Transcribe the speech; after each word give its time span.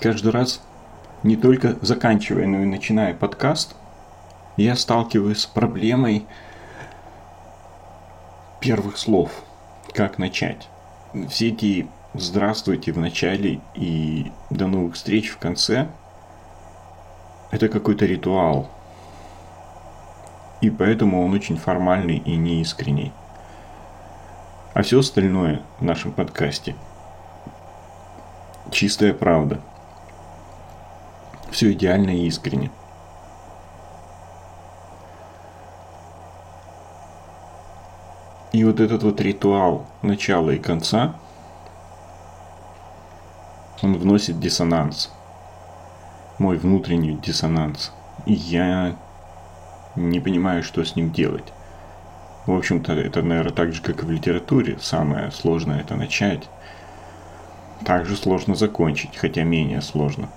каждый 0.00 0.32
раз, 0.32 0.60
не 1.22 1.36
только 1.36 1.76
заканчивая, 1.82 2.46
но 2.46 2.62
и 2.62 2.66
начиная 2.66 3.14
подкаст, 3.14 3.76
я 4.56 4.74
сталкиваюсь 4.74 5.40
с 5.40 5.46
проблемой 5.46 6.26
первых 8.60 8.96
слов. 8.96 9.30
Как 9.92 10.18
начать? 10.18 10.68
Все 11.28 11.48
эти 11.48 11.86
«здравствуйте» 12.14 12.92
в 12.92 12.98
начале 12.98 13.60
и 13.74 14.32
«до 14.48 14.66
новых 14.66 14.94
встреч» 14.94 15.28
в 15.28 15.38
конце– 15.38 15.88
это 17.50 17.68
какой-то 17.68 18.06
ритуал. 18.06 18.70
И 20.60 20.70
поэтому 20.70 21.24
он 21.24 21.34
очень 21.34 21.56
формальный 21.56 22.18
и 22.18 22.36
неискренний. 22.36 23.12
А 24.72 24.82
все 24.82 25.00
остальное 25.00 25.62
в 25.78 25.84
нашем 25.84 26.12
подкасте– 26.12 26.74
чистая 28.70 29.12
правда. 29.12 29.60
Все 31.50 31.72
идеально 31.72 32.10
и 32.10 32.26
искренне. 32.26 32.70
И 38.52 38.64
вот 38.64 38.80
этот 38.80 39.02
вот 39.02 39.20
ритуал 39.20 39.86
начала 40.02 40.50
и 40.50 40.58
конца, 40.58 41.14
он 43.82 43.96
вносит 43.96 44.40
диссонанс. 44.40 45.12
Мой 46.38 46.58
внутренний 46.58 47.16
диссонанс. 47.16 47.92
И 48.26 48.32
я 48.32 48.96
не 49.94 50.20
понимаю, 50.20 50.62
что 50.62 50.84
с 50.84 50.96
ним 50.96 51.12
делать. 51.12 51.52
В 52.46 52.52
общем-то, 52.52 52.92
это, 52.92 53.22
наверное, 53.22 53.52
так 53.52 53.72
же, 53.72 53.82
как 53.82 54.02
и 54.02 54.06
в 54.06 54.10
литературе. 54.10 54.78
Самое 54.80 55.30
сложное– 55.30 55.80
это 55.82 55.94
начать. 55.94 56.48
Также 57.84 58.16
сложно 58.16 58.54
закончить, 58.54 59.16
хотя 59.16 59.42
менее 59.42 59.80
сложно. 59.80 60.28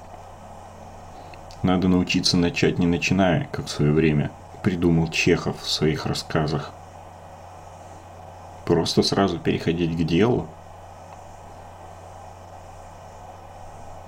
Надо 1.63 1.87
научиться 1.87 2.35
начать 2.35 2.77
не 2.77 2.85
начиная, 2.85 3.47
как 3.53 3.67
в 3.67 3.69
свое 3.69 3.93
время 3.93 4.31
придумал 4.63 5.07
Чехов 5.07 5.61
в 5.61 5.69
своих 5.69 6.05
рассказах. 6.05 6.71
Просто 8.65 9.01
сразу 9.01 9.39
переходить 9.39 9.97
к 9.97 10.03
делу. 10.03 10.47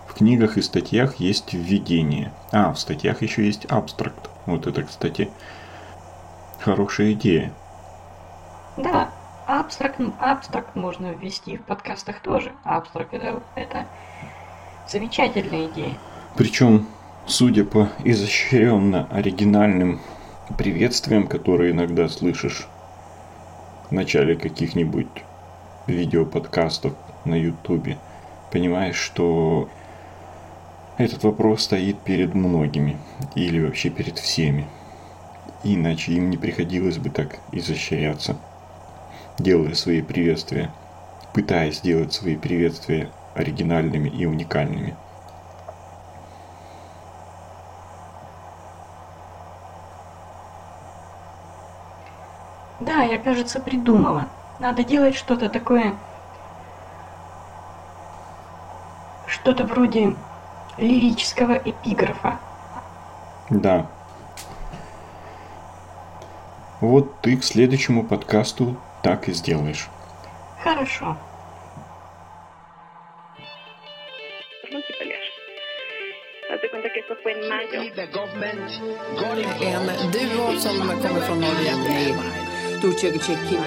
В 0.09 0.15
книгах 0.15 0.57
и 0.57 0.61
статьях 0.61 1.15
есть 1.15 1.53
введение. 1.53 2.33
А, 2.51 2.73
в 2.73 2.79
статьях 2.79 3.21
еще 3.21 3.45
есть 3.45 3.65
абстракт. 3.65 4.29
Вот 4.45 4.67
это, 4.67 4.83
кстати, 4.83 5.29
хорошая 6.59 7.13
идея. 7.13 7.53
Да, 8.75 9.09
абстракт, 9.47 10.01
абстракт 10.19 10.75
можно 10.75 11.07
ввести 11.13 11.55
в 11.55 11.63
подкастах 11.63 12.19
тоже. 12.19 12.51
Абстракт 12.65 13.13
это, 13.13 13.41
это 13.55 13.85
замечательная 14.89 15.67
идея. 15.67 15.97
Причем, 16.35 16.87
судя 17.27 17.65
по 17.65 17.89
изощренно 18.03 19.07
оригинальным 19.11 19.99
приветствиям, 20.57 21.27
которые 21.27 21.71
иногда 21.71 22.07
слышишь 22.07 22.67
в 23.89 23.91
начале 23.91 24.35
каких-нибудь 24.35 25.07
видеоподкастов 25.87 26.93
на 27.25 27.35
ютубе, 27.35 27.97
понимаешь, 28.51 28.97
что 28.97 29.69
этот 30.97 31.23
вопрос 31.23 31.63
стоит 31.63 31.99
перед 31.99 32.33
многими 32.33 32.97
или 33.35 33.63
вообще 33.63 33.89
перед 33.89 34.17
всеми. 34.17 34.67
Иначе 35.63 36.13
им 36.13 36.29
не 36.29 36.37
приходилось 36.37 36.97
бы 36.99 37.09
так 37.09 37.39
изощряться 37.51 38.37
делая 39.37 39.73
свои 39.73 40.01
приветствия, 40.01 40.71
пытаясь 41.33 41.79
сделать 41.79 42.13
свои 42.13 42.37
приветствия 42.37 43.09
оригинальными 43.33 44.09
и 44.09 44.25
уникальными. 44.25 44.95
Да, 52.85 53.01
я, 53.01 53.17
кажется, 53.17 53.59
придумала. 53.59 54.27
Надо 54.59 54.83
делать 54.83 55.15
что-то 55.15 55.49
такое... 55.49 55.95
Что-то 59.27 59.63
вроде 59.65 60.15
лирического 60.77 61.53
эпиграфа. 61.53 62.39
Да. 63.49 63.87
Вот 66.79 67.21
ты 67.21 67.37
к 67.37 67.43
следующему 67.43 68.03
подкасту 68.03 68.77
так 69.01 69.27
и 69.29 69.33
сделаешь. 69.33 69.87
Хорошо. 70.63 71.17
En 79.61 80.11
duo 80.11 80.59
som 80.59 80.77
kommer 81.01 81.21
från 81.21 81.39
Norge 81.39 82.44
med 82.75 82.81
Tortjøge 82.81 83.19
Tjekki. 83.19 83.57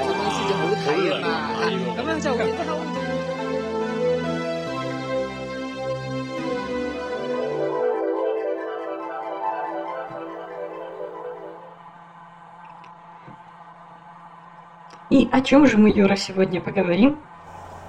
И 15.11 15.27
о 15.33 15.41
чем 15.41 15.67
же 15.67 15.79
мы, 15.79 15.91
Юра, 15.91 16.17
сегодня 16.17 16.61
поговорим? 16.61 17.17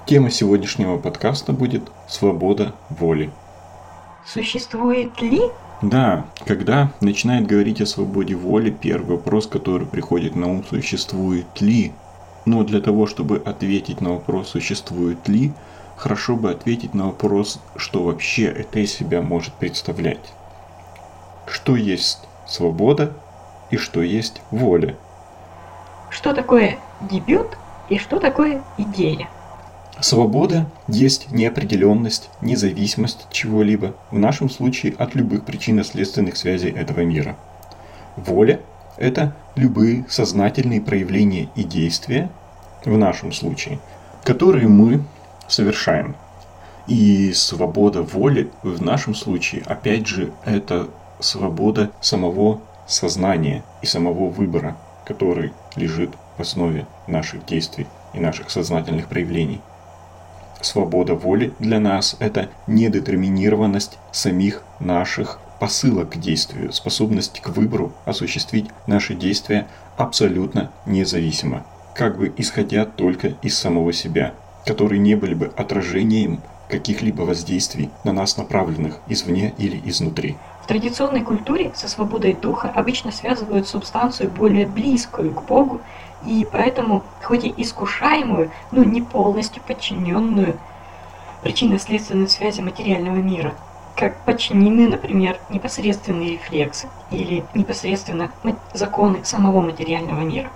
Тема 0.06 0.31
сегодняшнего 0.31 0.97
подкаста 0.97 1.51
будет 1.51 1.91
«Свобода 2.07 2.74
воли». 2.90 3.30
Существует 4.25 5.22
ли? 5.22 5.41
Да, 5.82 6.26
когда 6.46 6.92
начинает 7.00 7.48
говорить 7.48 7.82
о 7.82 7.86
свободе 7.86 8.36
воли, 8.36 8.70
первый 8.70 9.18
вопрос, 9.18 9.48
который 9.48 9.88
приходит 9.88 10.36
на 10.36 10.48
ум, 10.48 10.64
существует 10.70 11.62
ли? 11.62 11.94
Но 12.46 12.64
для 12.64 12.82
того, 12.82 13.08
чтобы 13.08 13.38
ответить 13.38 14.02
на 14.02 14.12
вопрос, 14.12 14.50
существует 14.50 15.28
ли, 15.28 15.54
хорошо 15.96 16.36
бы 16.36 16.52
ответить 16.52 16.94
на 16.94 17.08
вопрос, 17.08 17.60
что 17.76 18.04
вообще 18.04 18.46
это 18.46 18.80
из 18.80 18.94
себя 18.94 19.22
может 19.22 19.54
представлять. 19.54 20.34
Что 21.46 21.76
есть 21.76 22.20
свобода 22.48 23.14
и 23.72 23.78
что 23.78 24.02
есть 24.02 24.42
воля– 24.52 24.96
что 26.10 26.34
такое 26.34 26.78
дебют 27.02 27.58
и 27.88 27.98
что 27.98 28.20
такое 28.20 28.64
идея. 28.78 29.30
Свобода 30.02 30.70
есть 30.88 31.32
неопределенность, 31.32 32.30
независимость 32.42 33.28
чего-либо, 33.32 33.96
в 34.12 34.18
нашем 34.18 34.50
случае 34.50 34.94
от 34.98 35.16
любых 35.16 35.46
причинно-следственных 35.46 36.38
связей 36.38 36.70
этого 36.70 37.02
мира. 37.02 37.36
Воля– 38.16 38.62
это 38.98 39.36
любые 39.56 40.06
сознательные 40.10 40.82
проявления 40.82 41.50
и 41.56 41.64
действия, 41.64 42.30
в 42.86 42.98
нашем 42.98 43.34
случае, 43.34 43.80
которые 44.24 44.68
мы 44.68 45.04
совершаем. 45.48 46.16
И 46.88 47.34
свобода 47.34 48.02
воли 48.02 48.52
в 48.64 48.81
нашем 48.81 49.14
случае, 49.14 49.64
опять 49.66 50.08
же, 50.08 50.31
это 50.46 50.88
свобода 51.20 51.92
самого 52.00 52.62
сознания 52.88 53.64
и 53.81 53.86
самого 53.86 54.30
выбора– 54.30 54.78
который 55.10 55.54
лежит 55.76 56.12
в 56.38 56.42
основе 56.42 56.86
наших 57.08 57.44
действий 57.48 57.88
и 58.14 58.20
наших 58.20 58.52
сознательных 58.52 59.08
проявлений. 59.08 59.60
Свобода 60.62 61.16
воли 61.16 61.53
для 61.59 61.80
нас– 61.80 62.18
это 62.20 62.50
недетерминированность 62.68 63.97
самих 64.12 64.62
наших 64.80 65.40
посылок 65.59 66.12
к 66.12 66.18
действию, 66.18 66.74
способность 66.74 67.40
к 67.40 67.50
выбору 67.50 67.94
осуществить 68.06 68.68
наши 68.88 69.14
действия 69.14 69.68
абсолютно 69.98 70.72
независимо, 70.86 71.66
как 71.96 72.18
бы 72.18 72.34
исходя 72.38 72.86
только 72.86 73.34
из 73.42 73.57
самого 73.57 73.94
себя, 73.94 74.34
которые 74.66 75.00
не 75.00 75.16
были 75.16 75.34
бы 75.34 75.51
отражением 75.56 76.42
каких-либо 76.69 77.24
воздействий 77.24 77.89
на 78.04 78.13
нас 78.13 78.38
направленных 78.38 79.00
извне 79.07 79.54
или 79.57 79.81
изнутри. 79.86 80.38
Традиционной 80.68 81.22
культуре 81.22 81.72
со 81.74 81.88
свободой 81.88 82.34
духа 82.34 82.69
обычно 82.69 83.12
связывают 83.12 83.68
субстанцию 83.68 84.30
более 84.30 84.68
близкую 84.68 85.34
к 85.34 85.44
Богу, 85.45 85.81
и 86.25 86.48
поэтому, 86.50 87.04
хоть 87.24 87.44
и 87.44 87.54
искушаемую, 87.57 88.51
но 88.71 88.83
не 88.83 89.01
полностью 89.01 89.62
подчиненную 89.63 90.57
причинно-следственной 91.44 92.27
связи 92.27 92.62
материального 92.62 93.16
мира, 93.16 93.54
как 93.95 94.24
подчинены, 94.25 94.88
например, 94.89 95.39
непосредственные 95.50 96.33
рефлексы 96.33 96.88
или 97.12 97.45
непосредственно 97.54 98.31
законы 98.74 99.24
самого 99.24 99.62
материального 99.62 100.21
мира. 100.21 100.50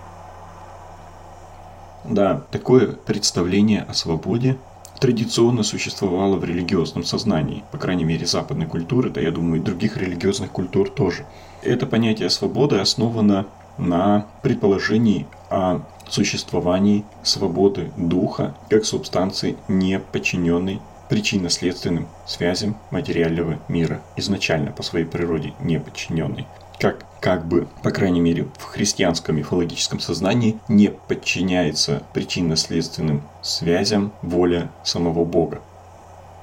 Да, 2.03 2.41
такое 2.51 2.93
представление 2.93 3.85
о 3.87 3.93
свободе 3.93 4.57
традиционно 4.99 5.63
существовало 5.63 6.35
в 6.35 6.43
религиозном 6.43 7.03
сознании, 7.03 7.63
по 7.71 7.77
крайней 7.77 8.03
мере 8.03 8.25
западной 8.25 8.65
культуры, 8.65 9.09
да 9.09 9.21
я 9.21 9.31
думаю 9.31 9.61
и 9.61 9.63
других 9.63 9.97
религиозных 9.97 10.51
культур 10.51 10.89
тоже. 10.89 11.25
Это 11.61 11.85
понятие 11.85 12.29
свободы 12.29 12.79
основано 12.79 13.45
на 13.77 14.27
предположении 14.41 15.27
о 15.53 15.81
существовании 16.09 17.05
свободы 17.21 17.91
духа 17.95 18.55
как 18.69 18.85
субстанции, 18.85 19.55
не 19.67 19.99
подчиненной 19.99 20.81
причинно-следственным 21.09 22.07
связям 22.25 22.75
материального 22.89 23.59
мира, 23.67 24.01
изначально 24.15 24.71
по 24.71 24.81
своей 24.81 25.05
природе 25.05 25.53
не 25.59 25.79
подчиненный. 25.79 26.47
Как, 26.79 27.05
как 27.19 27.45
бы, 27.45 27.67
по 27.83 27.91
крайней 27.91 28.19
мере, 28.19 28.47
в 28.57 28.63
христианском 28.63 29.35
мифологическом 29.35 29.99
сознании 29.99 30.57
не 30.67 30.89
подчиняется 30.89 32.01
причинно-следственным 32.13 33.21
связям 33.43 34.11
воля 34.23 34.71
самого 34.83 35.23
Бога. 35.23 35.61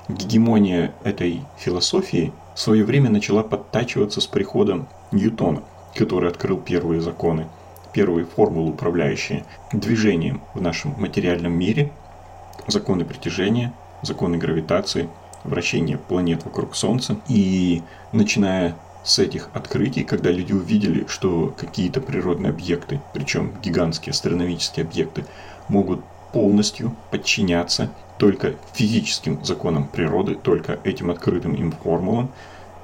Гегемония 0.08 0.94
этой 1.02 1.42
философии 1.58 2.32
в 2.54 2.60
свое 2.60 2.84
время 2.84 3.10
начала 3.10 3.42
подтачиваться 3.42 4.20
с 4.20 4.26
приходом 4.26 4.88
Ньютона, 5.10 5.62
который 5.94 6.30
открыл 6.30 6.58
первые 6.58 7.00
законы, 7.00 7.48
первые 7.92 8.26
формулы, 8.26 8.70
управляющие 8.70 9.44
движением 9.72 10.42
в 10.54 10.60
нашем 10.60 10.94
материальном 10.98 11.52
мире, 11.52 11.92
законы 12.66 13.04
притяжения, 13.04 13.72
законы 14.02 14.38
гравитации, 14.38 15.08
вращение 15.44 15.98
планет 15.98 16.44
вокруг 16.44 16.74
Солнца. 16.76 17.18
И 17.28 17.82
начиная 18.12 18.76
с 19.02 19.18
этих 19.18 19.48
открытий, 19.54 20.04
когда 20.04 20.30
люди 20.30 20.52
увидели, 20.52 21.06
что 21.08 21.54
какие-то 21.56 22.00
природные 22.00 22.50
объекты, 22.50 23.00
причем 23.12 23.52
гигантские 23.62 24.12
астрономические 24.12 24.84
объекты, 24.84 25.24
могут 25.68 26.04
полностью 26.32 26.94
подчиняться 27.10 27.90
только 28.18 28.54
физическим 28.74 29.42
законам 29.44 29.88
природы, 29.88 30.34
только 30.34 30.78
этим 30.84 31.10
открытым 31.10 31.54
им 31.54 31.72
формулам, 31.72 32.30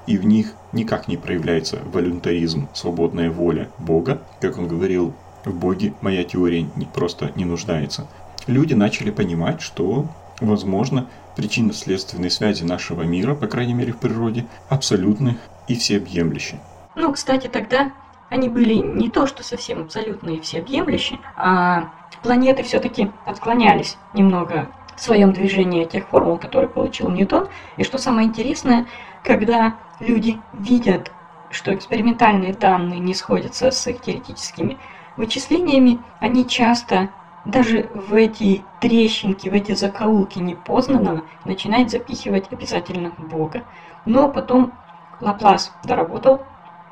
и 0.06 0.16
в 0.16 0.24
них 0.24 0.54
никак 0.76 1.08
не 1.08 1.16
проявляется 1.16 1.80
волюнтаризм, 1.92 2.68
свободная 2.72 3.30
воля 3.30 3.68
Бога. 3.78 4.22
Как 4.40 4.58
он 4.58 4.68
говорил, 4.68 5.14
в 5.44 5.54
Боге 5.54 5.94
моя 6.00 6.22
теория 6.22 6.66
не, 6.76 6.86
просто 6.86 7.32
не 7.34 7.44
нуждается. 7.44 8.06
Люди 8.46 8.74
начали 8.74 9.10
понимать, 9.10 9.60
что, 9.60 10.06
возможно, 10.40 11.06
причинно-следственные 11.34 12.30
связи 12.30 12.62
нашего 12.62 13.02
мира, 13.02 13.34
по 13.34 13.46
крайней 13.46 13.74
мере 13.74 13.92
в 13.92 13.98
природе, 13.98 14.46
абсолютны 14.68 15.36
и 15.66 15.74
всеобъемлющие. 15.74 16.60
Ну, 16.94 17.12
кстати, 17.12 17.48
тогда 17.48 17.92
они 18.28 18.48
были 18.48 18.74
не 18.74 19.10
то, 19.10 19.26
что 19.26 19.42
совсем 19.42 19.82
абсолютные 19.82 20.36
и 20.36 20.40
всеобъемлющие, 20.40 21.18
а 21.36 21.90
планеты 22.22 22.62
все-таки 22.62 23.10
отклонялись 23.24 23.96
немного 24.14 24.68
в 24.96 25.02
своем 25.02 25.32
движении 25.32 25.84
от 25.84 25.90
тех 25.90 26.08
формул, 26.08 26.38
которые 26.38 26.68
получил 26.68 27.10
Ньютон. 27.10 27.48
И 27.76 27.84
что 27.84 27.98
самое 27.98 28.26
интересное, 28.26 28.86
когда 29.26 29.74
люди 29.98 30.40
видят, 30.52 31.10
что 31.50 31.74
экспериментальные 31.74 32.54
данные 32.54 33.00
не 33.00 33.12
сходятся 33.12 33.70
с 33.72 33.86
их 33.88 34.00
теоретическими 34.00 34.78
вычислениями, 35.16 36.00
они 36.20 36.46
часто 36.48 37.10
даже 37.44 37.90
в 37.94 38.14
эти 38.14 38.64
трещинки, 38.80 39.48
в 39.48 39.52
эти 39.52 39.72
закоулки 39.72 40.38
непознанного 40.38 41.22
начинают 41.44 41.90
запихивать 41.90 42.52
обязательно 42.52 43.12
Бога. 43.18 43.64
Но 44.04 44.28
потом 44.28 44.72
Лаплас 45.20 45.72
доработал 45.82 46.42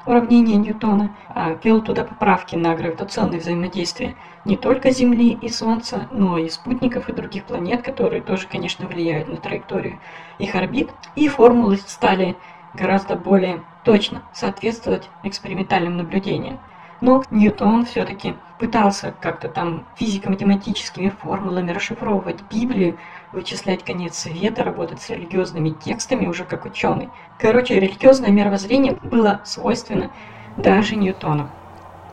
уравнение 0.06 0.56
Ньютона, 0.56 1.14
а 1.28 1.56
ввел 1.62 1.80
туда 1.82 2.04
поправки 2.04 2.56
на 2.56 2.74
гравитационные 2.74 3.40
взаимодействия 3.40 4.16
не 4.44 4.56
только 4.56 4.90
Земли 4.90 5.38
и 5.40 5.48
Солнца, 5.48 6.08
но 6.10 6.38
и 6.38 6.48
спутников 6.48 7.08
и 7.08 7.12
других 7.12 7.44
планет, 7.44 7.82
которые 7.82 8.22
тоже, 8.22 8.46
конечно, 8.46 8.86
влияют 8.86 9.28
на 9.28 9.36
траекторию 9.36 9.98
их 10.38 10.54
орбит. 10.54 10.90
И 11.16 11.28
формулы 11.28 11.76
стали 11.76 12.36
гораздо 12.74 13.16
более 13.16 13.62
точно 13.84 14.22
соответствовать 14.32 15.08
экспериментальным 15.22 15.96
наблюдениям. 15.96 16.58
Но 17.00 17.22
Ньютон 17.30 17.84
все-таки 17.84 18.34
пытался 18.58 19.14
как-то 19.20 19.48
там 19.48 19.84
физико-математическими 19.96 21.10
формулами 21.10 21.72
расшифровывать 21.72 22.42
Библию, 22.50 22.98
вычислять 23.34 23.84
конец 23.84 24.16
света, 24.16 24.64
работать 24.64 25.02
с 25.02 25.10
религиозными 25.10 25.70
текстами 25.70 26.26
уже 26.26 26.44
как 26.44 26.64
ученый. 26.64 27.10
Короче, 27.38 27.78
религиозное 27.78 28.30
мировоззрение 28.30 28.96
было 29.02 29.40
свойственно 29.44 30.10
даже 30.56 30.96
Ньютону. 30.96 31.50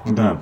Да. 0.05 0.41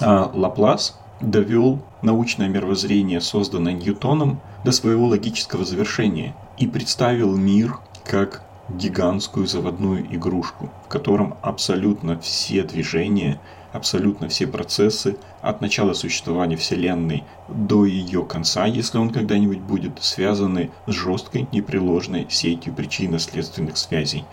А 0.00 0.30
Лаплас 0.32 0.98
довел 1.20 1.80
научное 2.02 2.48
мировоззрение, 2.48 3.20
созданное 3.20 3.72
Ньютоном, 3.72 4.40
до 4.64 4.72
своего 4.72 5.06
логического 5.06 5.64
завершения 5.64 6.34
и 6.58 6.66
представил 6.66 7.36
мир 7.36 7.78
как 8.04 8.42
гигантскую 8.68 9.46
заводную 9.46 10.14
игрушку, 10.14 10.70
в 10.84 10.88
котором 10.88 11.36
абсолютно 11.42 12.18
все 12.18 12.62
движения, 12.62 13.40
абсолютно 13.72 14.28
все 14.28 14.46
процессы 14.46 15.16
от 15.40 15.60
начала 15.60 15.92
существования 15.94 16.56
Вселенной 16.56 17.24
до 17.48 17.84
ее 17.84 18.24
конца, 18.24 18.66
если 18.66 18.98
он 18.98 19.10
когда-нибудь 19.10 19.60
будет, 19.60 20.02
связаны 20.02 20.70
с 20.86 20.92
жесткой 20.92 21.48
непреложной 21.52 22.26
сетью 22.28 22.74
причинно-следственных 22.74 23.76
связей, 23.76 24.24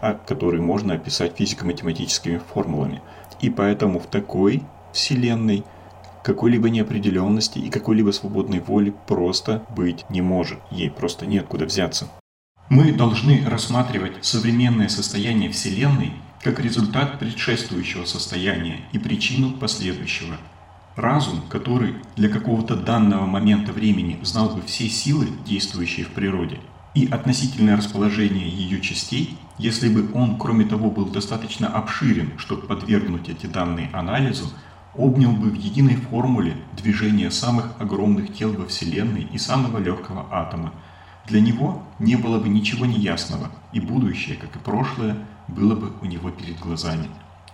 а 0.00 0.14
которые 0.14 0.62
можно 0.62 0.94
описать 0.94 1.36
физико-математическими 1.36 2.40
формулами. 2.52 3.02
И 3.40 3.50
поэтому 3.50 3.98
в 3.98 4.06
такой 4.06 4.62
Вселенной 4.92 5.64
какой-либо 6.22 6.70
неопределенности 6.70 7.58
и 7.58 7.68
какой-либо 7.68 8.10
свободной 8.10 8.60
воли 8.60 8.94
просто 9.06 9.62
быть 9.76 10.06
не 10.08 10.22
может. 10.22 10.58
Ей 10.70 10.90
просто 10.90 11.26
нет 11.26 11.46
куда 11.46 11.66
взяться. 11.66 12.08
Мы 12.70 12.92
должны 12.92 13.44
рассматривать 13.46 14.24
современное 14.24 14.88
состояние 14.88 15.50
Вселенной 15.50 16.12
как 16.42 16.60
результат 16.60 17.18
предшествующего 17.18 18.06
состояния 18.06 18.80
и 18.92 18.98
причину 18.98 19.52
последующего. 19.52 20.36
Разум, 20.96 21.42
который 21.50 21.96
для 22.16 22.28
какого-то 22.30 22.76
данного 22.76 23.26
момента 23.26 23.72
времени 23.72 24.18
знал 24.22 24.48
бы 24.48 24.62
все 24.62 24.88
силы, 24.88 25.28
действующие 25.44 26.06
в 26.06 26.10
природе, 26.10 26.58
и 26.94 27.06
относительное 27.06 27.76
расположение 27.76 28.48
ее 28.48 28.80
частей, 28.80 29.36
если 29.58 29.88
бы 29.88 30.10
он, 30.14 30.38
кроме 30.38 30.64
того, 30.64 30.90
был 30.90 31.06
достаточно 31.06 31.68
обширен, 31.68 32.32
чтобы 32.38 32.66
подвергнуть 32.66 33.28
эти 33.28 33.46
данные 33.46 33.90
анализу, 33.92 34.50
обнял 34.94 35.32
бы 35.32 35.50
в 35.50 35.54
единой 35.54 35.96
формуле 35.96 36.56
движение 36.76 37.30
самых 37.30 37.72
огромных 37.78 38.32
тел 38.32 38.52
во 38.52 38.66
Вселенной 38.66 39.28
и 39.32 39.38
самого 39.38 39.78
легкого 39.78 40.28
атома. 40.30 40.72
Для 41.26 41.40
него 41.40 41.82
не 41.98 42.16
было 42.16 42.38
бы 42.38 42.48
ничего 42.48 42.86
неясного, 42.86 43.50
и 43.72 43.80
будущее, 43.80 44.36
как 44.36 44.54
и 44.56 44.58
прошлое, 44.58 45.16
было 45.48 45.74
бы 45.74 45.92
у 46.02 46.04
него 46.04 46.30
перед 46.30 46.58
глазами. 46.58 47.08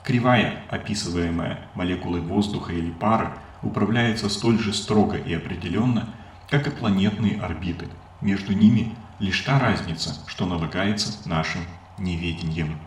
Кривая, 0.04 0.64
описываемая 0.70 1.60
молекулой 1.74 2.20
воздуха 2.20 2.72
или 2.72 2.90
пара, 2.90 3.36
управляется 3.62 4.28
столь 4.28 4.58
же 4.58 4.72
строго 4.72 5.16
и 5.16 5.34
определенно, 5.34 6.08
как 6.48 6.66
и 6.66 6.70
планетные 6.70 7.40
орбиты. 7.40 7.86
Между 8.20 8.54
ними 8.54 8.94
лишь 9.18 9.40
та 9.40 9.58
разница, 9.58 10.16
что 10.26 10.46
налагается 10.46 11.28
нашим 11.28 11.60
неведением. 11.98 12.78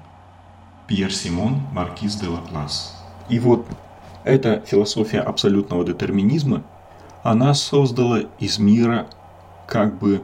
Пьер 0.88 1.14
Симон, 1.14 1.62
Маркиз 1.72 2.16
де 2.16 2.28
Лаплас. 2.28 3.02
И 3.30 3.40
вот 3.40 3.66
эта 4.26 4.62
философия 4.66 5.20
абсолютного 5.20 5.86
детерминизма, 5.86 6.64
она 7.24 7.54
создала 7.54 8.20
из 8.40 8.58
мира 8.58 9.08
как 9.66 9.98
бы 9.98 10.24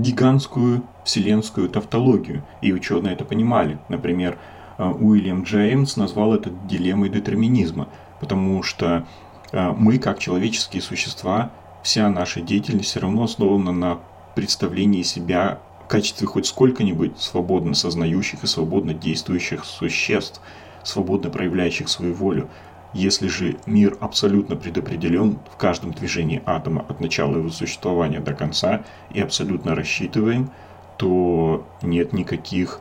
гигантскую 0.00 0.82
вселенскую 1.04 1.68
тавтологию, 1.68 2.44
и 2.60 2.72
ученые 2.72 3.14
это 3.14 3.24
понимали. 3.24 3.78
Например, 3.88 4.38
э, 4.78 4.84
Уильям 4.84 5.42
Джеймс 5.42 5.96
назвал 5.96 6.34
это 6.34 6.50
дилеммой 6.50 7.08
детерминизма, 7.08 7.88
потому 8.20 8.62
что 8.62 9.06
э, 9.52 9.72
мы, 9.76 9.98
как 9.98 10.18
человеческие 10.18 10.82
существа, 10.82 11.50
вся 11.82 12.08
наша 12.08 12.40
деятельность 12.40 12.90
все 12.90 13.00
равно 13.00 13.24
основана 13.24 13.72
на 13.72 13.98
представлении 14.34 15.02
себя 15.02 15.60
в 15.84 15.88
качестве 15.88 16.26
хоть 16.26 16.46
сколько-нибудь 16.46 17.18
свободно 17.18 17.74
сознающих 17.74 18.44
и 18.44 18.46
свободно 18.46 18.94
действующих 18.94 19.64
существ, 19.64 20.40
свободно 20.82 21.30
проявляющих 21.30 21.88
свою 21.88 22.14
волю. 22.14 22.48
Если 22.92 23.28
же 23.28 23.56
мир 23.66 23.96
абсолютно 24.00 24.56
предопределен 24.56 25.38
в 25.52 25.56
каждом 25.56 25.92
движении 25.92 26.42
атома 26.44 26.84
от 26.88 27.00
начала 27.00 27.36
его 27.36 27.48
существования 27.50 28.18
до 28.20 28.34
конца 28.34 28.84
и 29.12 29.20
абсолютно 29.20 29.76
рассчитываем, 29.76 30.50
то 30.96 31.64
нет 31.82 32.12
никаких 32.12 32.80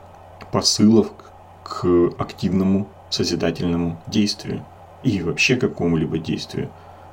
посылов 0.52 1.12
к 1.64 1.86
активному 2.18 2.88
созидательному 3.10 4.02
действию 4.08 4.66
и 5.04 5.22
вообще 5.22 5.56
какому-либо 5.58 6.18
действию 6.18 6.70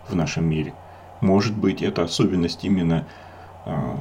в 0.09 0.15
нашем 0.15 0.49
мире. 0.49 0.73
Может 1.21 1.57
быть, 1.57 1.83
это 1.83 2.03
особенность 2.03 2.65
именно 2.65 3.07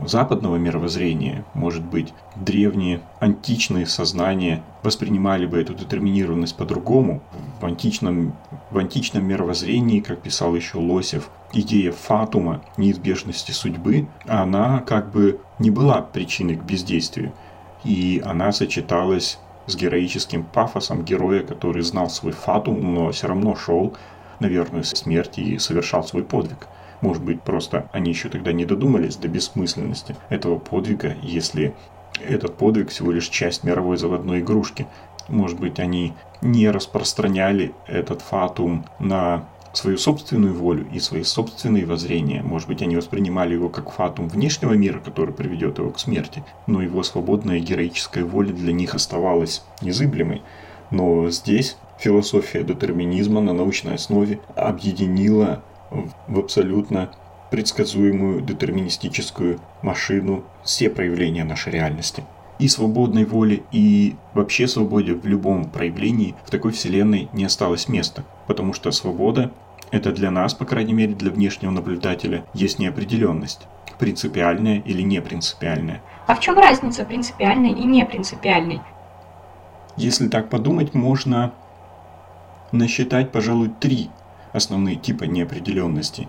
западного 0.05 0.57
мировоззрения, 0.57 1.43
может 1.53 1.84
быть, 1.84 2.13
древние 2.36 3.01
античные 3.19 3.88
сознания 3.88 4.62
воспринимали 4.84 5.45
бы 5.45 5.60
эту 5.60 5.74
детерминированность 5.74 6.55
по-другому. 6.55 7.22
В 7.60 7.65
античном, 7.65 8.36
в 8.69 8.77
античном 8.77 9.25
мировоззрении, 9.25 10.00
как 10.00 10.22
писал 10.22 10.55
еще 10.55 10.77
Лосев, 10.77 11.29
идея 11.53 11.91
фатума, 11.91 12.62
неизбежности 12.77 13.51
судьбы, 13.51 14.07
она 14.27 14.79
как 14.81 15.12
бы 15.12 15.39
не 15.60 15.72
была 15.72 16.01
причиной 16.01 16.57
к 16.57 16.63
бездействию. 16.63 17.34
И 17.84 18.22
она 18.24 18.51
сочеталась 18.51 19.39
с 19.67 19.75
героическим 19.75 20.43
пафосом 20.43 21.03
героя, 21.03 21.41
который 21.41 21.81
знал 21.81 22.10
свой 22.10 22.34
фатум, 22.34 22.93
но 22.93 23.12
все 23.12 23.27
равно 23.27 23.55
шел 23.55 23.95
на 24.39 24.48
верную 24.48 24.84
смерть 24.84 25.39
и 25.39 25.57
совершал 25.57 26.03
свой 26.03 26.24
подвиг. 26.24 26.67
Может 27.06 27.24
быть, 27.24 27.44
просто 27.44 27.88
они 27.92 28.10
еще 28.10 28.30
тогда 28.30 28.52
не 28.52 28.66
додумались 28.66 29.16
до 29.16 29.28
бессмысленности 29.28 30.16
этого 30.30 30.58
подвига, 30.58 31.16
если 31.22 31.76
этот 32.28 32.58
подвиг 32.58 32.90
всего 32.90 33.12
лишь 33.12 33.28
часть 33.28 33.64
мировой 33.64 33.98
заводной 33.98 34.40
игрушки. 34.40 34.88
Может 35.28 35.60
быть, 35.60 35.78
они 35.78 36.14
не 36.42 36.68
распространяли 36.68 37.76
этот 37.86 38.24
фатум 38.24 38.88
на 38.98 39.48
свою 39.74 40.00
собственную 40.00 40.56
волю 40.56 40.88
и 40.92 41.00
свои 41.00 41.22
собственные 41.22 41.86
воззрения. 41.86 42.42
Может 42.42 42.68
быть, 42.70 42.82
они 42.82 42.96
воспринимали 42.96 43.54
его 43.54 43.70
как 43.70 43.92
фатум 43.92 44.28
внешнего 44.28 44.74
мира, 44.74 45.00
который 45.00 45.32
приведет 45.32 45.78
его 45.78 45.92
к 45.92 46.00
смерти, 46.00 46.44
но 46.66 46.82
его 46.82 47.04
свободная 47.04 47.60
героическая 47.60 48.26
воля 48.26 48.52
для 48.52 48.74
них 48.74 48.96
оставалась 48.96 49.64
незыблемой. 49.80 50.42
Но 50.90 51.30
здесь 51.30 51.78
философия 52.00 52.64
детерминизма 52.64 53.42
на 53.42 53.54
научной 53.54 53.94
основе 53.94 54.40
объединила 54.56 55.62
в 56.28 56.40
абсолютно 56.40 57.12
предсказуемую 57.52 58.42
детерминистическую 58.42 59.60
машину 59.82 60.44
все 60.64 60.90
проявления 60.90 61.44
нашей 61.44 61.74
реальности. 61.74 62.24
И 62.58 62.68
свободной 62.68 63.25
воли, 63.25 63.64
и 63.72 64.16
вообще 64.34 64.68
свободе 64.68 65.14
в 65.14 65.25
любом 65.25 65.66
проявлении 65.66 66.36
в 66.46 66.50
такой 66.50 66.72
вселенной 66.72 67.30
не 67.34 67.46
осталось 67.46 67.90
места, 67.90 68.24
потому 68.48 68.74
что 68.74 68.92
свобода 68.92 69.52
это 69.92 70.12
для 70.12 70.32
нас, 70.32 70.54
по 70.54 70.66
крайней 70.66 70.94
мере 70.94 71.14
для 71.14 71.32
внешнего 71.32 71.72
наблюдателя, 71.72 72.46
есть 72.54 72.80
неопределенность, 72.80 73.68
принципиальная 74.00 74.80
или 74.80 75.02
не 75.02 75.22
принципиальная. 75.22 76.02
А 76.28 76.36
в 76.36 76.40
чем 76.40 76.58
разница 76.58 77.06
принципиальной 77.06 77.72
и 77.72 77.86
не 77.86 78.06
принципиальной? 78.06 78.82
Если 79.98 80.28
так 80.28 80.50
подумать, 80.50 80.94
можно 80.94 81.54
насчитать, 82.72 83.32
пожалуй, 83.32 83.70
три 83.80 84.10
основные 84.56 84.96
типа 84.96 85.26
неопределенности. 85.26 86.28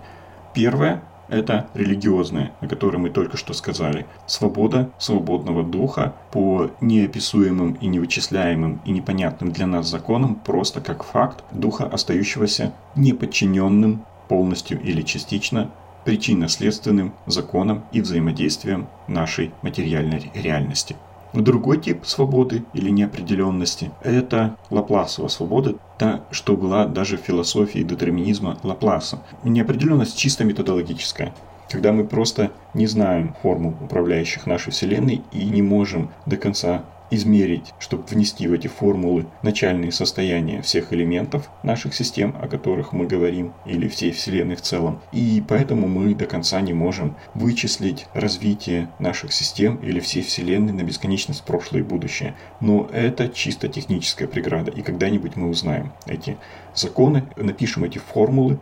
Первое– 0.54 1.02
это 1.28 1.68
религиозное, 1.74 2.52
о 2.60 2.66
которой 2.66 2.98
мы 2.98 3.10
только 3.10 3.36
что 3.36 3.52
сказали. 3.52 4.06
Свобода 4.26 4.90
свободного 4.98 5.62
духа 5.62 6.14
по 6.32 6.70
неописуемым 6.80 7.74
и 7.74 7.86
невычисляемым 7.86 8.80
и 8.84 8.90
непонятным 8.90 9.52
для 9.52 9.66
нас 9.66 9.88
законам 9.88 10.36
просто 10.36 10.80
как 10.80 11.04
факт 11.04 11.44
духа, 11.52 11.86
остающегося 11.86 12.72
неподчиненным 12.94 14.04
полностью 14.28 14.80
или 14.80 15.02
частично 15.02 15.70
причинно-следственным 16.04 17.14
законам 17.26 17.84
и 17.92 18.00
взаимодействием 18.00 18.86
нашей 19.08 19.52
материальной 19.62 20.30
реальности. 20.34 20.96
Другой 21.36 21.78
тип 21.78 22.06
свободы 22.06 22.64
или 22.72 22.88
неопределенности– 22.88 23.90
это 24.02 24.56
Лапласова 24.70 25.28
свобода, 25.28 25.74
та, 25.98 26.24
что 26.30 26.56
была 26.56 26.86
даже 26.86 27.18
в 27.18 27.20
философии 27.20 27.80
детерминизма 27.80 28.58
Лапласа. 28.62 29.22
Неопределенность 29.44 30.16
чисто 30.16 30.44
методологическая 30.44 31.34
когда 31.68 31.92
мы 31.92 32.06
просто 32.06 32.52
не 32.74 32.86
знаем 32.86 33.34
формул 33.42 33.74
управляющих 33.80 34.46
нашей 34.46 34.70
Вселенной 34.70 35.22
и 35.32 35.44
не 35.46 35.62
можем 35.62 36.10
до 36.24 36.36
конца 36.36 36.84
измерить, 37.10 37.72
чтобы 37.78 38.04
внести 38.04 38.48
в 38.48 38.52
эти 38.52 38.66
формулы 38.68 39.26
начальные 39.42 39.92
состояния 39.92 40.62
всех 40.62 40.92
элементов 40.92 41.50
наших 41.62 41.94
систем, 41.94 42.36
о 42.40 42.48
которых 42.48 42.92
мы 42.92 43.06
говорим, 43.06 43.52
или 43.64 43.88
всей 43.88 44.12
Вселенной 44.12 44.56
в 44.56 44.62
целом. 44.62 45.00
И 45.12 45.42
поэтому 45.46 45.88
мы 45.88 46.14
до 46.14 46.26
конца 46.26 46.60
не 46.60 46.72
можем 46.72 47.16
вычислить 47.34 48.06
развитие 48.14 48.88
наших 48.98 49.32
систем 49.32 49.76
или 49.76 50.00
всей 50.00 50.22
Вселенной 50.22 50.72
на 50.72 50.82
бесконечность 50.82 51.44
прошлое 51.44 51.80
и 51.80 51.84
будущее. 51.84 52.34
Но 52.60 52.88
это 52.92 53.28
чисто 53.28 53.68
техническая 53.68 54.28
преграда, 54.28 54.70
и 54.70 54.82
когда-нибудь 54.82 55.36
мы 55.36 55.48
узнаем 55.48 55.92
эти 56.06 56.36
законы, 56.74 57.24
напишем 57.36 57.84
эти 57.84 57.98
формулы, 57.98 58.58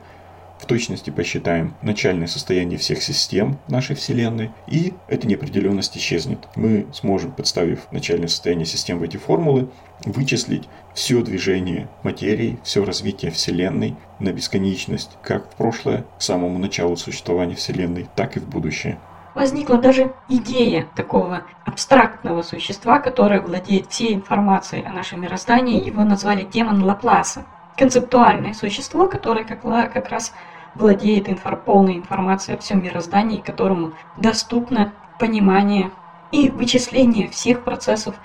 в 0.64 0.66
точности 0.66 1.10
посчитаем 1.10 1.74
начальное 1.82 2.26
состояние 2.26 2.78
всех 2.78 3.02
систем 3.02 3.58
нашей 3.68 3.94
Вселенной, 3.96 4.50
и 4.66 4.94
эта 5.08 5.26
неопределенность 5.26 5.94
исчезнет. 5.98 6.48
Мы 6.56 6.86
сможем, 6.94 7.32
подставив 7.32 7.80
начальное 7.92 8.28
состояние 8.28 8.64
систем 8.64 8.98
в 8.98 9.02
эти 9.02 9.18
формулы, 9.18 9.68
вычислить 10.06 10.66
все 10.94 11.22
движение 11.22 11.90
материи, 12.02 12.58
все 12.64 12.82
развитие 12.82 13.30
Вселенной 13.30 13.94
на 14.20 14.32
бесконечность, 14.32 15.18
как 15.22 15.52
в 15.52 15.56
прошлое, 15.56 16.06
к 16.18 16.22
самому 16.22 16.58
началу 16.58 16.96
существования 16.96 17.56
Вселенной, 17.56 18.08
так 18.16 18.38
и 18.38 18.40
в 18.40 18.48
будущее. 18.48 18.98
Возникла 19.34 19.76
даже 19.76 20.14
идея 20.30 20.88
такого 20.96 21.42
абстрактного 21.66 22.40
существа, 22.40 23.00
которое 23.00 23.42
владеет 23.42 23.90
всей 23.90 24.14
информацией 24.14 24.82
о 24.86 24.92
нашем 24.92 25.20
мироздании. 25.20 25.84
Его 25.84 26.04
назвали 26.04 26.44
демон 26.44 26.82
Лапласа. 26.82 27.44
Концептуальное 27.76 28.54
существо, 28.54 29.08
которое 29.08 29.44
как, 29.44 29.62
как 29.92 30.08
раз 30.08 30.32
владеет 30.74 31.28
инфор 31.28 31.56
полной 31.56 31.96
информацией 31.96 32.56
о 32.56 32.60
всем 32.60 32.82
мироздании, 32.82 33.38
которому 33.38 33.92
доступно 34.16 34.92
понимание 35.18 35.90
и 36.32 36.48
вычисление 36.50 37.28
всех 37.28 37.64
процессов, 37.64 38.16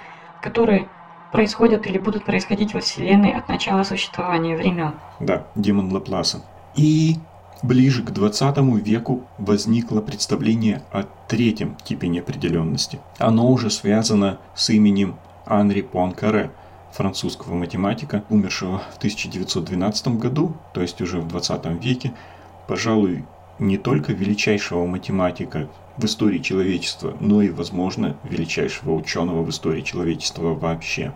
которые 0.41 0.87
происходят 1.31 1.85
или 1.85 1.97
будут 1.97 2.25
происходить 2.25 2.73
во 2.73 2.79
Вселенной 2.79 3.33
от 3.33 3.47
начала 3.49 3.83
существования 3.83 4.57
времен. 4.57 4.93
Да, 5.19 5.45
демон 5.55 5.91
Лапласа. 5.91 6.41
И 6.75 7.17
ближе 7.61 8.03
к 8.03 8.11
20 8.11 8.57
веку 8.83 9.23
возникло 9.37 10.01
представление 10.01 10.81
о 10.91 11.03
третьем 11.27 11.75
типе 11.83 12.07
неопределенности. 12.07 12.99
Оно 13.19 13.51
уже 13.51 13.69
связано 13.69 14.39
с 14.55 14.69
именем 14.69 15.15
Анри 15.45 15.81
Пуанкаре, 15.81 16.51
французского 16.91 17.53
математика, 17.53 18.23
умершего 18.29 18.79
в 18.93 18.97
1912 18.97 20.19
году, 20.19 20.53
то 20.73 20.81
есть 20.81 21.01
уже 21.01 21.19
в 21.19 21.27
20 21.27 21.83
веке, 21.83 22.13
пожалуй, 22.69 23.25
не 23.57 23.79
только 23.79 24.13
величайшего 24.13 24.85
математика 24.85 25.69
в 25.97 26.05
истории 26.05 26.37
человечества, 26.37 27.17
но 27.19 27.41
и, 27.41 27.49
возможно, 27.49 28.15
величайшего 28.23 28.93
ученого 28.93 29.41
в 29.41 29.49
истории 29.49 29.81
человечества 29.81 30.53
вообще. 30.53 31.15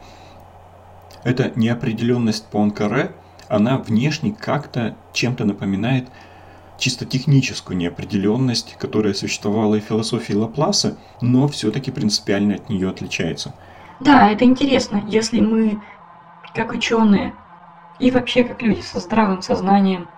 Эта 1.24 1.51
неопределенность 1.55 2.48
Пуанкаре, 2.48 3.12
она 3.50 3.77
внешне 3.77 4.31
как-то 4.31 4.98
чем-то 5.13 5.45
напоминает 5.45 6.10
чисто 6.79 7.05
техническую 7.05 7.77
неопределенность, 7.77 8.75
которая 8.79 9.13
существовала 9.13 9.75
и 9.75 9.79
в 9.79 9.83
философии 9.83 10.33
Лапласа, 10.33 10.98
но 11.22 11.48
все-таки 11.48 11.91
принципиально 11.91 12.55
от 12.55 12.67
нее 12.67 12.89
отличается. 12.89 13.53
Да, 14.00 14.31
это 14.31 14.43
интересно, 14.43 15.03
если 15.07 15.39
мы, 15.39 15.79
как 16.55 16.72
ученые, 16.72 17.36
и 18.00 18.10
вообще 18.10 18.43
как 18.43 18.63
люди 18.63 18.81
со 18.81 19.00
здравым 19.00 19.43
сознанием, 19.43 20.10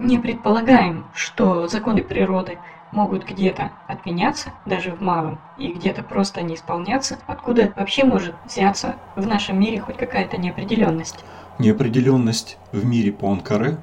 не 0.00 0.18
предполагаем, 0.18 1.04
что 1.14 1.68
законы 1.68 2.02
природы 2.02 2.58
могут 2.90 3.24
где-то 3.24 3.70
отменяться, 3.86 4.52
даже 4.66 4.90
в 4.92 5.00
малом, 5.00 5.38
и 5.58 5.72
где-то 5.72 6.02
просто 6.02 6.42
не 6.42 6.54
исполняться, 6.54 7.18
откуда 7.26 7.72
вообще 7.76 8.04
может 8.04 8.34
взяться 8.46 8.96
в 9.14 9.26
нашем 9.26 9.60
мире 9.60 9.80
хоть 9.80 9.96
какая-то 9.96 10.38
неопределенность? 10.38 11.24
Неопределенность 11.58 12.58
в 12.72 12.84
мире 12.84 13.12
по 13.12 13.30
Анкаре 13.30 13.78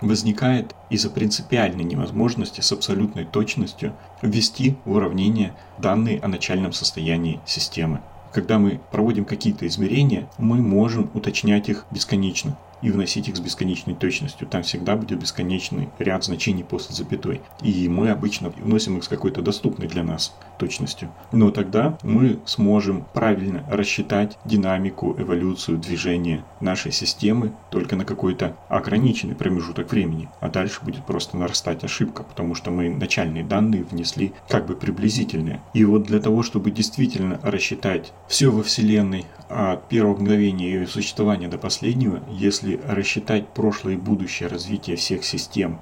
возникает 0.00 0.74
из-за 0.90 1.10
принципиальной 1.10 1.82
невозможности 1.82 2.60
с 2.60 2.70
абсолютной 2.70 3.24
точностью 3.24 3.94
ввести 4.22 4.76
в 4.84 4.92
уравнение 4.92 5.54
данные 5.78 6.20
о 6.20 6.28
начальном 6.28 6.72
состоянии 6.72 7.40
системы. 7.44 8.00
Когда 8.32 8.58
мы 8.58 8.80
проводим 8.92 9.24
какие-то 9.24 9.66
измерения, 9.66 10.28
мы 10.36 10.58
можем 10.58 11.10
уточнять 11.14 11.68
их 11.68 11.86
бесконечно 11.90 12.56
и 12.82 12.90
вносить 12.90 13.28
их 13.28 13.36
с 13.36 13.40
бесконечной 13.40 13.94
точностью. 13.94 14.46
Там 14.46 14.62
всегда 14.62 14.96
будет 14.96 15.20
бесконечный 15.20 15.88
ряд 15.98 16.24
значений 16.24 16.64
после 16.64 16.94
запятой. 16.94 17.40
И 17.62 17.88
мы 17.88 18.10
обычно 18.10 18.50
вносим 18.50 18.98
их 18.98 19.04
с 19.04 19.08
какой-то 19.08 19.42
доступной 19.42 19.88
для 19.88 20.02
нас 20.02 20.34
точностью. 20.58 21.10
Но 21.32 21.50
тогда 21.50 21.98
мы 22.02 22.38
сможем 22.44 23.06
правильно 23.14 23.64
рассчитать 23.70 24.38
динамику, 24.44 25.14
эволюцию, 25.18 25.78
движение 25.78 26.44
нашей 26.60 26.92
системы 26.92 27.52
только 27.70 27.96
на 27.96 28.04
какой-то 28.04 28.56
ограниченный 28.68 29.34
промежуток 29.34 29.90
времени. 29.92 30.28
А 30.40 30.48
дальше 30.48 30.80
будет 30.84 31.06
просто 31.06 31.36
нарастать 31.36 31.84
ошибка, 31.84 32.22
потому 32.22 32.54
что 32.54 32.70
мы 32.70 32.90
начальные 32.90 33.44
данные 33.44 33.84
внесли 33.84 34.32
как 34.48 34.66
бы 34.66 34.74
приблизительные. 34.74 35.60
И 35.74 35.84
вот 35.84 36.04
для 36.04 36.20
того, 36.20 36.42
чтобы 36.42 36.70
действительно 36.70 37.40
рассчитать 37.42 38.12
все 38.26 38.50
во 38.50 38.62
Вселенной 38.62 39.24
от 39.48 39.88
первого 39.88 40.16
мгновения 40.16 40.72
ее 40.72 40.86
существования 40.86 41.48
до 41.48 41.58
последнего, 41.58 42.20
если 42.30 42.67
рассчитать 42.76 43.48
прошлое 43.48 43.94
и 43.94 43.96
будущее 43.96 44.48
развитие 44.48 44.96
всех 44.96 45.24
систем 45.24 45.80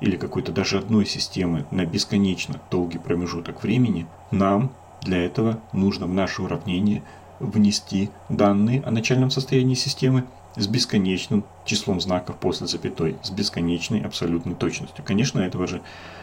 или 0.00 0.16
какой-то 0.16 0.52
даже 0.52 0.78
одной 0.78 1.06
системы 1.06 1.66
на 1.70 1.84
бесконечно 1.84 2.60
долгий 2.70 2.98
промежуток 2.98 3.62
времени, 3.62 4.06
нам 4.30 4.72
для 5.02 5.24
этого 5.24 5.60
нужно 5.72 6.06
в 6.06 6.14
наше 6.14 6.42
уравнение 6.42 7.02
внести 7.40 8.10
данные 8.28 8.82
о 8.82 8.90
начальном 8.90 9.30
состоянии 9.30 9.74
системы 9.74 10.24
с 10.56 10.66
бесконечным 10.66 11.44
числом 11.64 12.00
знаков 12.00 12.36
после 12.36 12.66
запятой, 12.66 13.16
с 13.22 13.30
бесконечной 13.30 14.00
абсолютной 14.00 14.54
точностью. 14.54 15.04
Конечно, 15.04 15.40
этого 15.40 15.66
же 15.66 15.82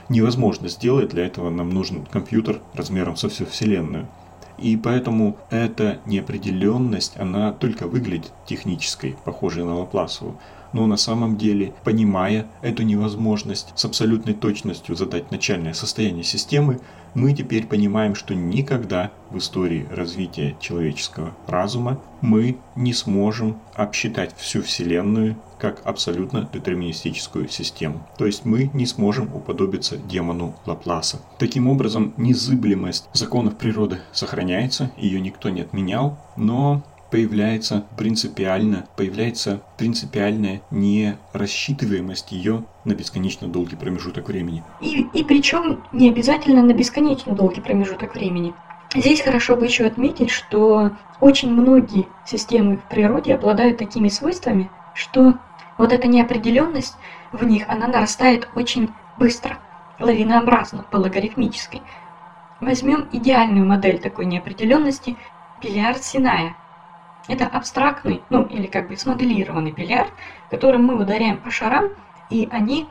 невозможно 0.09 0.67
сделать, 0.67 1.09
для 1.09 1.25
этого 1.25 1.49
нам 1.49 1.69
нужен 1.69 2.05
компьютер 2.05 2.59
размером 2.73 3.15
со 3.15 3.29
всю 3.29 3.45
Вселенную. 3.45 4.07
И 4.57 4.77
поэтому 4.77 5.37
эта 5.49 5.99
неопределенность, 6.05 7.17
она 7.17 7.51
только 7.51 7.87
выглядит 7.87 8.31
технической, 8.45 9.15
похожей 9.25 9.63
на 9.63 9.79
Лапласову. 9.79 10.39
но 10.73 10.87
на 10.87 10.97
самом 10.97 11.37
деле, 11.37 11.73
понимая 11.85 12.47
эту 12.61 12.83
невозможность 12.83 13.71
с 13.75 13.85
абсолютной 13.85 14.33
точностью 14.33 14.95
задать 14.95 15.31
начальное 15.31 15.73
состояние 15.73 16.25
системы, 16.25 16.81
мы 17.13 17.33
теперь 17.33 17.65
понимаем, 17.65 18.13
что 18.13 18.35
никогда 18.35 19.11
в 19.29 19.37
истории 19.37 19.87
развития 19.89 20.57
человеческого 20.59 21.33
разума 21.47 22.01
мы 22.19 22.57
не 22.75 22.91
сможем 22.91 23.57
обсчитать 23.73 24.35
всю 24.37 24.61
Вселенную 24.61 25.37
как 25.65 25.81
абсолютно 25.83 26.47
детерминистическую 26.53 27.49
систему. 27.49 28.05
То 28.19 28.27
есть 28.27 28.45
мы 28.45 28.69
не 28.75 28.85
сможем 28.85 29.33
уподобиться 29.33 29.97
демону 29.97 30.53
Лапласа. 30.67 31.21
Таким 31.39 31.67
образом, 31.67 32.13
незыблемость 32.17 33.09
законов 33.13 33.57
природы 33.57 33.97
сохраняется, 34.13 34.91
ее 34.95 35.19
никто 35.19 35.49
не 35.49 35.61
отменял, 35.61 36.19
но 36.37 36.83
появляется 37.09 37.83
принципиально, 37.97 38.85
появляется 38.95 39.63
принципиальная 39.79 40.61
нерассчитываемость 40.69 42.31
ее 42.31 42.65
на 42.83 42.93
бесконечно 42.93 43.47
долгий 43.47 43.75
промежуток 43.75 44.27
времени. 44.27 44.63
И, 44.81 45.07
и 45.13 45.23
причем 45.23 45.83
не 45.91 46.09
обязательно 46.09 46.61
на 46.61 46.73
бесконечно 46.73 47.33
долгий 47.33 47.61
промежуток 47.61 48.13
времени. 48.13 48.53
Здесь 48.93 49.21
хорошо 49.21 49.55
бы 49.55 49.65
еще 49.65 49.85
отметить, 49.85 50.29
что 50.29 50.91
очень 51.19 51.51
многие 51.51 52.05
системы 52.23 52.77
в 52.77 52.87
природе 52.87 53.33
обладают 53.33 53.79
такими 53.79 54.09
свойствами, 54.09 54.69
что 54.93 55.35
вот 55.77 55.91
эта 55.91 56.07
неопределенность 56.07 56.97
в 57.31 57.43
них, 57.43 57.65
она 57.67 57.87
нарастает 57.87 58.49
очень 58.55 58.93
быстро, 59.17 59.57
лавинообразно, 59.99 60.83
по 60.83 60.97
логарифмической. 60.97 61.81
Возьмем 62.61 63.09
идеальную 63.11 63.67
модель 63.67 63.99
такой 63.99 64.25
неопределенности– 64.25 65.17
бильярд 65.61 66.03
Синая– 66.03 66.55
это 67.27 67.45
абстрактный, 67.47 68.21
ну 68.29 68.43
или 68.43 68.67
как 68.67 68.87
бы 68.87 68.97
смоделированный 68.97 69.71
бильярд, 69.71 70.11
которым 70.49 70.85
мы 70.85 71.01
ударяем 71.01 71.37
по 71.37 71.49
шарам, 71.49 71.89
и 72.29 72.47
они 72.51 72.87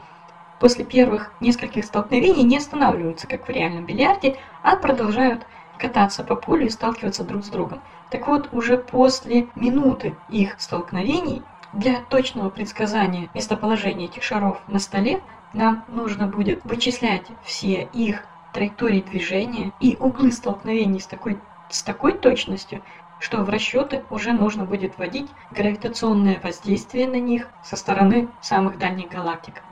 после 0.60 0.84
первых 0.84 1.32
нескольких 1.40 1.84
столкновений 1.84 2.42
не 2.42 2.56
останавливаются, 2.56 3.26
как 3.26 3.46
в 3.46 3.50
реальном 3.50 3.86
бильярде, 3.86 4.36
а 4.62 4.76
продолжают 4.76 5.46
кататься 5.78 6.24
по 6.24 6.36
полю 6.36 6.66
и 6.66 6.70
сталкиваться 6.70 7.24
друг 7.24 7.44
с 7.44 7.48
другом. 7.48 7.80
Так 8.10 8.26
вот, 8.28 8.48
уже 8.52 8.78
после 8.78 9.48
минуты 9.54 10.16
их 10.28 10.60
столкновений, 10.60 11.42
для 11.74 12.00
точного 12.00 12.50
предсказания 12.50 13.28
местоположения 13.34 14.06
этих 14.06 14.22
шаров 14.22 14.60
на 14.68 14.78
столе, 14.78 15.20
нам 15.52 15.84
нужно 15.88 16.26
будет 16.26 16.64
вычислять 16.64 17.26
все 17.42 17.88
их 17.92 18.24
траектории 18.52 19.00
движения 19.00 19.72
и 19.80 19.96
углы 19.98 20.30
столкновений 20.32 21.00
с 21.00 21.06
такой, 21.06 21.38
с 21.68 21.82
такой 21.82 22.12
точностью, 22.12 22.82
что 23.18 23.42
в 23.42 23.48
расчеты 23.48 24.04
уже 24.10 24.32
нужно 24.32 24.64
будет 24.64 24.96
вводить 24.96 25.28
гравитационное 25.50 26.40
воздействие 26.42 27.08
на 27.08 27.20
них 27.20 27.48
со 27.62 27.76
стороны 27.76 28.28
самых 28.40 28.78
дальних 28.78 29.08
галактик. 29.08 29.62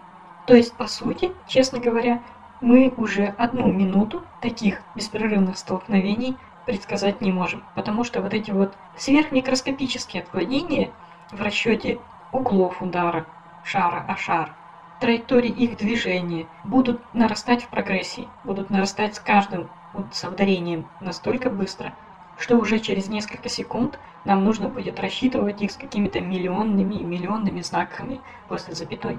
То 0.46 0.54
есть, 0.54 0.72
по 0.74 0.86
сути, 0.88 1.32
честно 1.46 1.78
говоря, 1.78 2.22
мы 2.60 2.92
уже 2.96 3.26
одну 3.38 3.70
минуту 3.72 4.22
таких 4.40 4.80
беспрерывных 4.94 5.58
столкновений 5.58 6.36
предсказать 6.66 7.20
не 7.20 7.32
можем, 7.32 7.64
потому 7.74 8.04
что 8.04 8.20
вот 8.22 8.34
эти 8.34 8.50
вот 8.50 8.72
сверхмикроскопические 8.96 10.22
отклонения 10.22 10.90
в 11.32 11.40
расчете 11.40 11.98
углов 12.30 12.82
удара 12.82 13.26
шара 13.64 14.04
о 14.06 14.16
шар, 14.16 14.54
траектории 15.00 15.50
их 15.50 15.78
движения 15.78 16.46
будут 16.62 17.00
нарастать 17.14 17.64
в 17.64 17.68
прогрессии, 17.68 18.28
будут 18.44 18.70
нарастать 18.70 19.16
с 19.16 19.20
каждым 19.20 19.68
вот, 19.94 20.06
ударением 20.30 20.88
настолько 21.00 21.50
быстро, 21.50 21.94
что 22.38 22.56
уже 22.58 22.78
через 22.78 23.08
несколько 23.08 23.48
секунд 23.48 23.98
нам 24.24 24.44
нужно 24.44 24.68
будет 24.68 25.00
рассчитывать 25.00 25.62
их 25.62 25.72
с 25.72 25.76
какими-то 25.76 26.20
миллионными 26.20 26.94
и 26.94 27.04
миллионными 27.04 27.62
знаками 27.62 28.20
после 28.48 28.74
запятой. 28.74 29.18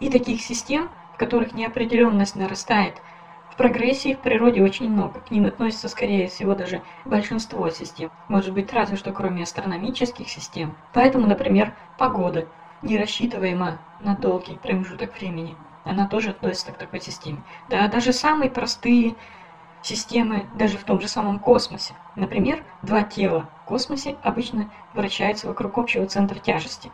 И 0.00 0.10
таких 0.10 0.42
систем, 0.42 0.88
в 1.14 1.16
которых 1.16 1.54
неопределенность 1.54 2.34
нарастает, 2.34 3.00
в 3.52 3.56
прогрессии 3.56 4.14
в 4.14 4.20
природе 4.22 4.62
очень 4.62 4.90
много. 4.90 5.20
К 5.20 5.30
ним 5.30 5.44
относится, 5.46 5.88
скорее 5.88 6.26
всего, 6.28 6.54
даже 6.54 6.82
большинство 7.04 7.68
систем. 7.68 8.10
Может 8.28 8.54
быть, 8.54 8.72
разве 8.72 8.96
что 8.96 9.12
кроме 9.12 9.42
астрономических 9.42 10.28
систем. 10.28 10.74
Поэтому, 10.94 11.26
например, 11.26 11.74
погода 11.98 12.48
не 12.80 12.96
рассчитываема 12.96 13.78
на 14.00 14.14
долгий 14.14 14.56
промежуток 14.56 15.14
времени. 15.18 15.56
Она 15.84 16.06
тоже 16.06 16.30
относится 16.30 16.72
к 16.72 16.78
такой 16.78 17.00
системе. 17.00 17.42
Да, 17.68 17.86
даже 17.88 18.12
самые 18.12 18.48
простые 18.50 19.16
системы 19.82 20.46
даже 20.54 20.78
в 20.78 20.84
том 20.84 21.00
же 21.00 21.08
самом 21.08 21.38
космосе. 21.38 21.94
Например, 22.14 22.64
два 22.82 23.02
тела 23.02 23.50
в 23.62 23.64
космосе 23.64 24.16
обычно 24.22 24.70
вращаются 24.94 25.46
вокруг 25.46 25.76
общего 25.76 26.06
центра 26.06 26.38
тяжести. 26.38 26.92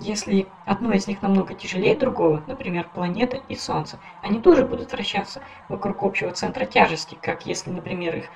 Если 0.00 0.52
одно 0.64 0.92
из 0.92 1.06
них 1.06 1.22
намного 1.22 1.54
тяжелее 1.54 1.94
другого, 1.94 2.42
например, 2.48 2.88
планета 2.92 3.36
и 3.36 3.54
Солнце, 3.54 4.00
они 4.20 4.40
тоже 4.40 4.64
будут 4.66 4.90
вращаться 4.92 5.42
вокруг 5.68 6.02
общего 6.02 6.32
центра 6.32 6.64
тяжести, 6.64 7.14
как 7.14 7.46
если, 7.46 7.70
например, 7.70 8.16
их 8.16 8.30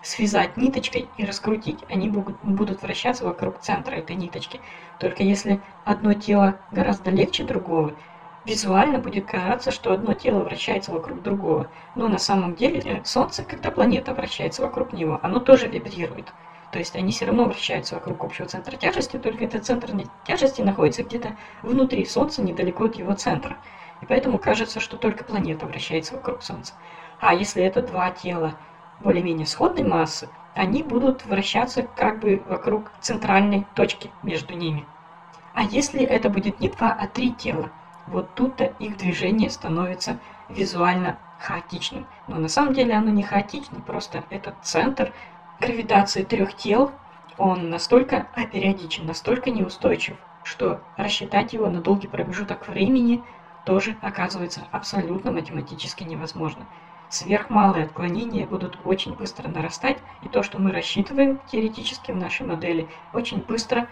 связать 0.00 0.56
ниточкой 0.56 1.10
и 1.16 1.24
раскрутить, 1.24 1.84
они 1.90 2.08
будут 2.08 2.82
вращаться 2.82 3.24
вокруг 3.24 3.58
центра 3.58 3.96
этой 3.96 4.16
ниточки. 4.16 4.62
Только 4.98 5.22
если 5.24 5.60
одно 5.84 6.14
тело 6.14 6.60
гораздо 6.70 7.10
легче 7.10 7.44
другого, 7.44 7.96
Визуально 8.44 8.98
будет 8.98 9.26
казаться, 9.26 9.70
что 9.70 9.92
одно 9.92 10.14
тело 10.14 10.42
вращается 10.42 10.92
вокруг 10.92 11.22
другого, 11.22 11.70
но 11.94 12.08
на 12.08 12.18
самом 12.18 12.54
деле 12.54 13.02
Солнце, 13.04 13.44
когда 13.44 13.70
планета 13.70 14.14
вращается 14.14 14.62
вокруг 14.62 14.92
него, 14.94 15.18
оно 15.22 15.38
тоже 15.40 15.68
вибрирует. 15.68 16.32
То 16.70 16.78
есть 16.78 16.96
они 16.96 17.12
все 17.12 17.24
равно 17.24 17.44
вращаются 17.44 17.94
вокруг 17.94 18.22
общего 18.24 18.46
центра 18.46 18.76
тяжести, 18.76 19.16
только 19.16 19.44
этот 19.44 19.64
центр 19.64 19.90
тяжести 20.26 20.60
находится 20.60 21.02
где-то 21.02 21.36
внутри 21.62 22.04
Солнца, 22.04 22.42
недалеко 22.42 22.84
от 22.84 22.96
его 22.96 23.14
центра. 23.14 23.56
И 24.02 24.06
поэтому 24.06 24.38
кажется, 24.38 24.78
что 24.78 24.96
только 24.96 25.24
планета 25.24 25.66
вращается 25.66 26.14
вокруг 26.14 26.42
Солнца. 26.42 26.74
А 27.20 27.34
если 27.34 27.62
это 27.62 27.80
два 27.80 28.10
тела 28.10 28.54
более-менее 29.00 29.46
сходной 29.46 29.84
массы, 29.84 30.28
они 30.54 30.82
будут 30.82 31.24
вращаться 31.24 31.82
как 31.82 32.20
бы 32.20 32.42
вокруг 32.46 32.90
центральной 33.00 33.66
точки 33.74 34.10
между 34.22 34.54
ними. 34.54 34.84
А 35.54 35.62
если 35.62 36.02
это 36.02 36.28
будет 36.28 36.60
не 36.60 36.68
два, 36.68 36.92
а 36.92 37.06
три 37.06 37.32
тела, 37.32 37.70
вот 38.06 38.34
тут-то 38.34 38.64
их 38.78 38.96
движение 38.96 39.50
становится 39.50 40.18
визуально 40.48 41.18
хаотичным. 41.38 42.06
Но 42.26 42.36
на 42.36 42.48
самом 42.48 42.74
деле 42.74 42.94
оно 42.94 43.10
не 43.10 43.22
хаотично, 43.22 43.80
просто 43.80 44.24
этот 44.30 44.54
центр 44.62 45.12
гравитации 45.60 46.22
трех 46.22 46.54
тел, 46.54 46.92
он 47.36 47.70
настолько 47.70 48.26
апериодичен, 48.34 49.06
настолько 49.06 49.50
неустойчив, 49.50 50.16
что 50.44 50.80
рассчитать 50.96 51.52
его 51.52 51.68
на 51.68 51.80
долгий 51.80 52.08
промежуток 52.08 52.68
времени 52.68 53.22
тоже 53.64 53.96
оказывается 54.00 54.62
абсолютно 54.72 55.30
математически 55.30 56.04
невозможно. 56.04 56.66
Сверхмалые 57.10 57.86
отклонения 57.86 58.46
будут 58.46 58.78
очень 58.84 59.14
быстро 59.14 59.48
нарастать, 59.48 59.98
и 60.22 60.28
то, 60.28 60.42
что 60.42 60.58
мы 60.58 60.72
рассчитываем 60.72 61.40
теоретически 61.50 62.12
в 62.12 62.16
нашей 62.16 62.46
модели, 62.46 62.88
очень 63.14 63.38
быстро 63.38 63.88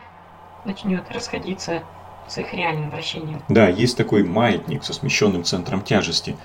начнет 0.64 1.10
расходиться 1.10 1.82
с 2.28 2.38
их 2.38 2.52
реальным 2.52 2.90
вращением. 2.90 3.40
Да, 3.48 3.68
есть 3.68 3.96
такой 3.96 4.24
маятник 4.24 4.84
со 4.84 4.92
смещенным 4.92 5.44
центром 5.44 5.82
тяжести. 5.82 6.36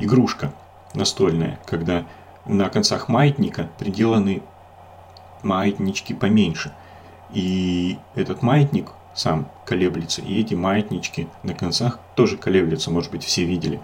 Игрушка 0.00 0.52
настольная, 0.94 1.58
когда 1.66 2.04
на 2.44 2.68
концах 2.68 3.08
маятника 3.08 3.70
приделаны 3.78 4.42
маятнички 5.44 6.14
поменьше. 6.14 6.72
И 7.32 7.98
этот 8.14 8.42
маятник 8.42 8.92
сам 9.14 9.48
колеблется, 9.64 10.22
и 10.22 10.40
эти 10.40 10.54
маятнички 10.54 11.28
на 11.42 11.54
концах 11.54 11.98
тоже 12.16 12.36
колеблются, 12.36 12.90
может 12.90 13.10
быть, 13.10 13.24
все 13.24 13.44
видели. 13.44 13.80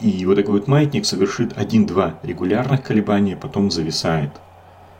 И 0.00 0.24
вот 0.26 0.36
такой 0.36 0.60
вот 0.60 0.68
маятник 0.68 1.04
совершит 1.06 1.56
один-два 1.58 2.14
регулярных 2.22 2.82
колебания, 2.82 3.36
потом 3.36 3.70
зависает. 3.70 4.30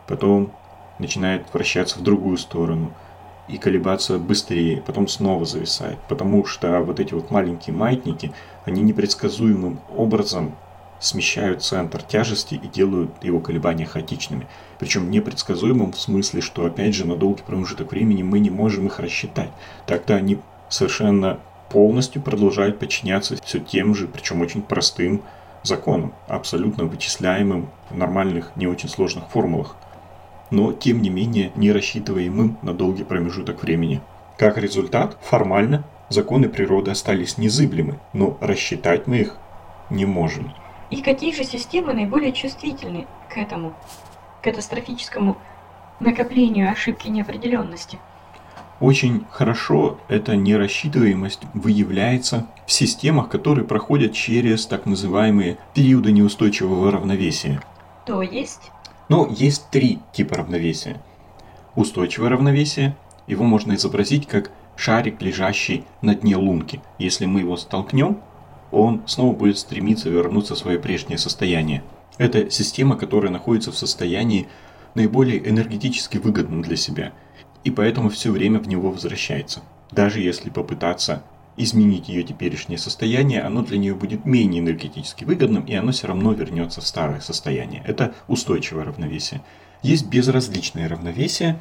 Потом 0.07 0.53
начинает 0.99 1.47
вращаться 1.53 1.99
в 1.99 2.03
другую 2.03 2.37
сторону– 2.39 2.93
и 3.49 3.59
колебаться 3.59 4.19
быстрее, 4.19 4.83
потом 4.87 5.07
снова 5.07 5.45
зависает, 5.45 5.99
потому 6.09 6.47
что 6.47 6.81
вот 6.81 6.99
эти 7.01 7.13
вот 7.15 7.31
маленькие 7.31 7.77
маятники, 7.77 8.33
они 8.65 8.83
непредсказуемым 8.83 9.81
образом 9.95 10.55
смещают 11.05 11.63
центр 11.63 12.03
тяжести 12.03 12.55
и 12.55 12.67
делают 12.67 13.11
его 13.23 13.41
колебания 13.41 13.87
хаотичными. 13.87 14.47
Причем 14.79 15.11
непредсказуемым 15.11 15.93
в 15.93 16.01
смысле, 16.01 16.41
что 16.41 16.65
опять 16.67 16.95
же 16.95 17.07
на 17.07 17.17
долгий 17.17 17.43
промежуток 17.47 17.93
времени 17.93 18.23
мы 18.23 18.39
не 18.39 18.51
можем 18.51 18.87
их 18.87 18.99
рассчитать. 18.99 19.51
Тогда 19.87 20.17
они 20.17 20.39
совершенно 20.69 21.41
полностью 21.71 22.23
продолжают 22.23 22.79
подчиняться 22.79 23.37
все 23.43 23.59
тем 23.59 23.95
же, 23.95 24.07
причем 24.07 24.41
очень 24.41 24.63
простым 24.63 25.23
законам, 25.63 26.15
абсолютно 26.29 26.85
вычисляемым 26.85 27.69
в 27.91 27.97
нормальных, 27.97 28.53
не 28.57 28.67
очень 28.67 28.89
сложных 28.89 29.29
формулах 29.29 29.77
но 30.51 30.73
тем 30.73 31.03
не 31.03 31.11
менее 31.11 31.51
не 31.57 31.73
рассчитываемым 31.73 32.59
на 32.63 32.73
долгий 32.73 33.05
промежуток 33.05 33.63
времени. 33.63 34.01
Как 34.39 34.57
результат, 34.59 35.17
формально 35.21 35.85
законы 36.09 36.49
природы 36.49 36.91
остались 36.91 37.39
незыблемы, 37.39 37.99
но 38.13 38.37
рассчитать 38.41 39.07
мы 39.07 39.19
их 39.19 39.37
не 39.91 40.07
можем. 40.07 40.53
И 40.91 41.03
какие 41.03 41.33
же 41.33 41.45
системы 41.45 41.95
наиболее 41.95 42.33
чувствительны 42.33 43.07
к 43.29 43.37
этому 43.37 43.75
катастрофическому 44.43 45.37
накоплению 46.01 46.71
ошибки 46.71 47.09
неопределенности? 47.09 47.99
Очень 48.81 49.25
хорошо 49.31 49.99
эта 50.09 50.37
нерассчитываемость 50.37 51.43
выявляется 51.55 52.49
в 52.67 52.73
системах, 52.73 53.29
которые 53.29 53.65
проходят 53.65 54.13
через 54.13 54.67
так 54.67 54.85
называемые 54.85 55.59
периоды 55.75 56.13
неустойчивого 56.13 56.91
равновесия. 56.91 57.61
То 58.05 58.21
есть? 58.21 58.71
Но 59.09 59.27
есть 59.31 59.71
три 59.71 60.01
типа 60.13 60.37
равновесия. 60.37 61.01
Устойчивое 61.77 62.31
равновесие, 62.31 62.97
его 63.27 63.45
можно 63.45 63.75
изобразить 63.75 64.27
как 64.27 64.51
шарик, 64.77 65.23
лежащий 65.23 65.85
на 66.03 66.15
дне 66.15 66.37
лунки. 66.37 66.81
Если 66.99 67.27
мы 67.27 67.41
его 67.41 67.57
столкнем, 67.57 68.19
он 68.75 69.03
снова 69.07 69.35
будет 69.35 69.59
стремиться 69.59 70.09
вернуться 70.09 70.55
в 70.55 70.59
свое 70.59 70.79
прежнее 70.79 71.19
состояние. 71.19 71.83
Это 72.19 72.51
система, 72.51 72.97
которая 72.97 73.33
находится 73.33 73.73
в 73.73 73.77
состоянии 73.77 74.49
наиболее 74.95 75.49
энергетически 75.49 76.19
выгодном 76.19 76.63
для 76.63 76.77
себя, 76.77 77.13
и 77.65 77.71
поэтому 77.71 78.09
все 78.09 78.31
время 78.31 78.61
в 78.61 78.69
него 78.69 78.91
возвращается. 78.91 79.63
Даже 79.91 80.21
если 80.21 80.51
попытаться 80.51 81.23
изменить 81.57 82.09
ее 82.09 82.23
теперешнее 82.23 82.79
состояние, 82.79 83.43
оно 83.43 83.63
для 83.63 83.79
нее 83.79 83.95
будет 83.95 84.25
менее 84.25 84.61
энергетически 84.61 85.25
выгодным, 85.25 85.65
и 85.65 85.75
оно 85.75 85.93
все 85.93 86.09
равно 86.09 86.33
вернется 86.33 86.81
в 86.81 86.87
старое 86.87 87.21
состояние. 87.21 87.83
Это 87.87 88.15
устойчивое 88.29 88.85
равновесие. 88.85 89.43
Есть 89.83 90.07
безразличное 90.07 90.89
равновесие. 90.89 91.61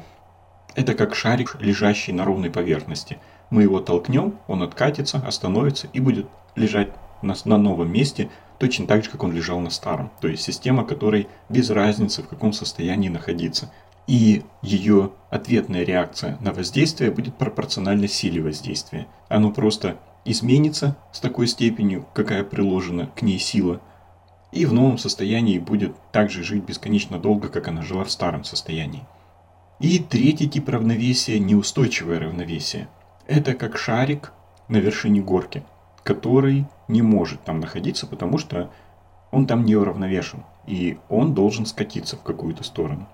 Это 0.74 0.94
как 0.94 1.14
шарик, 1.14 1.56
лежащий 1.60 2.12
на 2.12 2.24
ровной 2.24 2.50
поверхности. 2.50 3.18
Мы 3.50 3.62
его 3.62 3.80
толкнем, 3.80 4.38
он 4.48 4.62
откатится, 4.62 5.18
остановится 5.18 5.88
и 5.92 6.00
будет 6.00 6.26
лежать 6.56 6.90
на, 7.24 7.34
на 7.44 7.58
новом 7.58 7.92
месте, 7.92 8.30
точно 8.58 8.86
так 8.86 9.04
же, 9.04 9.10
как 9.10 9.22
он 9.22 9.32
лежал 9.32 9.60
на 9.60 9.70
старом. 9.70 10.10
То 10.20 10.28
есть 10.28 10.42
система, 10.42 10.84
которой 10.84 11.28
без 11.48 11.70
разницы, 11.70 12.22
в 12.22 12.28
каком 12.28 12.52
состоянии 12.52 13.08
находиться. 13.08 13.72
И 14.06 14.42
ее 14.62 15.12
ответная 15.30 15.84
реакция 15.84 16.36
на 16.40 16.52
воздействие 16.52 17.10
будет 17.10 17.36
пропорциональна 17.36 18.06
силе 18.06 18.42
воздействия. 18.42 19.06
Оно 19.28 19.50
просто 19.50 19.98
изменится 20.24 20.96
с 21.12 21.20
такой 21.20 21.46
степенью, 21.46 22.06
какая 22.14 22.44
приложена 22.44 23.06
к 23.16 23.22
ней 23.22 23.38
сила, 23.38 23.80
и 24.52 24.66
в 24.66 24.72
новом 24.72 24.98
состоянии 24.98 25.58
будет 25.58 25.96
также 26.12 26.44
жить 26.44 26.64
бесконечно 26.64 27.18
долго, 27.18 27.48
как 27.48 27.68
она 27.68 27.82
жила 27.82 28.04
в 28.04 28.10
старом 28.10 28.44
состоянии. 28.44 29.04
И 29.80 29.98
третий 29.98 30.48
тип 30.48 30.68
равновесия– 30.68 31.38
неустойчивое 31.40 32.20
равновесие. 32.20 32.88
Это 33.26 33.54
как 33.54 33.76
шарик 33.76 34.32
на 34.68 34.76
вершине 34.76 35.20
горки, 35.20 35.64
который 36.04 36.66
не 36.86 37.02
может 37.02 37.42
там 37.42 37.58
находиться, 37.60 38.06
потому 38.06 38.38
что 38.38 38.70
он 39.32 39.46
там 39.46 39.64
не 39.64 39.74
уравновешен, 39.74 40.44
и 40.66 40.98
он 41.08 41.34
должен 41.34 41.66
скатиться 41.66 42.16
в 42.16 42.22
какую-то 42.22 42.62
сторону. 42.62 43.08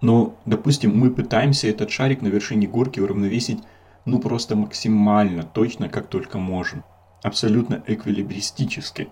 Но, 0.00 0.34
допустим, 0.46 0.98
мы 0.98 1.10
пытаемся 1.10 1.68
этот 1.68 1.90
шарик 1.90 2.22
на 2.22 2.26
вершине 2.26 2.66
горки 2.66 2.98
уравновесить 2.98 3.62
ну 4.04 4.18
просто 4.18 4.56
максимально 4.56 5.44
точно, 5.44 5.88
как 5.88 6.08
только 6.08 6.38
можем. 6.38 6.84
Абсолютно 7.22 7.82
эквилибристически. 7.86 9.08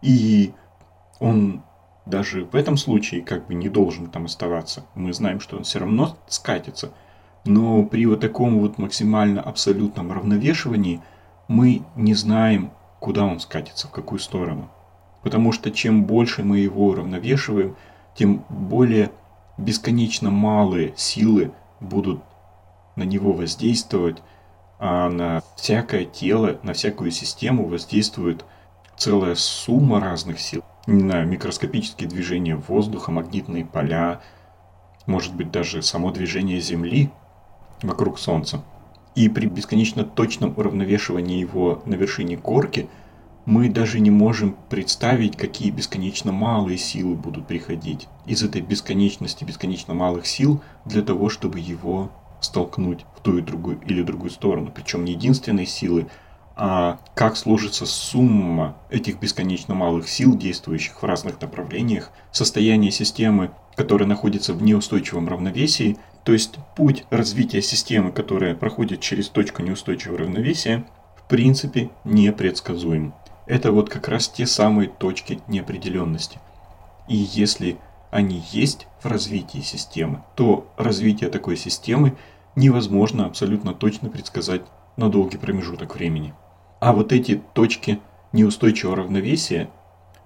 И 0.00 0.52
он 1.20 1.62
даже 2.06 2.44
в 2.44 2.54
этом 2.54 2.76
случае 2.76 3.22
как 3.22 3.46
бы 3.46 3.54
не 3.54 3.68
должен 3.68 4.06
там 4.06 4.24
оставаться. 4.24 4.86
Мы 4.94 5.12
знаем, 5.12 5.40
что 5.40 5.56
он 5.56 5.64
все 5.64 5.78
равно 5.80 6.16
скатится. 6.26 6.92
Но 7.44 7.84
при 7.84 8.06
вот 8.06 8.20
таком 8.20 8.60
вот 8.60 8.78
максимально 8.78 9.42
абсолютном 9.42 10.10
равновешивании 10.10 11.02
мы 11.48 11.82
не 11.96 12.14
знаем, 12.14 12.70
куда 13.00 13.24
он 13.24 13.40
скатится, 13.40 13.88
в 13.88 13.90
какую 13.90 14.18
сторону. 14.18 14.70
Потому 15.22 15.52
что 15.52 15.70
чем 15.70 16.04
больше 16.04 16.42
мы 16.42 16.58
его 16.58 16.86
уравновешиваем, 16.86 17.76
тем 18.14 18.44
более 18.48 19.10
бесконечно 19.58 20.30
малые 20.30 20.94
силы 20.96 21.52
будут 21.80 22.22
на 22.96 23.02
него 23.02 23.32
воздействовать, 23.32 24.22
а 24.78 25.08
на 25.08 25.42
всякое 25.56 26.04
тело, 26.04 26.58
на 26.62 26.72
всякую 26.72 27.10
систему 27.10 27.66
воздействует 27.66 28.44
целая 28.96 29.34
сумма 29.34 30.00
разных 30.00 30.40
сил. 30.40 30.62
Не 30.86 31.00
знаю, 31.00 31.26
микроскопические 31.26 32.08
движения 32.08 32.56
воздуха, 32.56 33.10
магнитные 33.10 33.64
поля, 33.64 34.20
может 35.06 35.34
быть 35.34 35.50
даже 35.50 35.82
само 35.82 36.10
движение 36.10 36.60
Земли 36.60 37.10
вокруг 37.82 38.18
Солнца. 38.18 38.62
И 39.14 39.28
при 39.28 39.46
бесконечно 39.46 40.04
точном 40.04 40.54
уравновешивании 40.56 41.38
его 41.38 41.82
на 41.86 41.94
вершине 41.94 42.36
горки– 42.36 42.88
мы 43.46 43.68
даже 43.68 44.00
не 44.00 44.10
можем 44.10 44.56
представить, 44.70 45.36
какие 45.36 45.70
бесконечно 45.70 46.32
малые 46.32 46.78
силы 46.78 47.14
будут 47.14 47.46
приходить 47.46 48.08
из 48.26 48.42
этой 48.42 48.62
бесконечности 48.62 49.44
бесконечно 49.44 49.92
малых 49.92 50.26
сил 50.26 50.62
для 50.84 51.02
того, 51.02 51.28
чтобы 51.28 51.60
его 51.60 52.10
столкнуть 52.40 53.04
в 53.16 53.20
ту 53.20 53.38
и 53.38 53.42
другую 53.42 53.80
или 53.86 54.02
другую 54.02 54.30
сторону. 54.30 54.72
Причем 54.74 55.04
не 55.04 55.12
единственной 55.12 55.66
силы, 55.66 56.06
а 56.56 56.98
как 57.14 57.36
сложится 57.36 57.84
сумма 57.84 58.76
этих 58.90 59.20
бесконечно 59.20 59.74
малых 59.74 60.08
сил, 60.08 60.36
действующих 60.36 61.02
в 61.02 61.04
разных 61.04 61.40
направлениях, 61.40 62.10
состояние 62.32 62.92
системы, 62.92 63.50
которая 63.76 64.08
находится 64.08 64.54
в 64.54 64.62
неустойчивом 64.62 65.28
равновесии, 65.28 65.98
то 66.24 66.32
есть 66.32 66.56
путь 66.76 67.04
развития 67.10 67.62
системы, 67.62 68.12
которая 68.12 68.54
проходит 68.54 69.00
через 69.00 69.28
точку 69.28 69.62
неустойчивого 69.62 70.18
равновесия, 70.18 70.84
в 71.16 71.28
принципе 71.28 71.90
непредсказуем 72.04 73.14
это 73.46 73.72
вот 73.72 73.90
как 73.90 74.08
раз 74.08 74.28
те 74.28 74.46
самые 74.46 74.88
точки 74.88 75.40
неопределенности. 75.48 76.38
И 77.08 77.16
если 77.16 77.76
они 78.10 78.42
есть 78.52 78.86
в 79.02 79.06
развитии 79.06 79.60
системы, 79.60 80.22
то 80.36 80.66
развитие 80.76 81.28
такой 81.30 81.56
системы 81.56 82.16
невозможно 82.56 83.26
абсолютно 83.26 83.74
точно 83.74 84.08
предсказать 84.08 84.62
на 84.96 85.10
долгий 85.10 85.38
промежуток 85.38 85.96
времени. 85.96 86.34
А 86.80 86.92
вот 86.92 87.12
эти 87.12 87.42
точки 87.52 88.00
неустойчивого 88.32 88.96
равновесия 88.96 89.68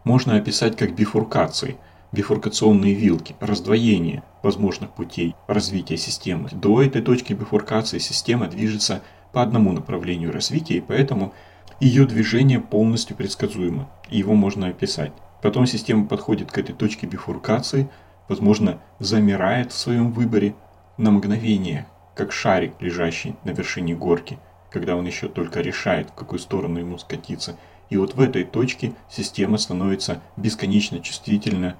можно 0.04 0.36
описать 0.36 0.76
как 0.76 0.94
бифуркации, 0.94 1.76
бифуркационные 2.12 2.94
вилки, 2.94 3.36
раздвоение 3.40 4.22
возможных 4.42 4.90
путей 4.90 5.34
развития 5.46 5.96
системы. 5.96 6.48
До 6.52 6.82
этой 6.82 7.02
точки 7.02 7.32
бифуркации 7.32 7.98
система 7.98 8.46
движется 8.46 9.02
по 9.32 9.42
одному 9.42 9.72
направлению 9.72 10.32
развития, 10.32 10.78
и 10.78 10.80
поэтому 10.80 11.34
ее 11.80 12.06
движение 12.06 12.60
полностью 12.60 13.16
предсказуемо, 13.16 13.88
и 14.10 14.18
его 14.18 14.34
можно 14.34 14.68
описать. 14.68 15.12
Потом 15.42 15.66
система 15.66 16.06
подходит 16.06 16.50
к 16.50 16.58
этой 16.58 16.74
точке 16.74 17.06
бифуркации, 17.06 17.88
возможно, 18.28 18.80
замирает 18.98 19.72
в 19.72 19.78
своем 19.78 20.10
выборе 20.10 20.54
на 20.96 21.10
мгновение, 21.10 21.86
как 22.14 22.32
шарик, 22.32 22.72
лежащий 22.80 23.36
на 23.44 23.50
вершине 23.50 23.94
горки, 23.94 24.38
когда 24.70 24.96
он 24.96 25.06
еще 25.06 25.28
только 25.28 25.60
решает, 25.60 26.10
в 26.10 26.14
какую 26.14 26.40
сторону 26.40 26.80
ему 26.80 26.98
скатиться. 26.98 27.56
И 27.90 27.96
вот 27.96 28.14
в 28.14 28.20
этой 28.20 28.44
точке 28.44 28.92
система 29.08 29.56
становится 29.56 30.20
бесконечно 30.36 30.98
чувствительна 31.00 31.76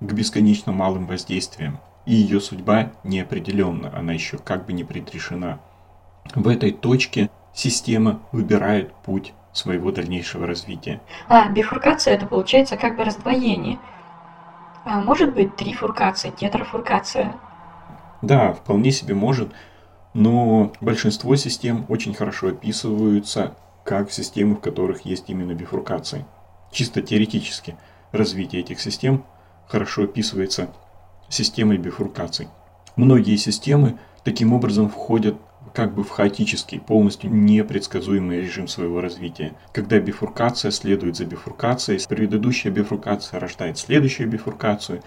к 0.00 0.12
бесконечно 0.12 0.72
малым 0.72 1.06
воздействиям. 1.06 1.78
И 2.06 2.14
ее 2.14 2.40
судьба 2.40 2.92
неопределенна, 3.04 3.96
она 3.96 4.12
еще 4.12 4.38
как 4.38 4.66
бы 4.66 4.72
не 4.72 4.84
предрешена. 4.84 5.60
В 6.34 6.48
этой 6.48 6.72
точке 6.72 7.30
система 7.54 8.20
выбирает 8.32 8.92
путь 9.04 9.34
своего 9.52 9.92
дальнейшего 9.92 10.46
развития. 10.46 11.00
А, 11.28 11.48
бифуркация 11.48 12.14
это 12.14 12.26
получается 12.26 12.76
как 12.76 12.96
бы 12.96 13.04
раздвоение. 13.04 13.78
А 14.84 15.00
может 15.00 15.34
быть 15.34 15.56
трифуркация, 15.56 16.30
тетрафуркация? 16.30 17.34
Да, 18.22 18.52
вполне 18.52 18.92
себе 18.92 19.14
может, 19.14 19.52
но 20.14 20.72
большинство 20.80 21.36
систем 21.36 21.84
очень 21.88 22.14
хорошо 22.14 22.48
описываются 22.48 23.56
как 23.84 24.10
системы, 24.10 24.56
в 24.56 24.60
которых 24.60 25.04
есть 25.04 25.28
именно 25.28 25.52
бифуркации. 25.52 26.24
Чисто 26.70 27.02
теоретически 27.02 27.76
развитие 28.12 28.62
этих 28.62 28.80
систем 28.80 29.24
хорошо 29.70 30.02
описывается 30.04 30.68
системой 31.28 31.78
бифуркаций. 31.78 32.48
Многие 32.96 33.36
системы 33.36 33.98
таким 34.24 34.52
образом 34.52 34.88
входят 34.88 35.36
как 35.74 35.94
бы 35.94 36.02
в 36.02 36.10
хаотический, 36.10 36.80
полностью 36.80 37.30
непредсказуемый 37.30 38.40
режим 38.40 38.66
своего 38.66 39.00
развития. 39.00 39.54
Когда 39.72 40.00
бифуркация 40.00 40.72
следует 40.72 41.16
за 41.16 41.26
бифуркацией, 41.26 42.00
предыдущая 42.08 42.72
бифуркация 42.72 43.38
рождает 43.38 43.78
следующую 43.78 44.28
бифуркацию 44.28 45.02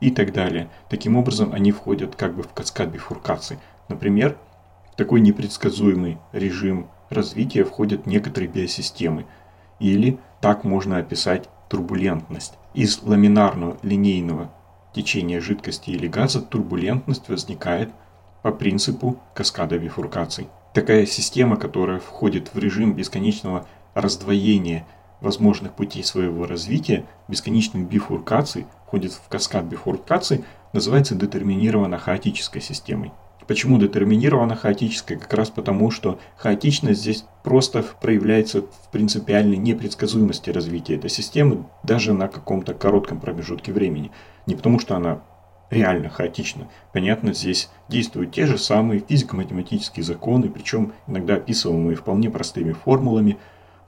и 0.00 0.10
так 0.10 0.32
далее. 0.32 0.68
Таким 0.88 1.16
образом, 1.16 1.52
они 1.52 1.70
входят 1.70 2.16
как 2.16 2.34
бы 2.34 2.42
в 2.42 2.52
каскад 2.52 2.88
бифуркаций. 2.88 3.58
Например, 3.88 4.36
в 4.92 4.96
такой 4.96 5.20
непредсказуемый 5.20 6.18
режим 6.32 6.88
развития 7.10 7.62
входят 7.62 8.06
некоторые 8.06 8.50
биосистемы. 8.50 9.26
Или 9.78 10.18
так 10.40 10.64
можно 10.64 10.98
описать 10.98 11.48
турбулентность. 11.68 12.54
Из 12.74 13.02
ламинарного 13.02 13.78
линейного 13.82 14.50
течения 14.94 15.40
жидкости 15.40 15.90
или 15.90 16.06
газа 16.06 16.40
турбулентность 16.40 17.28
возникает 17.28 17.90
по 18.42 18.52
принципу 18.52 19.18
каскада 19.34 19.78
бифуркаций. 19.78 20.48
Такая 20.74 21.06
система, 21.06 21.56
которая 21.56 21.98
входит 21.98 22.54
в 22.54 22.58
режим 22.58 22.94
бесконечного 22.94 23.66
раздвоения 23.94 24.86
возможных 25.20 25.72
путей 25.72 26.04
своего 26.04 26.46
развития, 26.46 27.04
бесконечных 27.26 27.88
бифуркаций, 27.88 28.66
входит 28.86 29.12
в 29.12 29.28
каскад 29.28 29.64
бифуркаций, 29.64 30.44
называется 30.72 31.14
детерминированно 31.14 31.98
хаотической 31.98 32.60
системой. 32.62 33.12
Почему 33.48 33.78
детерминировано 33.78 34.56
хаотическое? 34.56 35.16
Как 35.16 35.32
раз 35.32 35.48
потому, 35.48 35.90
что 35.90 36.18
хаотичность 36.36 37.00
здесь 37.00 37.24
просто 37.42 37.82
проявляется 37.98 38.60
в 38.60 38.90
принципиальной 38.92 39.56
непредсказуемости 39.56 40.50
развития 40.50 40.96
этой 40.96 41.08
системы 41.08 41.64
даже 41.82 42.12
на 42.12 42.28
каком-то 42.28 42.74
коротком 42.74 43.20
промежутке 43.20 43.72
времени. 43.72 44.12
Не 44.44 44.54
потому, 44.54 44.78
что 44.78 44.96
она 44.96 45.22
реально 45.70 46.10
хаотична. 46.10 46.68
Понятно, 46.92 47.32
здесь 47.32 47.70
действуют 47.88 48.32
те 48.32 48.44
же 48.44 48.58
самые 48.58 49.00
физико-математические 49.00 50.04
законы, 50.04 50.50
причем 50.50 50.92
иногда 51.06 51.36
описываемые 51.36 51.96
вполне 51.96 52.28
простыми 52.28 52.72
формулами, 52.72 53.38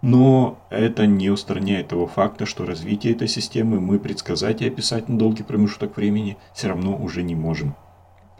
но 0.00 0.58
это 0.70 1.06
не 1.06 1.28
устраняет 1.28 1.88
того 1.88 2.06
факта, 2.06 2.46
что 2.46 2.64
развитие 2.64 3.12
этой 3.12 3.28
системы 3.28 3.78
мы 3.78 3.98
предсказать 3.98 4.62
и 4.62 4.68
описать 4.68 5.10
на 5.10 5.18
долгий 5.18 5.42
промежуток 5.42 5.98
времени 5.98 6.38
все 6.54 6.68
равно 6.68 6.96
уже 6.96 7.22
не 7.22 7.34
можем. 7.34 7.74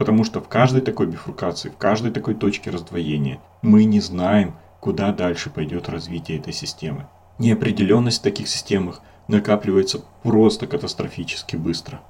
Потому 0.01 0.23
что 0.23 0.41
в 0.41 0.47
каждой 0.47 0.81
такой 0.81 1.05
бифуркации, 1.05 1.69
в 1.69 1.77
каждой 1.77 2.09
такой 2.09 2.33
точке 2.33 2.71
раздвоения 2.71 3.39
мы 3.61 3.83
не 3.83 3.99
знаем, 3.99 4.55
куда 4.79 5.11
дальше 5.11 5.51
пойдет 5.51 5.89
развитие 5.89 6.39
этой 6.39 6.53
системы. 6.53 7.05
Неопределенность 7.37 8.21
в 8.21 8.23
таких 8.23 8.47
системах 8.47 9.01
накапливается 9.27 10.03
просто 10.23 10.65
катастрофически 10.65 11.55
быстро. 11.55 12.01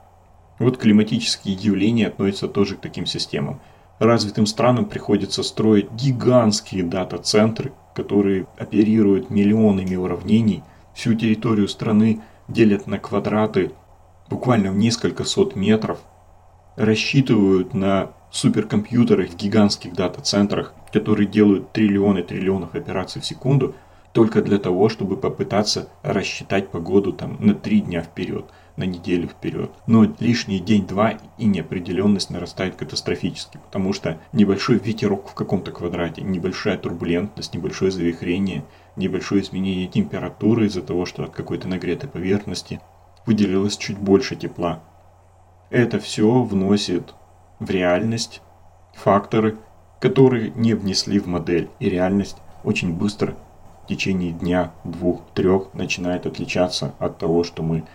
Вот 0.58 0.78
климатические 0.78 1.56
явления 1.56 2.08
относятся 2.08 2.48
тоже 2.48 2.78
к 2.78 2.80
таким 2.80 3.06
системам. 3.06 3.60
Развитым 4.00 4.46
странам 4.46 4.86
приходится 4.86 5.44
строить 5.44 5.92
гигантские 5.92 6.84
дата-центры, 6.84 7.74
которые 7.94 8.48
оперируют 8.58 9.30
миллионами 9.30 9.98
уравнений, 9.98 10.64
всю 10.94 11.14
территорию 11.14 11.68
страны 11.68 12.22
делят 12.48 12.88
на 12.88 13.00
квадраты 13.00 13.74
буквально 14.30 14.72
в 14.72 14.78
несколько 14.78 15.26
сот 15.26 15.58
метров, 15.58 16.00
рассчитывают 16.76 17.74
на 17.74 18.12
суперкомпьютеры 18.32 19.28
в 19.28 19.36
гигантских 19.36 19.94
дата-центрах, 19.94 20.74
которые 20.92 21.28
делают 21.28 21.72
триллионы 21.72 22.24
триллионов 22.24 22.76
операций 22.76 23.22
в 23.22 23.26
секунду, 23.26 23.76
только 24.14 24.42
для 24.42 24.58
того, 24.58 24.90
чтобы 24.90 25.16
попытаться 25.18 25.90
рассчитать 26.04 26.70
погоду 26.70 27.14
там 27.14 27.38
на 27.40 27.54
три 27.54 27.82
дня 27.82 28.02
вперед, 28.02 28.46
на 28.76 28.84
неделю 28.84 29.28
вперед. 29.28 29.72
Но 29.88 30.06
лишний 30.20 30.60
день-два 30.60 31.20
и 31.38 31.46
неопределенность 31.46 32.30
нарастает 32.30 32.76
катастрофически, 32.76 33.60
потому 33.64 33.94
что 33.94 34.20
небольшой 34.34 34.80
ветерок 34.80 35.30
в 35.30 35.34
каком-то 35.34 35.72
квадрате, 35.72 36.22
небольшая 36.22 36.78
турбулентность, 36.78 37.54
небольшое 37.54 37.92
завихрение, 37.92 38.66
небольшое 38.96 39.42
изменение 39.42 39.88
температуры 39.88 40.66
из-за 40.66 40.82
того, 40.82 41.06
что 41.06 41.24
от 41.24 41.32
какой-то 41.32 41.68
нагретой 41.68 42.10
поверхности 42.10 42.82
выделилось 43.26 43.78
чуть 43.78 43.98
больше 43.98 44.36
тепла, 44.36 44.84
это 45.72 46.00
все 46.00 46.44
вносит 46.44 47.16
в 47.60 47.70
реальность 47.70 48.42
факторы, 48.94 49.58
которые 50.00 50.52
не 50.52 50.74
внесли 50.74 51.18
в 51.18 51.28
модель. 51.28 51.70
И 51.80 51.90
реальность 51.90 52.38
очень 52.64 52.94
быстро 52.94 53.36
в 53.84 53.88
течение 53.88 54.32
дня, 54.32 54.74
двух, 54.84 55.22
трех 55.34 55.74
начинает 55.74 56.26
отличаться 56.26 56.94
от 57.00 57.18
того, 57.18 57.44
что 57.44 57.64
мы 57.64 57.86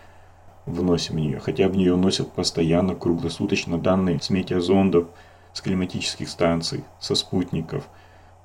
вносим 0.64 1.16
в 1.16 1.18
нее. 1.18 1.38
Хотя 1.38 1.68
в 1.68 1.76
нее 1.76 1.96
носят 1.96 2.32
постоянно, 2.32 2.94
круглосуточно 2.94 3.78
данные 3.78 4.20
с 4.20 4.30
метеозондов, 4.30 5.08
с 5.52 5.60
климатических 5.60 6.28
станций, 6.28 6.84
со 6.98 7.14
спутников. 7.14 7.88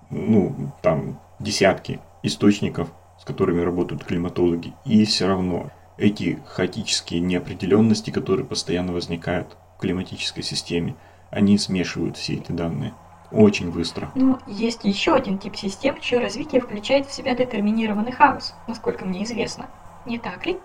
Ну, 0.09 0.73
там 0.81 1.19
десятки 1.39 1.99
источников, 2.21 2.89
с 3.19 3.23
которыми 3.23 3.61
работают 3.61 4.03
климатологи. 4.03 4.73
И 4.85 5.05
все 5.05 5.27
равно 5.27 5.71
эти 5.97 6.41
хаотические 6.45 7.19
неопределенности, 7.21 8.11
которые 8.11 8.45
постоянно 8.45 8.93
возникают 8.93 9.57
в 9.77 9.81
климатической 9.81 10.43
системе, 10.43 10.95
они 11.29 11.57
смешивают 11.57 12.17
все 12.17 12.35
эти 12.35 12.51
данные 12.51 12.93
очень 13.31 13.71
быстро. 13.71 14.11
Ну, 14.15 14.39
есть 14.47 14.83
еще 14.83 15.15
один 15.15 15.37
тип 15.37 15.55
систем, 15.55 15.99
чье 15.99 16.19
развитие 16.19 16.61
включает 16.61 17.07
в 17.07 17.13
себя 17.13 17.33
детерминированный 17.33 18.11
хаос, 18.11 18.53
насколько 18.67 19.05
мне 19.05 19.23
известно. 19.23 19.69
Не 20.05 20.19
так 20.19 20.45
ли? 20.45 20.57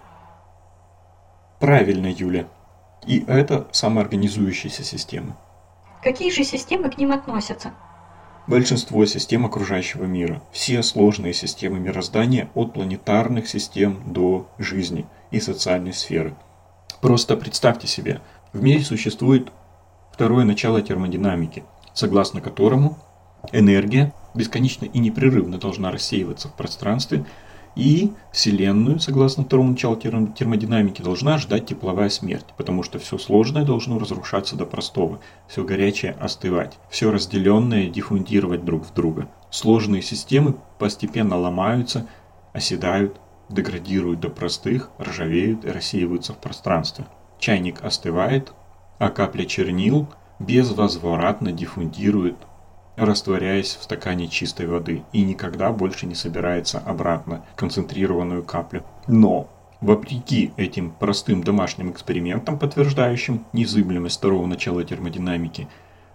Правильно, 1.61 2.09
Юля. 2.09 2.49
И 3.07 3.25
это 3.27 3.69
самоорганизующиеся 3.73 4.83
системы. 4.83 5.35
Какие 6.03 6.31
же 6.31 6.45
системы 6.45 6.91
к 6.91 6.99
ним 6.99 7.13
относятся? 7.13 7.73
Большинство 8.47 9.05
систем 9.07 9.45
окружающего 9.45 10.05
мира, 10.05 10.41
все 10.53 10.85
сложные 10.85 11.35
системы 11.35 11.81
мироздания 11.81 12.49
от 12.55 12.75
планетарных 12.75 13.49
систем 13.49 14.01
до 14.07 14.49
жизни 14.57 15.05
и 15.33 15.41
социальной 15.41 15.93
сферы. 15.93 16.37
Просто 17.01 17.37
представьте 17.37 17.89
себе, 17.89 18.21
в 18.53 18.63
мире 18.63 18.85
существует 18.85 19.49
второе 20.13 20.45
начало 20.45 20.81
термодинамики, 20.81 21.65
согласно 21.93 22.41
которому 22.41 22.97
энергия 23.51 24.15
бесконечно 24.33 24.85
и 24.85 24.99
непрерывно 25.01 25.59
должна 25.59 25.91
рассеиваться 25.91 26.47
в 26.49 26.55
пространстве 26.55 27.27
и 27.77 28.13
Вселенную, 28.33 28.99
согласно 28.99 29.45
второму 29.45 29.73
началу 29.73 29.97
термодинамики, 29.97 31.03
должна 31.03 31.37
ждать 31.37 31.67
тепловая 31.67 32.09
смерть, 32.09 32.47
потому 32.57 32.83
что 32.83 32.99
все 32.99 33.19
сложное 33.19 33.65
должно 33.65 33.99
разрушаться 33.99 34.57
до 34.57 34.65
простого, 34.65 35.21
все 35.47 35.63
горячее 35.63 36.17
остывать, 36.19 36.79
все 36.89 37.13
разделенное 37.13 37.89
диффундировать 37.89 38.65
друг 38.65 38.85
в 38.87 38.95
друга. 38.95 39.29
Сложные 39.51 40.01
системы 40.01 40.57
постепенно 40.79 41.37
ломаются, 41.37 42.09
оседают, 42.55 43.21
деградируют 43.51 44.21
до 44.21 44.31
простых, 44.31 44.91
ржавеют 44.99 45.65
и 45.67 45.69
рассеиваются 45.69 46.33
в 46.33 46.39
пространстве. 46.39 47.05
Чайник 47.39 47.85
остывает, 47.85 48.53
а 48.99 49.11
капля 49.11 49.45
чернил 49.45 50.09
безвозвратно 50.39 51.53
диффундирует 51.53 52.37
растворяясь 52.97 53.77
в 53.77 53.83
стакане 53.83 54.29
чистой 54.29 54.67
воды 54.67 55.03
и 55.13 55.23
никогда 55.23 55.71
больше 55.71 56.07
не 56.07 56.15
собирается 56.15 56.79
обратно 56.79 57.45
в 57.53 57.57
концентрированную 57.57 58.43
каплю. 58.43 58.83
Но 59.07 59.49
Вопреки 59.81 60.53
этим 60.57 60.91
простым 60.91 61.43
домашним 61.43 61.91
экспериментам, 61.91 62.59
подтверждающим 62.59 63.45
незыблемость 63.53 64.17
второго 64.17 64.47
начала 64.47 64.83
термодинамики, 64.85 65.69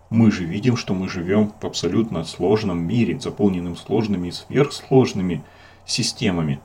мы 0.10 0.32
же 0.32 0.46
видим, 0.46 0.76
что 0.76 0.96
мы 0.96 1.08
живем 1.08 1.54
в 1.62 1.66
абсолютно 1.66 2.24
сложном 2.24 2.82
мире, 2.82 3.20
заполненном 3.20 3.78
сложными 3.78 4.30
и 4.30 4.32
сверхсложными 4.32 5.44
системами. 5.86 6.60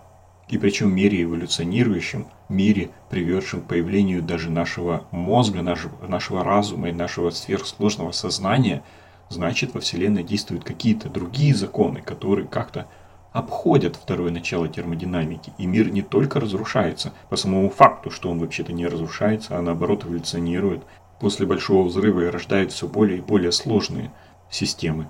И 0.49 0.57
причем 0.57 0.95
мире 0.95 1.23
эволюционирующем, 1.25 2.27
мире, 2.49 2.91
приведшем 3.11 3.61
к 3.61 3.69
появлению 3.69 4.23
даже 4.23 4.51
нашего 4.51 5.05
мозга, 5.11 5.61
нашего, 5.61 6.07
нашего 6.07 6.43
разума 6.43 6.89
и 6.89 6.93
нашего 6.93 7.31
сверхсложного 7.31 8.13
сознания– 8.13 8.83
значит 9.29 9.75
во 9.75 9.81
Вселенной 9.81 10.23
действуют 10.23 10.65
какие-то 10.65 11.09
другие 11.09 11.55
законы, 11.55 12.01
которые 12.01 12.47
как-то 12.47 12.87
обходят 13.33 13.97
второе 13.97 14.31
начало 14.31 14.69
термодинамики. 14.69 15.53
И 15.59 15.67
мир 15.67 15.91
не 15.91 16.03
только 16.03 16.41
разрушается 16.41 17.12
по 17.29 17.37
самому 17.37 17.69
факту, 17.69 18.11
что 18.11 18.31
он 18.31 18.39
вообще-то 18.39 18.73
не 18.73 18.87
разрушается, 18.87 19.59
а 19.59 19.62
наоборот 19.62 20.05
эволюционирует. 20.05 20.83
После 21.21 21.47
большого 21.47 21.87
взрыва 21.87 22.23
и 22.23 22.31
рождает 22.31 22.73
все 22.73 22.87
более 22.87 23.19
и 23.19 23.23
более 23.23 23.53
сложные 23.53 24.11
системы. 24.51 25.09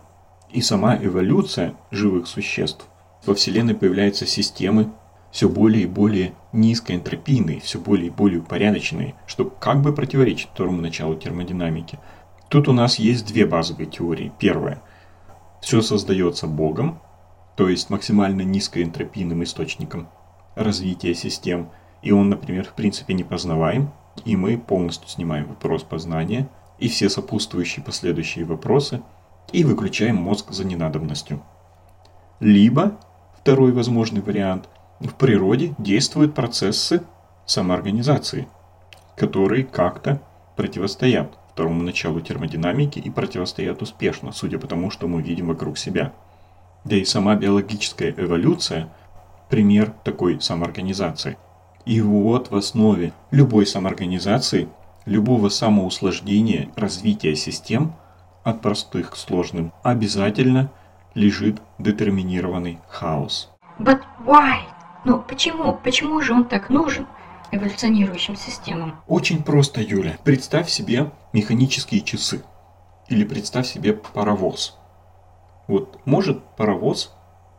И 0.51 0.61
сама 0.61 0.97
эволюция 0.97 1.75
живых 1.91 2.27
существ. 2.27 2.87
Во 3.25 3.35
Вселенной 3.35 3.75
появляются 3.75 4.27
системы 4.27 4.93
все 5.33 5.49
более 5.49 5.85
и 5.85 5.89
более 5.89 6.33
низкоэнтропийные, 6.53 7.61
все 7.61 7.79
более 7.79 8.07
и 8.07 8.11
более 8.11 8.41
упорядоченные, 8.41 9.15
что 9.27 9.45
как 9.45 9.83
бы 9.83 9.93
противоречит 9.93 10.49
второму 10.53 10.81
началу 10.81 11.15
термодинамики– 11.15 11.99
Тут 12.49 12.69
у 12.69 12.73
нас 12.73 12.99
есть 12.99 13.27
две 13.27 13.45
базовые 13.45 13.87
теории. 13.87 14.33
Первая. 14.39 14.81
Все 15.61 15.81
создается 15.83 16.47
Богом, 16.47 17.01
то 17.57 17.69
есть 17.69 17.91
максимально 17.91 18.43
низкоэнтропийным 18.43 19.43
источником 19.43 20.09
развития 20.55 21.15
систем. 21.15 21.71
И 22.03 22.13
он, 22.13 22.29
например, 22.29 22.65
в 22.65 22.75
принципе 22.75 23.15
не 23.15 23.25
познаваем, 23.25 23.91
и 24.25 24.37
мы 24.37 24.59
полностью 24.59 25.09
снимаем 25.09 25.47
вопрос 25.47 25.83
познания 25.83 26.49
и 26.79 26.89
все 26.89 27.09
сопутствующие 27.09 27.85
последующие 27.85 28.45
вопросы 28.45 29.03
и 29.53 29.65
выключаем 29.65 30.17
мозг 30.17 30.53
за 30.53 30.65
ненадобностью. 30.65 31.43
Либо, 32.39 32.99
второй 33.41 33.73
возможный 33.73 34.21
вариант, 34.21 34.69
в 35.01 35.15
природе 35.15 35.75
действуют 35.79 36.35
процессы 36.35 37.03
самоорганизации, 37.45 38.49
которые 39.17 39.65
как-то 39.65 40.21
противостоят 40.55 41.39
второму 41.57 41.83
началу 41.83 42.21
термодинамики 42.21 42.99
и 42.99 43.09
противостоят 43.09 43.81
успешно, 43.81 44.31
судя 44.33 44.59
по 44.59 44.67
тому, 44.67 44.91
что 44.91 45.09
мы 45.09 45.23
видим 45.23 45.47
вокруг 45.47 45.79
себя. 45.79 46.13
Да 46.85 46.97
и 46.97 47.05
сама 47.07 47.35
биологическая 47.35 48.13
эволюция– 48.15 48.91
пример 49.49 49.95
такой 50.05 50.39
самоорганизации. 50.39 51.39
И 51.87 52.03
вот 52.03 52.51
в 52.51 52.57
основе 52.57 53.15
любой 53.31 53.65
самоорганизации, 53.65 54.69
любого 55.07 55.49
самоусложнения 55.49 56.69
развития 56.77 57.35
систем 57.35 57.95
от 58.45 58.61
простых 58.61 59.13
к 59.13 59.17
сложным 59.17 59.73
обязательно 59.83 60.71
лежит 61.15 61.63
детерминированный 61.79 62.81
хаос. 62.87 63.51
But 63.79 64.03
why? 64.27 64.59
Ну 65.07 65.25
почему? 65.27 65.73
Почему 65.83 66.21
же 66.21 66.35
он 66.35 66.45
так 66.45 66.69
нужен? 66.69 67.07
Эволюционирующим 67.53 68.37
системам? 68.37 69.01
Очень 69.07 69.43
просто, 69.43 69.81
Юля. 69.81 70.19
Представь 70.25 70.69
себе 70.69 71.11
механические 71.33 72.01
часы. 72.01 72.43
Или 73.09 73.25
представь 73.25 73.67
себе 73.67 73.93
паровоз. 73.93 74.77
Вот 75.69 76.01
может 76.05 76.43
паровоз 76.57 77.15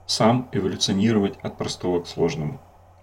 сам 0.06 0.50
эволюционировать 0.52 1.38
от 1.42 1.58
простого 1.58 2.02
к 2.02 2.08
сложному? 2.08 2.60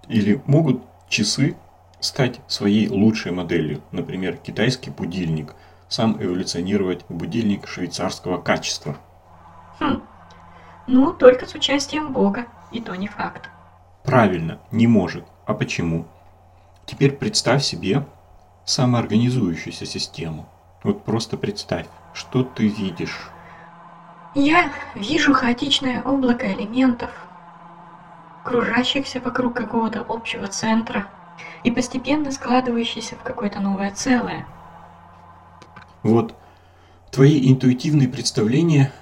Или 0.08 0.42
могут 0.46 0.82
часы 1.08 1.56
стать 2.00 2.40
своей 2.46 2.88
лучшей 2.88 3.32
моделью? 3.32 3.82
Например, 3.92 4.36
китайский 4.36 4.90
будильник 4.90 5.54
сам 5.88 6.22
эволюционировать 6.22 7.04
в 7.08 7.14
будильник 7.14 7.66
швейцарского 7.68 8.40
качества? 8.40 8.96
Хм. 9.80 10.02
Ну, 10.86 11.12
только 11.12 11.46
с 11.46 11.54
участием 11.54 12.12
Бога, 12.12 12.46
и 12.72 12.80
то 12.80 12.94
не 12.94 13.08
факт. 13.08 13.48
Правильно, 14.02 14.58
не 14.70 14.86
может. 14.86 15.24
А 15.46 15.54
почему? 15.54 16.06
Теперь 16.86 17.12
представь 17.12 17.62
себе 17.62 18.06
самоорганизующуюся 18.64 19.86
систему. 19.86 20.48
Вот 20.82 21.04
просто 21.04 21.36
представь, 21.36 21.86
что 22.12 22.42
ты 22.42 22.68
видишь. 22.68 23.30
Я 24.34 24.70
вижу 24.94 25.32
хаотичное 25.32 26.02
облако 26.02 26.52
элементов, 26.52 27.10
кружащихся 28.44 29.20
вокруг 29.20 29.54
какого-то 29.54 30.04
общего 30.08 30.46
центра 30.46 31.06
и 31.62 31.70
постепенно 31.70 32.30
складывающихся 32.32 33.16
в 33.16 33.22
какое-то 33.22 33.60
новое 33.60 33.90
целое. 33.92 34.46
Вот 36.02 36.34
твои 37.10 37.50
интуитивные 37.50 38.08
представления 38.08 38.92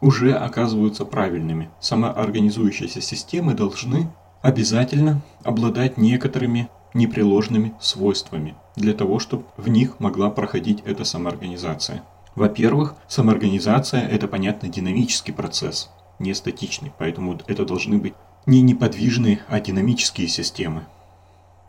уже 0.00 0.32
оказываются 0.32 1.04
правильными. 1.04 1.70
Самоорганизующиеся 1.80 3.00
системы 3.00 3.54
должны 3.54 4.10
обязательно 4.42 5.20
обладать 5.42 5.96
некоторыми 5.96 6.68
непреложными 6.94 7.74
свойствами 7.80 8.54
для 8.76 8.94
того, 8.94 9.18
чтобы 9.18 9.44
в 9.56 9.68
них 9.68 10.00
могла 10.00 10.30
проходить 10.30 10.82
эта 10.84 11.04
самоорганизация. 11.04 12.02
Во-первых, 12.34 12.94
самоорганизация– 13.08 14.06
это, 14.10 14.28
понятно, 14.28 14.68
динамический 14.68 15.34
процесс, 15.34 15.90
не 16.18 16.34
статичный, 16.34 16.92
поэтому 16.98 17.38
это 17.46 17.64
должны 17.64 17.98
быть 17.98 18.14
не 18.46 18.62
неподвижные, 18.62 19.40
а 19.48 19.60
динамические 19.60 20.28
системы. 20.28 20.86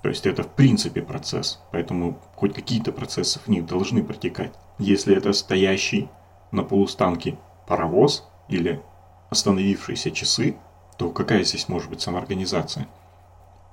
То 0.03 0.09
есть 0.09 0.25
это 0.25 0.43
в 0.43 0.47
принципе 0.47 1.01
процесс, 1.01 1.59
поэтому 1.71 2.17
хоть 2.35 2.53
какие-то 2.53 2.91
процессы 2.91 3.39
в 3.39 3.47
них 3.47 3.65
должны 3.65 4.03
протекать. 4.03 4.53
Если 4.79 5.15
это 5.15 5.31
стоящий 5.33 6.09
на 6.51 6.63
полустанке 6.63 7.37
паровоз 7.67 8.27
или 8.49 8.81
остановившиеся 9.29 10.11
часы, 10.11 10.55
то 10.97 11.09
какая 11.09 11.43
здесь 11.43 11.69
может 11.69 11.89
быть 11.89 12.01
самоорганизация? 12.01 12.87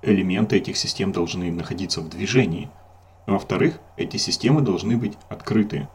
Элементы 0.02 0.56
этих 0.56 0.76
систем 0.76 1.12
должны 1.12 1.50
находиться 1.50 2.00
в 2.00 2.08
движении. 2.08 2.70
Во-вторых, 3.26 3.80
эти 3.96 4.16
системы 4.16 4.60
должны 4.60 4.96
быть 4.96 5.14
открытые. 5.28 5.88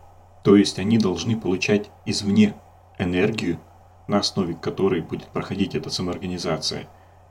То 0.43 0.55
есть 0.57 0.77
они 0.77 0.97
должны 0.97 1.39
получать 1.39 1.89
извне 2.05 2.53
энергию, 2.99 3.59
на 4.07 4.19
основе 4.19 4.55
которой 4.55 5.01
будет 5.01 5.27
проходить 5.27 5.73
эта 5.73 5.89
самоорганизация. 5.89 6.87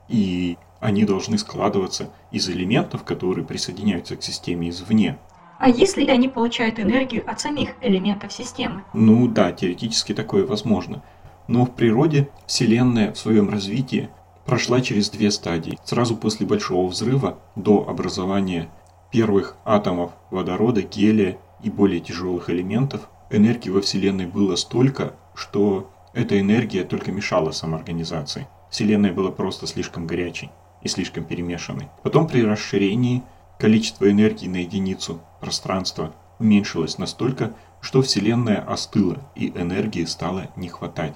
И 0.09 0.57
они 0.79 1.05
должны 1.05 1.37
складываться 1.37 2.09
из 2.31 2.49
элементов, 2.49 3.03
которые 3.03 3.45
присоединяются 3.45 4.17
к 4.17 4.23
системе 4.23 4.69
извне. 4.69 5.17
А 5.59 5.69
если 5.69 6.05
они 6.07 6.27
получают 6.27 6.79
энергию 6.79 7.23
от 7.29 7.39
самих 7.39 7.69
элементов 7.81 8.33
системы? 8.33 8.83
Ну 8.93 9.27
да, 9.27 9.51
теоретически 9.51 10.13
такое 10.13 10.45
возможно. 10.45 11.03
Но 11.47 11.65
в 11.65 11.71
природе 11.71 12.29
Вселенная 12.47 13.13
в 13.13 13.17
своем 13.17 13.49
развитии 13.49 14.09
прошла 14.45 14.81
через 14.81 15.09
две 15.09 15.31
стадии. 15.31 15.77
Сразу 15.83 16.15
после 16.15 16.45
Большого 16.45 16.87
взрыва 16.87 17.39
до 17.55 17.87
образования 17.87 18.69
первых 19.11 19.55
атомов 19.65 20.11
водорода, 20.31 20.81
гелия 20.81 21.37
и 21.61 21.69
более 21.69 21.99
тяжелых 21.99 22.49
элементов, 22.49 23.09
энергии 23.29 23.69
во 23.69 23.81
Вселенной 23.81 24.25
было 24.25 24.55
столько, 24.55 25.13
что 25.35 25.91
эта 26.13 26.39
энергия 26.39 26.83
только 26.83 27.11
мешала 27.11 27.51
самоорганизации. 27.51 28.47
Вселенная 28.69 29.13
была 29.13 29.31
просто 29.31 29.67
слишком 29.67 30.07
горячей 30.07 30.49
и 30.81 30.87
слишком 30.87 31.25
перемешанной. 31.25 31.89
Потом 32.01 32.27
при 32.27 32.43
расширении 32.43 33.23
количество 33.59 34.09
энергии 34.09 34.47
на 34.47 34.57
единицу 34.57 35.21
пространства 35.39 36.13
уменьшилось 36.39 36.97
настолько, 36.97 37.53
что 37.81 38.01
Вселенная 38.01 38.61
остыла 38.61 39.19
и 39.35 39.49
энергии 39.49 40.05
стало 40.05 40.49
не 40.55 40.69
хватать. 40.69 41.13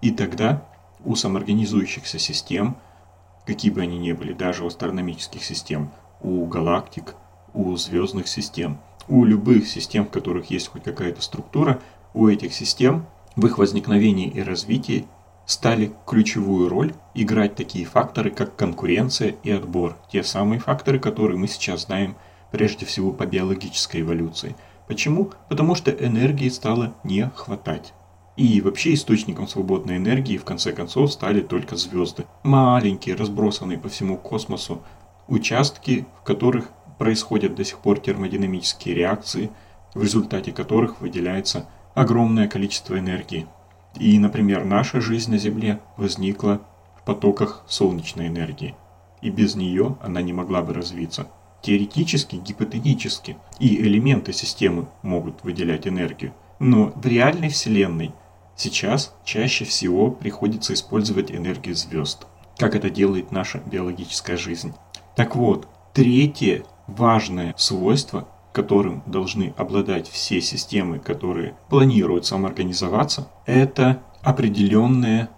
И 0.00 0.10
тогда 0.10 0.64
у 1.04 1.14
самоорганизующихся 1.14 2.18
систем, 2.18 2.76
какие 3.46 3.70
бы 3.70 3.82
они 3.82 3.98
ни 3.98 4.12
были, 4.12 4.32
даже 4.32 4.64
у 4.64 4.68
астрономических 4.68 5.44
систем, 5.44 5.90
у 6.20 6.46
галактик, 6.46 7.14
у 7.54 7.74
звездных 7.76 8.28
систем, 8.28 8.78
у 9.08 9.24
любых 9.24 9.66
систем, 9.66 10.06
в 10.06 10.10
которых 10.10 10.50
есть 10.50 10.68
хоть 10.68 10.84
какая-то 10.84 11.22
структура, 11.22 11.80
у 12.14 12.28
этих 12.28 12.54
систем 12.54 13.06
в 13.36 13.46
их 13.46 13.58
возникновении 13.58 14.28
и 14.28 14.42
развитии 14.42 15.06
стали 15.46 15.92
ключевую 16.06 16.68
роль 16.68 16.94
играть 17.14 17.54
такие 17.56 17.84
факторы, 17.84 18.30
как 18.30 18.56
конкуренция 18.56 19.34
и 19.42 19.50
отбор. 19.50 19.96
Те 20.10 20.22
самые 20.22 20.60
факторы, 20.60 20.98
которые 20.98 21.38
мы 21.38 21.48
сейчас 21.48 21.82
знаем 21.82 22.16
прежде 22.50 22.86
всего 22.86 23.12
по 23.12 23.26
биологической 23.26 24.02
эволюции. 24.02 24.54
Почему? 24.86 25.30
Потому 25.48 25.74
что 25.74 25.90
энергии 25.90 26.48
стало 26.48 26.94
не 27.02 27.30
хватать. 27.34 27.92
И 28.36 28.60
вообще 28.62 28.94
источником 28.94 29.46
свободной 29.46 29.98
энергии 29.98 30.38
в 30.38 30.44
конце 30.44 30.72
концов 30.72 31.12
стали 31.12 31.42
только 31.42 31.76
звезды. 31.76 32.24
Маленькие, 32.42 33.14
разбросанные 33.14 33.78
по 33.78 33.88
всему 33.88 34.16
космосу 34.16 34.82
участки, 35.28 36.06
в 36.20 36.24
которых 36.24 36.70
происходят 36.98 37.54
до 37.54 37.64
сих 37.64 37.78
пор 37.78 38.00
термодинамические 38.00 38.94
реакции, 38.94 39.50
в 39.94 40.02
результате 40.02 40.52
которых 40.52 41.00
выделяется 41.00 41.66
огромное 41.94 42.48
количество 42.48 42.98
энергии. 42.98 43.46
И, 43.98 44.18
например, 44.18 44.64
наша 44.64 45.00
жизнь 45.00 45.30
на 45.30 45.38
Земле 45.38 45.80
возникла 45.98 46.62
в 46.96 47.04
потоках 47.04 47.64
солнечной 47.68 48.28
энергии, 48.28 48.74
и 49.20 49.28
без 49.28 49.54
нее 49.54 49.98
она 50.00 50.22
не 50.22 50.32
могла 50.32 50.62
бы 50.62 50.72
развиться. 50.72 51.26
Теоретически, 51.60 52.36
гипотетически 52.36 53.36
и 53.60 53.76
элементы 53.82 54.32
системы 54.32 54.88
могут 55.02 55.44
выделять 55.44 55.86
энергию, 55.86 56.32
но 56.58 56.92
в 56.94 57.06
реальной 57.06 57.50
Вселенной 57.50 58.12
Сейчас 58.56 59.14
чаще 59.24 59.64
всего 59.64 60.10
приходится 60.10 60.74
использовать 60.74 61.32
энергию 61.32 61.74
звезд, 61.74 62.26
как 62.58 62.74
это 62.74 62.90
делает 62.90 63.32
наша 63.32 63.58
биологическая 63.58 64.36
жизнь. 64.36 64.74
Так 65.16 65.36
вот, 65.36 65.68
третье 65.92 66.64
важное 66.86 67.54
свойство, 67.56 68.28
которым 68.52 69.02
должны 69.06 69.54
обладать 69.56 70.08
все 70.08 70.40
системы, 70.40 70.98
которые 70.98 71.56
планируют 71.68 72.26
самоорганизоваться, 72.26 73.28
это 73.46 74.02
определенная 74.22 75.30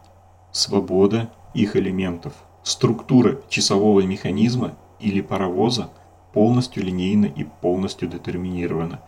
свобода 0.53 1.31
их 1.55 1.77
элементов. 1.77 2.35
Структура 2.63 3.41
часового 3.49 4.01
механизма 4.01 4.75
или 5.01 5.21
паровоза 5.21 5.91
полностью 6.33 6.83
линейна 6.83 7.27
и 7.27 7.45
полностью 7.45 8.09
детерминирована. 8.09 9.01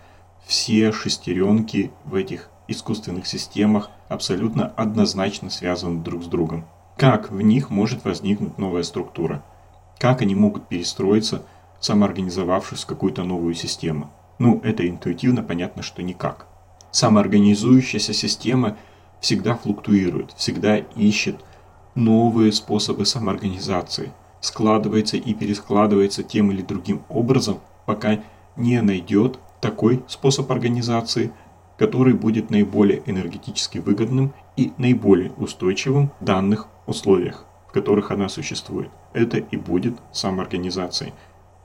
Все 0.46 0.92
шестеренки 0.92 1.90
в 2.04 2.14
этих 2.14 2.50
искусственных 2.68 3.26
системах 3.26 3.90
абсолютно 4.09 4.66
однозначно 4.76 5.50
связаны 5.50 6.02
друг 6.02 6.24
с 6.24 6.26
другом. 6.26 6.66
Как 6.96 7.31
в 7.31 7.40
них 7.40 7.70
может 7.70 8.05
возникнуть 8.05 8.59
новая 8.59 8.83
структура? 8.83 9.44
Как 9.98 10.22
они 10.22 10.35
могут 10.35 10.68
перестроиться, 10.68 11.42
самоорганизовавшись 11.81 12.85
в 12.85 12.87
какую-то 12.87 13.24
новую 13.24 13.55
систему? 13.55 14.11
Ну, 14.38 14.61
это 14.64 14.88
интуитивно 14.88 15.42
понятно, 15.42 15.83
что 15.83 16.02
никак. 16.02 16.46
Самоорганизующаяся 16.90 18.12
система 18.12 18.76
всегда 19.20 19.55
флуктуирует, 19.57 20.33
всегда 20.37 20.76
ищет 20.76 21.37
новые 21.94 22.52
способы 22.52 23.07
самоорганизации, 23.07 24.12
складывается 24.40 25.16
и 25.16 25.35
перескладывается 25.35 26.22
тем 26.22 26.50
или 26.50 26.62
другим 26.62 27.02
образом, 27.09 27.61
пока 27.87 28.20
не 28.57 28.81
найдет 28.81 29.38
такой 29.61 30.02
способ 30.09 30.50
организации– 30.50 31.33
который 31.78 32.14
будет 32.14 32.50
наиболее 32.50 33.02
энергетически 33.06 33.78
выгодным 33.78 34.32
и 34.56 34.72
наиболее 34.78 35.32
устойчивым 35.32 36.11
в 36.20 36.24
данных 36.24 36.68
условиях, 36.86 37.44
в 37.68 37.72
которых 37.72 38.11
она 38.11 38.28
существует. 38.28 38.90
Это 39.12 39.38
и 39.38 39.57
будет 39.57 39.96
самоорганизацией. 40.12 41.12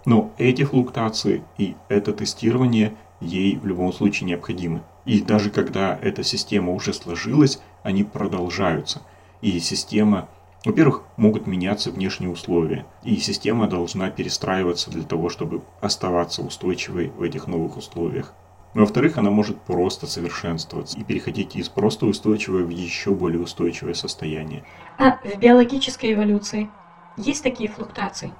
Но 0.06 0.32
эти 0.38 0.64
флуктуации 0.64 1.44
и 1.58 1.76
это 1.88 2.12
тестирование 2.12 2.94
ей 3.20 3.58
в 3.58 3.66
любом 3.66 3.94
случае 3.94 4.30
необходимы. 4.30 4.82
И 5.06 5.22
даже 5.22 5.50
когда 5.50 5.98
эта 6.02 6.24
система 6.24 6.74
уже 6.74 6.94
сложилась, 6.94 7.62
они 7.84 8.04
продолжаются. 8.04 9.02
И 9.42 9.60
система, 9.60 10.28
во-первых, 10.66 11.04
могут 11.18 11.48
меняться 11.48 11.92
внешние 11.92 12.32
условия. 12.32 12.86
И 13.04 13.16
система 13.18 13.68
должна 13.68 14.10
перестраиваться 14.10 14.90
для 14.90 15.04
того, 15.04 15.30
чтобы 15.30 15.62
оставаться 15.82 16.42
устойчивой 16.42 17.10
в 17.10 17.22
этих 17.22 17.48
новых 17.48 17.78
условиях. 17.78 18.34
Во-вторых, 18.74 19.18
она 19.18 19.32
может 19.32 19.60
просто 19.62 20.08
совершенствоваться 20.08 20.98
и 20.98 21.04
переходить 21.04 21.56
из 21.56 21.68
просто 21.68 22.06
устойчивого 22.06 22.64
в 22.64 22.70
еще 22.70 23.12
более 23.12 23.42
устойчивое 23.42 23.94
состояние. 23.94 24.64
А 24.98 25.20
в 25.24 25.38
биологической 25.38 26.14
эволюции 26.14 26.70
есть 27.18 27.44
такие 27.44 27.70
флуктуации? 27.70 28.32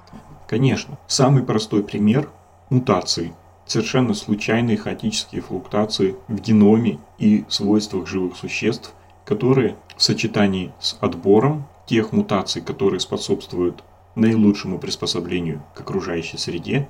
Конечно. 0.48 0.98
Самый 1.06 1.42
простой 1.42 1.82
пример– 1.82 2.30
мутации. 2.70 3.34
совершенно 3.66 4.12
случайные 4.12 4.76
хаотические 4.76 5.40
флуктуации 5.40 6.16
в 6.28 6.40
геноме 6.40 6.98
и 7.18 7.44
свойствах 7.48 8.06
живых 8.06 8.36
существ, 8.36 8.92
которые 9.24 9.76
в 9.96 10.02
сочетании 10.02 10.72
с 10.80 10.96
отбором 11.00 11.66
тех 11.86 12.12
мутаций, 12.12 12.60
которые 12.60 13.00
способствуют 13.00 13.84
наилучшему 14.14 14.78
приспособлению 14.78 15.62
к 15.74 15.80
окружающей 15.80 16.38
среде, 16.38 16.88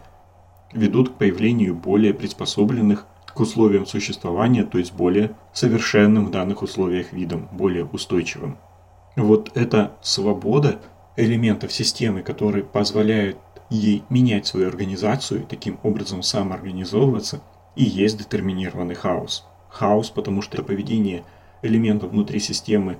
ведут 0.73 1.11
к 1.11 1.13
появлению 1.15 1.75
более 1.75 2.15
приспособленных 2.15 3.07
к 3.35 3.41
условиям 3.41 3.87
существования, 3.87 4.65
то 4.65 4.79
есть 4.79 4.93
более 4.93 5.35
совершенным 5.53 6.27
в 6.27 6.31
данных 6.31 6.63
условиях 6.63 7.13
видом, 7.13 7.49
более 7.53 7.85
устойчивым. 7.85 8.59
Вот 9.17 9.51
эта 9.55 9.93
свобода 10.03 10.81
элементов 11.17 11.73
системы, 11.73 12.23
которые 12.23 12.65
позволяют 12.65 13.37
ей 13.71 14.03
менять 14.11 14.47
свою 14.47 14.69
организацию 14.69 15.43
и 15.43 15.47
таким 15.47 15.79
образом 15.83 16.23
самоорганизовываться, 16.23 17.43
и 17.77 17.85
есть 17.85 18.19
детерминированный 18.19 18.95
хаос. 18.95 19.47
Хаос, 19.71 20.11
потому 20.11 20.43
что 20.43 20.63
поведение 20.63 21.25
элементов 21.63 22.11
внутри 22.11 22.39
системы 22.39 22.99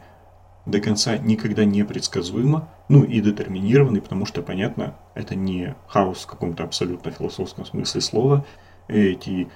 до 0.65 0.81
конца 0.81 1.19
никогда 1.19 1.65
не 1.65 1.85
предсказуемо, 1.85 2.69
ну 2.89 3.03
и 3.03 3.21
детерминированный, 3.21 4.01
потому 4.01 4.27
что, 4.27 4.43
понятно, 4.43 4.97
это 5.15 5.35
не 5.35 5.75
хаос 5.89 6.23
в 6.23 6.27
каком-то 6.27 6.65
абсолютно 6.65 7.11
философском 7.11 7.65
смысле 7.65 8.01
слова. 8.01 8.47
Эти 8.89 9.49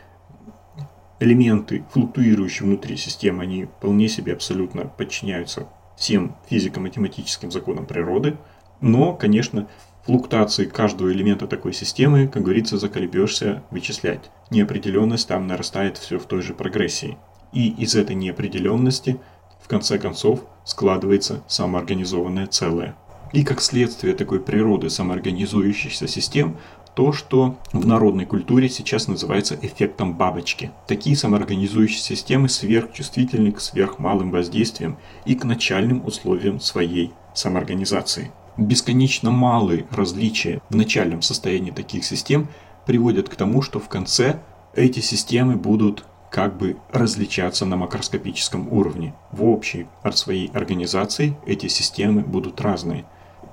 элементы, 1.20 1.84
флуктуирующие 1.92 2.66
внутри 2.66 2.96
системы, 2.96 3.42
они 3.42 3.64
вполне 3.64 4.08
себе 4.08 4.32
абсолютно 4.32 4.86
подчиняются 4.86 5.66
всем 5.96 6.36
физико-математическим 6.48 7.50
законам 7.50 7.86
природы. 7.86 8.36
Но, 8.80 9.14
конечно, 9.14 9.68
флуктуации 10.04 10.66
каждого 10.66 11.10
элемента 11.12 11.46
такой 11.46 11.72
системы, 11.72 12.28
как 12.28 12.42
говорится, 12.42 12.78
заколебешься 12.78 13.62
вычислять. 13.70 14.30
Неопределенность 14.50 15.28
там 15.28 15.46
нарастает 15.46 15.96
все 15.96 16.18
в 16.18 16.26
той 16.26 16.42
же 16.42 16.54
прогрессии. 16.54 17.16
И 17.52 17.70
из 17.70 17.94
этой 17.94 18.14
неопределенности, 18.14 19.18
в 19.62 19.68
конце 19.68 19.98
концов, 19.98 20.44
складывается 20.64 21.42
самоорганизованное 21.48 22.46
целое. 22.46 22.96
И 23.32 23.42
как 23.42 23.60
следствие 23.60 24.14
такой 24.14 24.40
природы 24.40 24.90
самоорганизующихся 24.90 26.06
систем, 26.06 26.58
то, 26.97 27.12
что 27.12 27.59
в 27.74 27.86
народной 27.86 28.24
культуре 28.24 28.70
сейчас 28.70 29.07
называется 29.07 29.57
эффектом 29.61 30.14
бабочки. 30.14 30.70
Такие 30.88 31.14
самоорганизующие 31.14 32.01
системы 32.01 32.49
сверхчувствительны 32.49 33.53
к 33.53 33.61
сверхмалым 33.61 34.30
воздействиям 34.30 34.97
и 35.26 35.34
к 35.34 35.44
начальным 35.44 36.05
условиям 36.07 36.59
своей 36.59 37.12
самоорганизации. 37.34 38.32
Бесконечно 38.57 39.30
малые 39.30 39.86
различия 39.90 40.62
в 40.70 40.74
начальном 40.74 41.20
состоянии 41.20 41.70
таких 41.70 42.03
систем 42.03 42.49
приводят 42.86 43.28
к 43.28 43.36
тому, 43.36 43.61
что 43.61 43.78
в 43.78 43.88
конце 43.88 44.40
эти 44.74 45.01
системы 45.01 45.57
будут 45.57 46.03
как 46.30 46.57
бы 46.57 46.78
различаться 46.90 47.66
на 47.66 47.76
макроскопическом 47.76 48.72
уровне. 48.72 49.14
В 49.32 49.44
общей 49.44 49.86
от 50.03 50.16
своей 50.16 50.49
организации 50.55 51.36
эти 51.44 51.68
системы 51.68 52.22
будут 52.22 52.62
разные. 52.62 53.05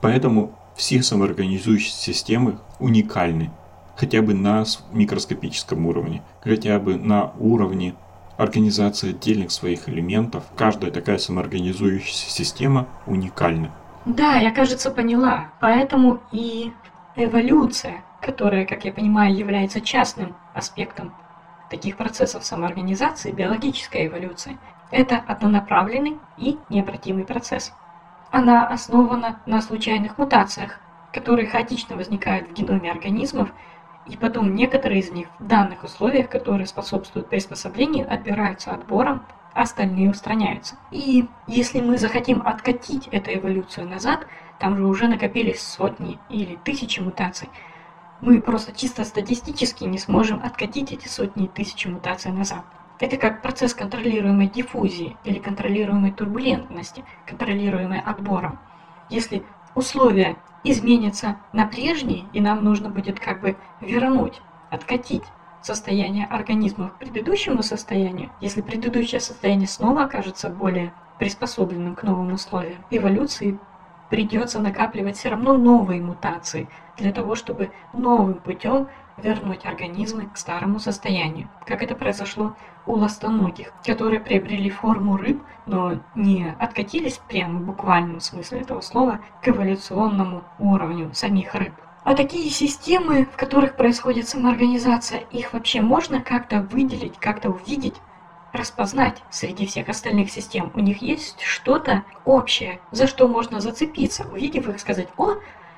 Поэтому 0.01 0.57
все 0.75 1.03
самоорганизующиеся 1.03 1.97
системы 1.97 2.59
уникальны, 2.79 3.51
хотя 3.95 4.21
бы 4.21 4.33
на 4.33 4.63
микроскопическом 4.91 5.85
уровне, 5.85 6.23
хотя 6.41 6.79
бы 6.79 6.95
на 6.95 7.31
уровне 7.39 7.95
организации 8.37 9.11
отдельных 9.11 9.51
своих 9.51 9.87
элементов. 9.89 10.43
Каждая 10.55 10.91
такая 10.91 11.17
самоорганизующаяся 11.17 12.29
система 12.29 12.87
уникальна. 13.05 13.71
Да, 14.05 14.35
я, 14.35 14.51
кажется, 14.51 14.91
поняла. 14.91 15.51
Поэтому 15.61 16.19
и 16.31 16.71
эволюция, 17.15 18.03
которая, 18.21 18.65
как 18.65 18.85
я 18.85 18.91
понимаю, 18.91 19.35
является 19.35 19.81
частным 19.81 20.35
аспектом 20.53 21.13
таких 21.69 21.97
процессов 21.97 22.43
самоорганизации, 22.43 23.31
биологическая 23.31 24.07
эволюция, 24.07 24.57
это 24.91 25.17
однонаправленный 25.17 26.19
и 26.37 26.57
необратимый 26.69 27.23
процесс. 27.25 27.73
Она 28.33 28.65
основана 28.65 29.39
на 29.45 29.61
случайных 29.61 30.17
мутациях, 30.17 30.79
которые 31.13 31.47
хаотично 31.47 31.95
возникают 31.95 32.49
в 32.49 32.53
геноме 32.53 32.89
организмов, 32.89 33.53
и 34.07 34.17
потом 34.17 34.55
некоторые 34.55 35.01
из 35.01 35.11
них 35.11 35.27
в 35.37 35.45
данных 35.45 35.83
условиях, 35.83 36.29
которые 36.29 36.65
способствуют 36.65 37.29
приспособлению, 37.29 38.11
отбираются 38.11 38.71
отбором, 38.71 39.23
а 39.53 39.61
остальные 39.61 40.09
устраняются. 40.09 40.77
И 40.89 41.27
если 41.45 41.79
мы 41.79 41.99
захотим 41.99 42.41
откатить 42.43 43.05
эту 43.09 43.35
эволюцию 43.35 43.87
назад, 43.87 44.25
там 44.57 44.77
же 44.77 44.87
уже 44.87 45.07
накопились 45.07 45.61
сотни 45.61 46.17
или 46.29 46.55
тысячи 46.55 47.01
мутаций, 47.01 47.49
мы 48.19 48.41
просто 48.41 48.71
чисто 48.71 49.03
статистически 49.03 49.83
не 49.83 49.99
сможем 49.99 50.41
откатить 50.43 50.91
эти 50.91 51.07
сотни 51.07 51.45
и 51.45 51.49
тысячи 51.49 51.87
мутаций 51.87 52.31
назад. 52.31 52.63
Это 52.99 53.17
как 53.17 53.41
процесс 53.41 53.73
контролируемой 53.73 54.47
диффузии 54.47 55.17
или 55.23 55.39
контролируемой 55.39 56.11
турбулентности, 56.11 57.03
контролируемой 57.25 57.99
отбором. 57.99 58.59
Если 59.09 59.43
условия 59.75 60.37
изменятся 60.63 61.37
на 61.51 61.65
прежние, 61.65 62.25
и 62.33 62.39
нам 62.39 62.63
нужно 62.63 62.89
будет 62.89 63.19
как 63.19 63.41
бы 63.41 63.57
вернуть, 63.81 64.41
откатить 64.69 65.23
состояние 65.61 66.25
организма 66.25 66.89
к 66.89 66.99
предыдущему 66.99 67.63
состоянию, 67.63 68.31
если 68.41 68.61
предыдущее 68.61 69.21
состояние 69.21 69.67
снова 69.67 70.03
окажется 70.03 70.49
более 70.49 70.93
приспособленным 71.19 71.95
к 71.95 72.03
новым 72.03 72.33
условиям, 72.33 72.83
эволюции 72.89 73.59
придется 74.09 74.59
накапливать 74.59 75.17
все 75.17 75.29
равно 75.29 75.57
новые 75.57 76.01
мутации 76.01 76.67
для 76.97 77.11
того, 77.11 77.35
чтобы 77.35 77.71
новым 77.93 78.35
путем 78.35 78.87
вернуть 79.17 79.65
организмы 79.65 80.27
к 80.27 80.37
старому 80.37 80.79
состоянию, 80.79 81.49
как 81.65 81.83
это 81.83 81.95
произошло 81.95 82.55
у 82.85 82.93
ластоногих, 82.93 83.73
которые 83.85 84.19
приобрели 84.19 84.69
форму 84.69 85.17
рыб, 85.17 85.41
но 85.65 85.99
не 86.15 86.55
откатились 86.59 87.19
прямо 87.27 87.59
в 87.59 87.65
буквальном 87.65 88.19
смысле 88.19 88.61
этого 88.61 88.81
слова 88.81 89.19
к 89.41 89.47
эволюционному 89.47 90.43
уровню 90.59 91.13
самих 91.13 91.55
рыб. 91.55 91.73
А 92.03 92.15
такие 92.15 92.49
системы, 92.49 93.25
в 93.25 93.37
которых 93.37 93.77
происходит 93.77 94.27
самоорганизация, 94.27 95.21
их 95.31 95.53
вообще 95.53 95.81
можно 95.81 96.21
как-то 96.21 96.59
выделить, 96.61 97.17
как-то 97.17 97.49
увидеть, 97.49 97.95
распознать 98.51 99.21
среди 99.31 99.65
всех 99.65 99.89
остальных 99.89 100.29
систем. 100.29 100.71
У 100.75 100.79
них 100.79 101.01
есть 101.01 101.41
что-то 101.41 102.03
общее, 102.23 102.79
за 102.91 103.07
что 103.07 103.27
можно 103.27 103.59
зацепиться, 103.59 104.27
увидев 104.31 104.67
их, 104.69 104.79
сказать, 104.79 105.07
о, 105.17 105.37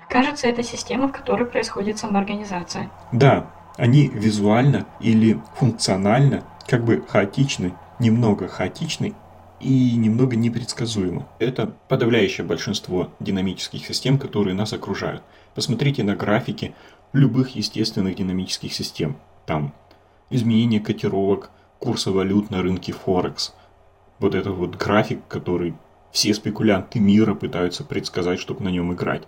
Кажется, 0.09 0.47
это 0.47 0.63
система, 0.63 1.07
в 1.07 1.11
которой 1.11 1.45
происходит 1.45 1.97
самоорганизация. 1.97 2.89
Да, 3.11 3.51
они 3.77 4.07
визуально 4.07 4.85
или 4.99 5.39
функционально 5.55 6.43
как 6.67 6.83
бы 6.83 7.03
хаотичны, 7.07 7.73
немного 7.99 8.47
хаотичны 8.47 9.13
и 9.59 9.95
немного 9.95 10.35
непредсказуемы. 10.35 11.25
Это 11.39 11.67
подавляющее 11.87 12.45
большинство 12.45 13.11
динамических 13.19 13.85
систем, 13.85 14.17
которые 14.17 14.53
нас 14.53 14.73
окружают. 14.73 15.23
Посмотрите 15.53 16.03
на 16.03 16.15
графики 16.15 16.73
любых 17.13 17.55
естественных 17.55 18.15
динамических 18.15 18.73
систем. 18.73 19.17
Там 19.45 19.73
изменение 20.29 20.79
котировок, 20.79 21.51
курса 21.79 22.11
валют 22.11 22.49
на 22.49 22.61
рынке 22.61 22.91
Форекс. 22.93 23.53
Вот 24.19 24.35
это 24.35 24.51
вот 24.51 24.75
график, 24.75 25.21
который 25.27 25.75
все 26.11 26.33
спекулянты 26.33 26.99
мира 26.99 27.35
пытаются 27.35 27.83
предсказать, 27.83 28.39
чтобы 28.39 28.63
на 28.63 28.69
нем 28.69 28.93
играть 28.93 29.23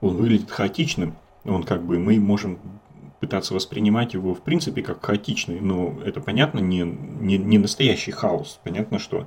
он 0.00 0.16
выглядит 0.16 0.50
хаотичным. 0.50 1.16
Он 1.44 1.62
как 1.62 1.84
бы, 1.84 1.98
мы 1.98 2.18
можем 2.18 2.58
пытаться 3.20 3.54
воспринимать 3.54 4.14
его 4.14 4.34
в 4.34 4.42
принципе 4.42 4.82
как 4.82 5.04
хаотичный, 5.04 5.60
но 5.60 5.98
это 6.04 6.20
понятно, 6.20 6.58
не, 6.58 6.80
не, 6.82 7.38
не 7.38 7.58
настоящий 7.58 8.10
хаос. 8.10 8.60
Понятно, 8.62 8.98
что 8.98 9.26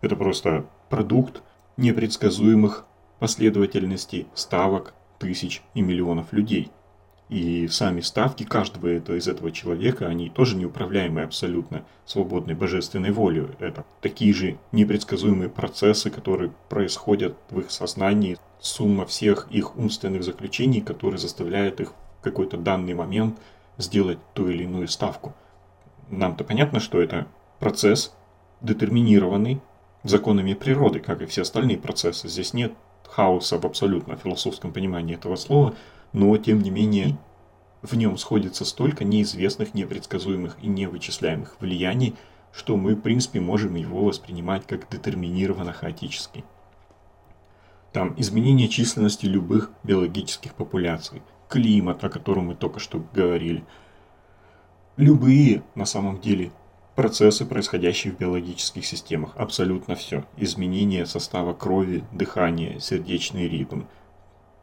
это 0.00 0.16
просто 0.16 0.66
продукт 0.90 1.42
непредсказуемых 1.76 2.84
последовательностей 3.18 4.26
ставок 4.34 4.94
тысяч 5.18 5.62
и 5.74 5.80
миллионов 5.80 6.32
людей. 6.32 6.70
И 7.28 7.68
сами 7.68 8.00
ставки 8.00 8.44
каждого 8.44 8.86
этого, 8.86 9.16
из 9.16 9.28
этого 9.28 9.52
человека, 9.52 10.06
они 10.06 10.30
тоже 10.30 10.56
неуправляемые 10.56 11.26
абсолютно 11.26 11.84
свободной 12.06 12.54
божественной 12.54 13.10
волей. 13.10 13.48
Это 13.58 13.84
такие 14.00 14.32
же 14.32 14.58
непредсказуемые 14.72 15.50
процессы, 15.50 16.08
которые 16.08 16.52
происходят 16.70 17.36
в 17.50 17.60
их 17.60 17.70
сознании, 17.70 18.38
сумма 18.60 19.04
всех 19.04 19.46
их 19.50 19.76
умственных 19.76 20.24
заключений, 20.24 20.80
которые 20.80 21.18
заставляют 21.18 21.80
их 21.80 21.92
в 22.20 22.22
какой-то 22.22 22.56
данный 22.56 22.94
момент 22.94 23.38
сделать 23.76 24.18
ту 24.32 24.48
или 24.48 24.64
иную 24.64 24.88
ставку. 24.88 25.34
Нам-то 26.08 26.44
понятно, 26.44 26.80
что 26.80 27.00
это 27.00 27.28
процесс, 27.60 28.14
детерминированный 28.62 29.60
законами 30.02 30.54
природы, 30.54 31.00
как 31.00 31.20
и 31.20 31.26
все 31.26 31.42
остальные 31.42 31.76
процессы. 31.76 32.26
Здесь 32.26 32.54
нет 32.54 32.72
хаоса 33.04 33.58
в 33.58 33.66
абсолютно 33.66 34.16
философском 34.16 34.72
понимании 34.72 35.14
этого 35.14 35.36
слова– 35.36 35.74
но 36.12 36.36
тем 36.36 36.60
не 36.60 36.70
менее 36.70 37.18
в 37.82 37.94
нем 37.96 38.16
сходится 38.18 38.64
столько 38.64 39.04
неизвестных, 39.04 39.74
непредсказуемых 39.74 40.56
и 40.62 40.66
невычисляемых 40.66 41.56
влияний, 41.60 42.14
что 42.52 42.76
мы, 42.76 42.94
в 42.94 43.00
принципе, 43.00 43.40
можем 43.40 43.74
его 43.76 44.04
воспринимать 44.04 44.66
как 44.66 44.88
детерминированно 44.88 45.72
хаотический. 45.72 46.44
Там 47.92 48.14
изменение 48.16 48.68
численности 48.68 49.26
любых 49.26 49.70
биологических 49.84 50.54
популяций, 50.54 51.22
климат, 51.48 52.02
о 52.04 52.10
котором 52.10 52.46
мы 52.46 52.54
только 52.54 52.80
что 52.80 53.02
говорили, 53.14 53.64
любые, 54.96 55.62
на 55.74 55.84
самом 55.84 56.20
деле, 56.20 56.52
процессы, 56.96 57.46
происходящие 57.46 58.12
в 58.12 58.18
биологических 58.18 58.84
системах. 58.84 59.32
Абсолютно 59.36 59.94
все. 59.94 60.24
Изменение 60.36 61.06
состава 61.06 61.54
крови, 61.54 62.04
дыхание, 62.12 62.80
сердечный 62.80 63.48
ритм, 63.48 63.82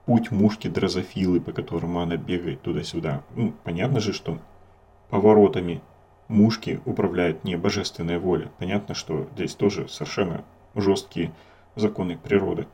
путь 0.06 0.32
мушки 0.32 0.68
дрозофилы, 0.68 1.41
по 1.41 1.51
которому 1.51 1.99
она 2.01 2.18
бегает 2.18 2.62
туда-сюда. 2.62 3.24
Ну, 3.36 3.53
понятно 3.64 3.99
же, 3.99 4.14
что 4.14 4.39
поворотами 5.10 5.82
мушки 6.28 6.80
управляет 6.86 7.43
не 7.43 7.56
божественная 7.56 8.20
воля. 8.20 8.51
Понятно, 8.60 8.95
что 8.95 9.28
здесь 9.34 9.56
тоже 9.56 9.88
совершенно 9.88 10.43
жесткие 10.76 11.32
законы 11.76 12.18
природы. 12.18 12.68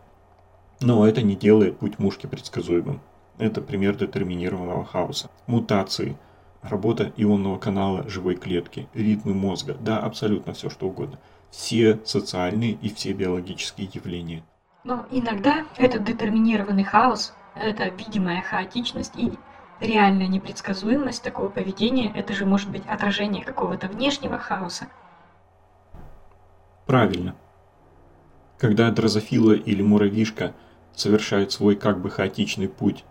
Но 0.79 1.07
это 1.07 1.21
не 1.21 1.35
делает 1.35 1.77
путь 1.77 1.99
мушки 1.99 2.27
предсказуемым. 2.27 3.01
Это 3.37 3.61
пример 3.61 3.95
детерминированного 3.95 4.85
хаоса. 4.85 5.29
Мутации, 5.47 6.17
работа 6.61 7.11
ионного 7.17 7.57
канала 7.57 8.07
живой 8.07 8.35
клетки, 8.35 8.87
ритмы 8.93 9.33
мозга, 9.33 9.75
да, 9.79 9.99
абсолютно 9.99 10.53
все 10.53 10.69
что 10.69 10.87
угодно. 10.87 11.19
Все 11.49 11.99
социальные 12.05 12.73
и 12.73 12.93
все 12.93 13.13
биологические 13.13 13.89
явления. 13.93 14.43
Но 14.83 15.05
иногда 15.11 15.65
этот 15.77 16.03
детерминированный 16.03 16.83
хаос, 16.83 17.33
это 17.55 17.89
видимая 17.89 18.41
хаотичность 18.41 19.15
и 19.15 19.31
реальная 19.79 20.27
непредсказуемость 20.27 21.23
такого 21.23 21.49
поведения, 21.49 22.11
это 22.15 22.33
же 22.33 22.45
может 22.45 22.69
быть 22.71 22.85
отражение 22.87 23.43
какого-то 23.43 23.87
внешнего 23.87 24.37
хаоса. 24.39 24.87
Правильно. 26.87 27.35
Когда 28.57 28.91
дрозофила 28.91 29.53
или 29.53 29.81
муравьишка 29.81 30.53
совершают 30.95 31.51
свой 31.51 31.75
как 31.75 32.01
бы 32.01 32.09
хаотичный 32.09 32.67
путь 32.67 33.05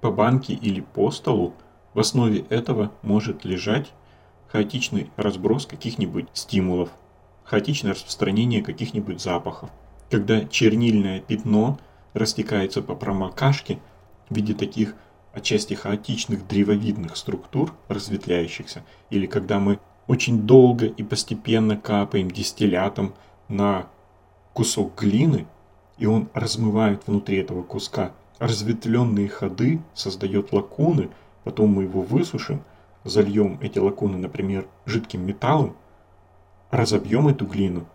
по 0.00 0.10
банке 0.10 0.54
или 0.54 0.80
по 0.80 1.10
столу, 1.10 1.54
в 1.94 2.00
основе 2.00 2.40
этого 2.50 2.92
может 3.02 3.44
лежать 3.44 3.92
хаотичный 4.48 5.10
разброс 5.16 5.66
каких-нибудь 5.66 6.28
стимулов, 6.32 6.90
хаотичное 7.44 7.92
распространение 7.92 8.62
каких-нибудь 8.62 9.20
запахов. 9.20 9.70
Когда 10.12 10.44
чернильное 10.44 11.20
пятно 11.20 11.78
растекается 12.12 12.82
по 12.82 12.94
промокашке 12.94 13.78
в 14.28 14.36
виде 14.36 14.52
таких 14.52 14.94
отчасти 15.32 15.72
хаотичных 15.72 16.46
древовидных 16.46 17.16
структур, 17.16 17.72
разветвляющихся, 17.88 18.84
или 19.08 19.24
когда 19.24 19.58
мы 19.58 19.78
очень 20.08 20.42
долго 20.42 20.84
и 20.84 21.02
постепенно 21.02 21.78
капаем 21.78 22.30
дистиллятом 22.30 23.14
на 23.48 23.86
кусок 24.52 25.00
глины, 25.00 25.46
и 25.96 26.04
он 26.04 26.28
размывает 26.34 27.06
внутри 27.06 27.38
этого 27.38 27.62
куска 27.62 28.12
разветвленные 28.38 29.30
ходы, 29.30 29.80
создает 29.94 30.52
лакуны, 30.52 31.08
потом 31.42 31.70
мы 31.70 31.84
его 31.84 32.02
высушим, 32.02 32.62
зальем 33.02 33.58
эти 33.62 33.78
лакуны, 33.78 34.18
например, 34.18 34.66
жидким 34.84 35.24
металлом, 35.24 35.74
разобьем 36.70 37.28
эту 37.28 37.46
глину, 37.46 37.86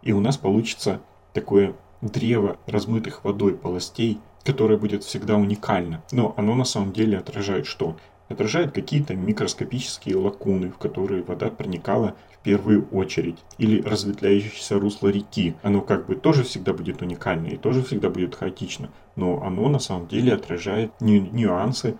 и 0.00 0.12
у 0.12 0.20
нас 0.20 0.38
получится 0.38 1.02
такое 1.36 1.74
древо 2.00 2.56
размытых 2.66 3.22
водой 3.22 3.54
полостей, 3.54 4.18
которое 4.42 4.78
будет 4.78 5.04
всегда 5.04 5.36
уникально. 5.36 6.02
Но 6.10 6.32
оно 6.38 6.54
на 6.54 6.64
самом 6.64 6.94
деле 6.94 7.18
отражает 7.18 7.66
что? 7.66 7.96
Отражает 8.30 8.72
какие-то 8.72 9.14
микроскопические 9.14 10.16
лакуны, 10.16 10.70
в 10.70 10.78
которые 10.78 11.22
вода 11.22 11.48
проникала 11.50 12.16
в 12.32 12.38
первую 12.42 12.88
очередь. 12.88 13.36
Или 13.58 13.82
разветвляющееся 13.82 14.80
русло 14.80 15.08
реки. 15.08 15.54
Оно 15.62 15.82
как 15.82 16.06
бы 16.06 16.16
тоже 16.16 16.42
всегда 16.42 16.72
будет 16.72 17.02
уникально 17.02 17.48
и 17.48 17.58
тоже 17.58 17.82
всегда 17.82 18.08
будет 18.08 18.34
хаотично. 18.34 18.88
Но 19.14 19.42
оно 19.42 19.68
на 19.68 19.78
самом 19.78 20.08
деле 20.08 20.32
отражает 20.32 20.90
нюансы 21.00 21.98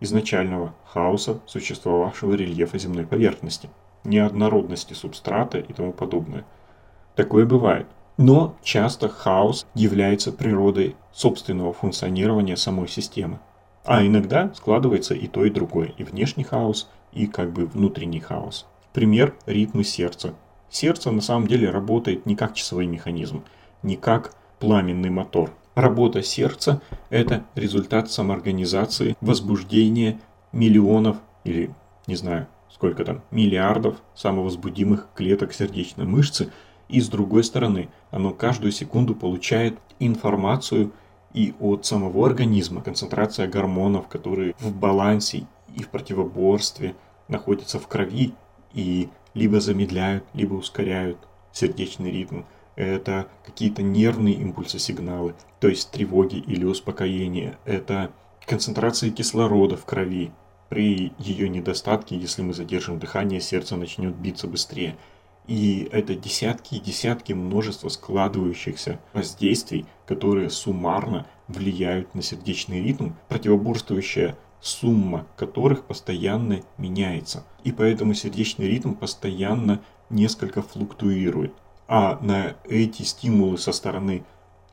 изначального 0.00 0.74
хаоса, 0.86 1.40
существовавшего 1.46 2.32
рельефа 2.32 2.78
земной 2.78 3.06
поверхности, 3.06 3.68
неоднородности 4.04 4.94
субстрата 4.94 5.58
и 5.58 5.72
тому 5.74 5.92
подобное. 5.92 6.46
Такое 7.14 7.44
бывает. 7.44 7.86
Но 8.16 8.56
часто 8.62 9.08
хаос 9.08 9.66
является 9.74 10.32
природой 10.32 10.96
собственного 11.12 11.72
функционирования 11.72 12.56
самой 12.56 12.88
системы. 12.88 13.40
А 13.84 14.04
иногда 14.04 14.52
складывается 14.54 15.14
и 15.14 15.26
то, 15.26 15.44
и 15.44 15.50
другое, 15.50 15.92
и 15.96 16.04
внешний 16.04 16.44
хаос, 16.44 16.88
и 17.12 17.26
как 17.26 17.52
бы 17.52 17.66
внутренний 17.66 18.20
хаос. 18.20 18.66
Пример– 18.92 19.34
ритмы 19.46 19.84
сердца. 19.84 20.34
Сердце 20.68 21.10
на 21.10 21.20
самом 21.20 21.46
деле 21.46 21.70
работает 21.70 22.26
не 22.26 22.36
как 22.36 22.54
часовой 22.54 22.86
механизм, 22.86 23.42
не 23.82 23.96
как 23.96 24.34
пламенный 24.58 25.10
мотор. 25.10 25.52
Работа 25.74 26.22
сердца– 26.22 26.82
это 27.10 27.44
результат 27.54 28.10
самоорганизации, 28.10 29.16
возбуждения 29.20 30.20
миллионов 30.52 31.16
или, 31.44 31.74
не 32.06 32.16
знаю, 32.16 32.48
сколько 32.70 33.04
там, 33.04 33.22
миллиардов 33.30 33.96
самовозбудимых 34.14 35.08
клеток 35.14 35.54
сердечной 35.54 36.04
мышцы– 36.04 36.52
и 36.90 37.00
с 37.00 37.08
другой 37.08 37.44
стороны, 37.44 37.88
оно 38.10 38.32
каждую 38.32 38.72
секунду 38.72 39.14
получает 39.14 39.78
информацию 39.98 40.92
и 41.32 41.54
от 41.60 41.86
самого 41.86 42.26
организма, 42.26 42.82
концентрация 42.82 43.46
гормонов, 43.46 44.08
которые 44.08 44.54
в 44.58 44.74
балансе 44.74 45.46
и 45.74 45.82
в 45.82 45.88
противоборстве 45.88 46.96
находятся 47.28 47.78
в 47.78 47.86
крови 47.86 48.34
и 48.74 49.08
либо 49.34 49.60
замедляют, 49.60 50.24
либо 50.34 50.54
ускоряют 50.54 51.18
сердечный 51.52 52.10
ритм. 52.10 52.42
Это 52.74 53.28
какие-то 53.44 53.82
нервные 53.82 54.34
импульсы, 54.34 54.78
сигналы, 54.78 55.34
то 55.60 55.68
есть 55.68 55.90
тревоги 55.90 56.36
или 56.36 56.64
успокоения. 56.64 57.58
Это 57.64 58.10
концентрация 58.46 59.10
кислорода 59.10 59.76
в 59.76 59.84
крови. 59.84 60.32
При 60.68 61.12
ее 61.18 61.48
недостатке, 61.48 62.16
если 62.16 62.42
мы 62.42 62.54
задержим 62.54 62.98
дыхание, 62.98 63.40
сердце 63.40 63.76
начнет 63.76 64.14
биться 64.14 64.46
быстрее. 64.46 64.96
И 65.50 65.88
это 65.90 66.14
десятки 66.14 66.76
и 66.76 66.80
десятки 66.80 67.32
множества 67.32 67.88
складывающихся 67.88 69.00
воздействий, 69.12 69.84
которые 70.06 70.48
суммарно 70.48 71.26
влияют 71.48 72.14
на 72.14 72.22
сердечный 72.22 72.80
ритм, 72.80 73.14
противоборствующая 73.28 74.38
сумма 74.60 75.26
которых 75.36 75.86
постоянно 75.86 76.60
меняется. 76.78 77.44
И 77.64 77.72
поэтому 77.72 78.14
сердечный 78.14 78.68
ритм 78.68 78.94
постоянно 78.94 79.80
несколько 80.08 80.62
флуктуирует. 80.62 81.52
А 81.88 82.20
на 82.22 82.54
эти 82.68 83.02
стимулы 83.02 83.58
со 83.58 83.72
стороны 83.72 84.22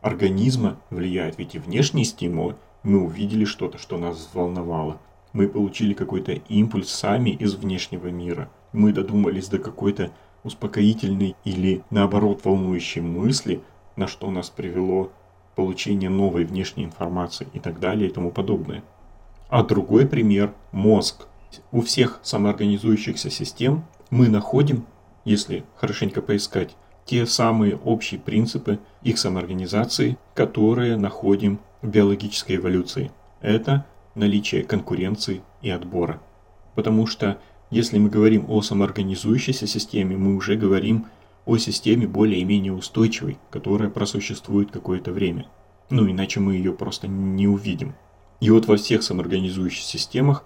организма 0.01 0.79
влияют 0.91 1.39
ведь 1.39 1.55
и 1.55 1.59
внешние 1.59 2.05
стимулы. 2.05 2.55
Мы 2.83 3.03
увидели 3.03 3.45
что-то, 3.45 3.79
что 3.79 3.97
нас 3.97 4.15
взволновало. 4.15 5.01
Мы 5.33 5.47
получили 5.47 5.93
какой-то 5.93 6.33
импульс 6.33 6.89
сами 6.89 7.31
из 7.31 7.55
внешнего 7.55 8.09
мира. 8.09 8.51
Мы 8.73 8.93
додумались 8.93 9.47
до 9.47 9.57
какой-то 9.57 10.11
успокоительной 10.47 11.35
или 11.43 11.83
наоборот 11.89 12.43
волнующей 12.43 13.01
мысли, 13.01 13.61
на 13.95 14.07
что 14.07 14.31
нас 14.31 14.49
привело 14.49 15.11
получение 15.55 16.09
новой 16.09 16.45
внешней 16.45 16.85
информации 16.85 17.47
и 17.53 17.59
так 17.59 17.79
далее 17.79 18.09
и 18.09 18.13
тому 18.13 18.31
подобное. 18.31 18.83
А 19.49 19.63
другой 19.63 20.07
пример– 20.07 20.53
мозг. 20.71 21.27
У 21.71 21.81
всех 21.81 22.19
самоорганизующихся 22.21 23.29
систем 23.29 23.85
мы 24.09 24.29
находим, 24.29 24.85
если 25.25 25.63
хорошенько 25.75 26.21
поискать, 26.21 26.75
те 27.05 27.25
самые 27.25 27.77
общие 27.77 28.19
принципы 28.19 28.79
их 29.01 29.17
самоорганизации, 29.17 30.17
которые 30.35 30.97
находим 30.97 31.59
в 31.81 31.87
биологической 31.87 32.57
эволюции. 32.57 33.11
Это 33.41 33.85
наличие 34.13 34.63
конкуренции 34.63 35.41
и 35.61 35.69
отбора. 35.69 36.19
Потому 36.75 37.07
что 37.07 37.39
если 37.69 37.97
мы 37.97 38.09
говорим 38.09 38.45
о 38.49 38.61
самоорганизующейся 38.61 39.67
системе, 39.67 40.15
мы 40.17 40.35
уже 40.35 40.55
говорим 40.55 41.07
о 41.45 41.57
системе 41.57 42.07
более-менее 42.07 42.73
устойчивой, 42.73 43.37
которая 43.49 43.89
просуществует 43.89 44.71
какое-то 44.71 45.11
время. 45.11 45.47
Ну, 45.89 46.09
иначе 46.09 46.39
мы 46.39 46.55
ее 46.55 46.73
просто 46.73 47.07
не 47.07 47.47
увидим. 47.47 47.95
И 48.39 48.49
вот 48.49 48.67
во 48.67 48.77
всех 48.77 49.03
самоорганизующих 49.03 49.83
системах 49.83 50.43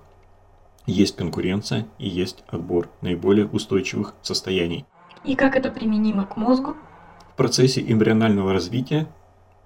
есть 0.86 1.16
конкуренция 1.16 1.88
и 2.00 2.08
есть 2.08 2.44
отбор 2.48 2.90
наиболее 3.02 3.48
устойчивых 3.48 4.16
состояний. 4.22 4.86
И 5.24 5.36
как 5.36 5.56
это 5.56 5.70
применимо 5.70 6.26
к 6.26 6.38
мозгу? 6.38 6.76
В 7.34 7.36
процессе 7.36 7.82
эмбрионального 7.82 8.54
развития 8.54 9.08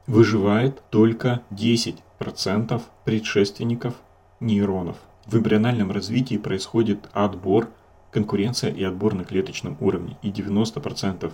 выживает 0.07 0.83
только 0.89 1.41
10% 1.51 2.81
предшественников 3.05 3.95
нейронов. 4.39 4.97
В 5.25 5.37
эмбриональном 5.37 5.91
развитии 5.91 6.37
происходит 6.37 7.09
отбор, 7.13 7.69
конкуренция 8.11 8.71
и 8.71 8.83
отбор 8.83 9.15
на 9.15 9.23
клеточном 9.23 9.75
уровне, 9.79 10.17
и 10.21 10.29
90% 10.29 11.31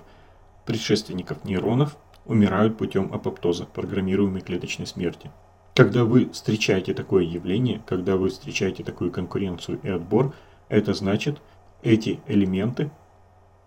предшественников 0.65 1.43
нейронов 1.43 1.97
умирают 2.25 2.77
путем 2.77 3.13
апоптоза, 3.13 3.65
программируемой 3.65 4.41
клеточной 4.41 4.87
смерти. 4.87 5.29
Когда 5.75 6.05
вы 6.05 6.29
встречаете 6.29 6.93
такое 6.93 7.23
явление, 7.23 7.81
когда 7.85 8.15
вы 8.15 8.29
встречаете 8.29 8.83
такую 8.83 9.11
конкуренцию 9.11 9.79
и 9.83 9.89
отбор, 9.89 10.33
это 10.69 10.93
значит, 10.93 11.41
эти 11.81 12.19
элементы 12.27 12.91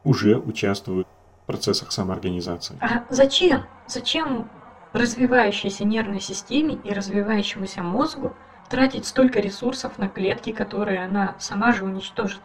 уже 0.05 0.39
участвуют 0.39 1.07
в 1.43 1.47
процессах 1.47 1.93
самоорганизации. 1.93 2.79
А 2.81 3.05
зачем? 3.11 3.65
Зачем 3.87 4.49
развивающейся 4.93 5.85
нервной 5.85 6.21
системе 6.21 6.79
и 6.85 6.93
развивающемуся 6.93 7.83
мозгу 7.83 8.35
тратить 8.69 9.07
столько 9.07 9.41
ресурсов 9.41 9.99
на 9.99 10.09
клетки, 10.09 10.53
которые 10.53 11.05
она 11.05 11.37
сама 11.39 11.73
же 11.73 11.85
уничтожит. 11.85 12.41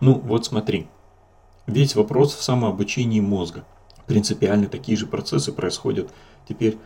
Ну 0.00 0.14
вот 0.14 0.46
смотри, 0.46 0.88
весь 1.66 1.94
вопрос 1.94 2.34
в 2.34 2.42
самообучении 2.42 3.20
мозга. 3.20 3.64
Принципиально 4.06 4.68
такие 4.68 4.96
же 4.96 5.06
процессы 5.06 5.52
происходят 5.52 6.10
теперь 6.48 6.78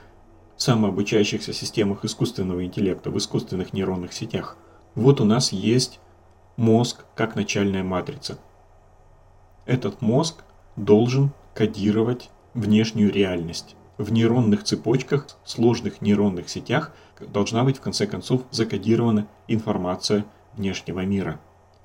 в 0.56 0.62
самообучающихся 0.62 1.52
системах 1.52 2.04
искусственного 2.04 2.64
интеллекта, 2.64 3.10
в 3.10 3.18
искусственных 3.18 3.72
нейронных 3.72 4.12
сетях. 4.12 4.56
Вот 4.94 5.20
у 5.20 5.24
нас 5.24 5.52
есть 5.52 6.00
мозг 6.56 7.04
как 7.14 7.36
начальная 7.36 7.82
матрица. 7.82 8.38
Этот 9.66 10.02
мозг 10.02 10.44
должен 10.76 11.32
кодировать 11.54 12.30
внешнюю 12.54 13.12
реальность. 13.12 13.76
В 14.00 14.10
нейронных 14.12 14.64
цепочках, 14.64 15.26
сложных 15.44 16.00
нейронных 16.00 16.48
сетях 16.48 16.94
должна 17.20 17.64
быть 17.64 17.76
в 17.76 17.80
конце 17.82 18.06
концов 18.06 18.44
закодирована 18.50 19.28
информация 19.46 20.24
внешнего 20.54 21.04
мира. 21.04 21.38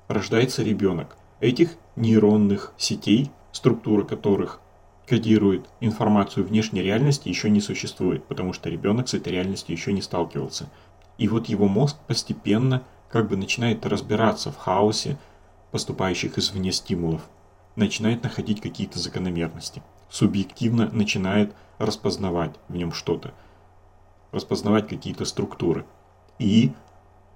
Рождается 0.08 0.62
ребенок. 0.62 1.18
Этих 1.40 1.76
нейронных 1.94 2.72
сетей, 2.78 3.30
структура 3.52 4.02
которых 4.02 4.60
кодирует 5.06 5.66
информацию 5.80 6.46
внешней 6.46 6.80
реальности, 6.80 7.28
еще 7.28 7.50
не 7.50 7.60
существует, 7.60 8.24
потому 8.24 8.54
что 8.54 8.70
ребенок 8.70 9.08
с 9.08 9.12
этой 9.12 9.34
реальностью 9.34 9.74
еще 9.74 9.92
не 9.92 10.00
сталкивался. 10.00 10.70
И 11.18 11.28
вот 11.28 11.50
его 11.50 11.68
мозг 11.68 11.98
постепенно 12.06 12.82
как 13.10 13.28
бы 13.28 13.36
начинает 13.36 13.84
разбираться 13.84 14.50
в 14.50 14.56
хаосе 14.56 15.18
поступающих 15.70 16.38
извне 16.38 16.72
стимулов, 16.72 17.28
начинает 17.74 18.22
находить 18.22 18.62
какие-то 18.62 18.98
закономерности, 18.98 19.82
субъективно 20.08 20.88
начинает 20.90 21.54
распознавать 21.78 22.54
в 22.68 22.76
нем 22.76 22.92
что-то, 22.92 23.34
распознавать 24.32 24.88
какие-то 24.88 25.24
структуры. 25.24 25.84
И 26.38 26.72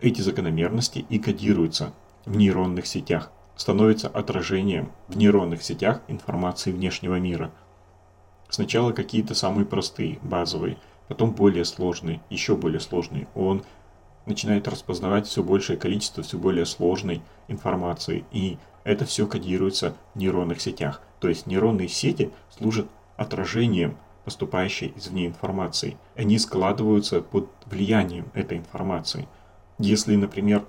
эти 0.00 0.20
закономерности 0.20 1.04
и 1.08 1.18
кодируются 1.18 1.92
в 2.24 2.36
нейронных 2.36 2.86
сетях, 2.86 3.30
становятся 3.56 4.08
отражением 4.08 4.92
в 5.08 5.16
нейронных 5.16 5.62
сетях 5.62 6.00
информации 6.08 6.72
внешнего 6.72 7.18
мира. 7.18 7.50
Сначала 8.48 8.92
какие-то 8.92 9.34
самые 9.34 9.66
простые, 9.66 10.18
базовые, 10.22 10.78
потом 11.08 11.32
более 11.32 11.64
сложные, 11.64 12.20
еще 12.30 12.56
более 12.56 12.80
сложные. 12.80 13.28
Он 13.34 13.62
начинает 14.26 14.68
распознавать 14.68 15.26
все 15.26 15.42
большее 15.42 15.76
количество 15.76 16.22
все 16.22 16.38
более 16.38 16.66
сложной 16.66 17.22
информации. 17.48 18.24
И 18.32 18.58
это 18.84 19.04
все 19.04 19.26
кодируется 19.26 19.94
в 20.14 20.18
нейронных 20.18 20.60
сетях. 20.60 21.02
То 21.20 21.28
есть 21.28 21.46
нейронные 21.46 21.88
сети 21.88 22.30
служат 22.50 22.86
отражением 23.16 23.96
поступающей 24.24 24.92
извне 24.96 25.26
информации. 25.26 25.96
Они 26.16 26.38
складываются 26.38 27.20
под 27.20 27.48
влиянием 27.66 28.26
этой 28.34 28.58
информации. 28.58 29.28
Если, 29.78 30.16
например, 30.16 30.64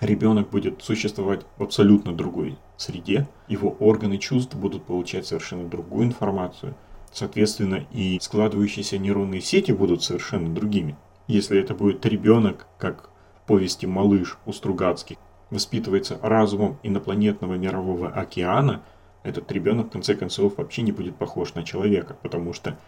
ребенок 0.00 0.50
будет 0.50 0.82
существовать 0.82 1.46
в 1.56 1.62
абсолютно 1.62 2.14
другой 2.14 2.56
среде, 2.76 3.26
его 3.48 3.70
органы 3.80 4.18
чувств 4.18 4.54
будут 4.54 4.84
получать 4.84 5.26
совершенно 5.26 5.68
другую 5.68 6.06
информацию. 6.06 6.74
Соответственно, 7.12 7.86
и 7.90 8.18
складывающиеся 8.20 8.98
нейронные 8.98 9.40
сети 9.40 9.72
будут 9.72 10.02
совершенно 10.02 10.54
другими. 10.54 10.96
Если 11.26 11.60
это 11.60 11.74
будет 11.74 12.04
ребенок, 12.06 12.66
как 12.78 13.10
в 13.42 13.46
повести 13.48 13.86
«Малыш» 13.86 14.38
у 14.46 14.52
Стругацких, 14.52 15.16
воспитывается 15.50 16.18
разумом 16.22 16.78
инопланетного 16.82 17.54
мирового 17.54 18.08
океана, 18.08 18.82
этот 19.28 19.50
ребенок 19.52 19.88
в 19.88 19.90
конце 19.90 20.14
концов 20.14 20.56
вообще 20.56 20.82
не 20.82 20.92
будет 20.92 21.16
похож 21.16 21.54
на 21.54 21.62
человека, 21.62 22.16
потому 22.22 22.52
что 22.52 22.78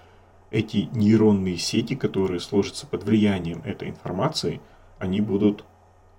эти 0.51 0.89
нейронные 0.93 1.57
сети, 1.57 1.95
которые 1.95 2.41
сложатся 2.41 2.87
под 2.87 3.05
влиянием 3.05 3.63
этой 3.65 3.89
информации, 3.89 4.61
они 4.99 5.21
будут 5.21 5.65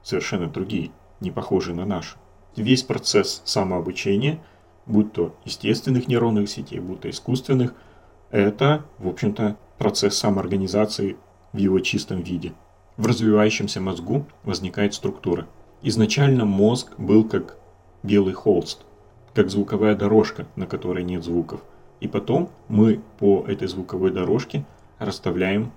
совершенно 0.04 0.48
другие, 0.48 0.92
не 1.20 1.32
похожие 1.32 1.76
на 1.76 1.86
наши. 1.86 2.18
Весь 2.56 2.84
процесс 2.84 3.42
самообучения, 3.46 4.40
будь 4.86 5.14
то 5.14 5.36
естественных 5.46 6.08
нейронных 6.08 6.50
сетей, 6.50 6.80
будь 6.80 7.02
то 7.02 7.10
искусственных, 7.10 7.74
это, 8.30 8.86
в 8.98 9.08
общем-то, 9.08 9.58
процесс 9.78 10.18
самоорганизации 10.18 11.18
в 11.54 11.58
его 11.58 11.80
чистом 11.80 12.22
виде. 12.22 12.54
В 12.98 13.06
развивающемся 13.06 13.82
мозгу 13.82 14.26
возникает 14.44 14.94
структура. 14.94 15.48
Изначально 15.82 16.46
мозг 16.46 16.94
был 16.98 17.28
как 17.28 17.58
белый 18.04 18.34
холст, 18.34 18.86
как 19.34 19.50
звуковая 19.50 19.96
дорожка, 19.96 20.48
на 20.56 20.66
которой 20.66 21.04
нет 21.04 21.24
звуков. 21.24 21.62
И 22.00 22.08
потом 22.08 22.50
мы 22.68 23.02
по 23.20 23.46
этой 23.48 23.68
звуковой 23.68 24.12
дорожке 24.12 24.66
расставляем 25.00 25.72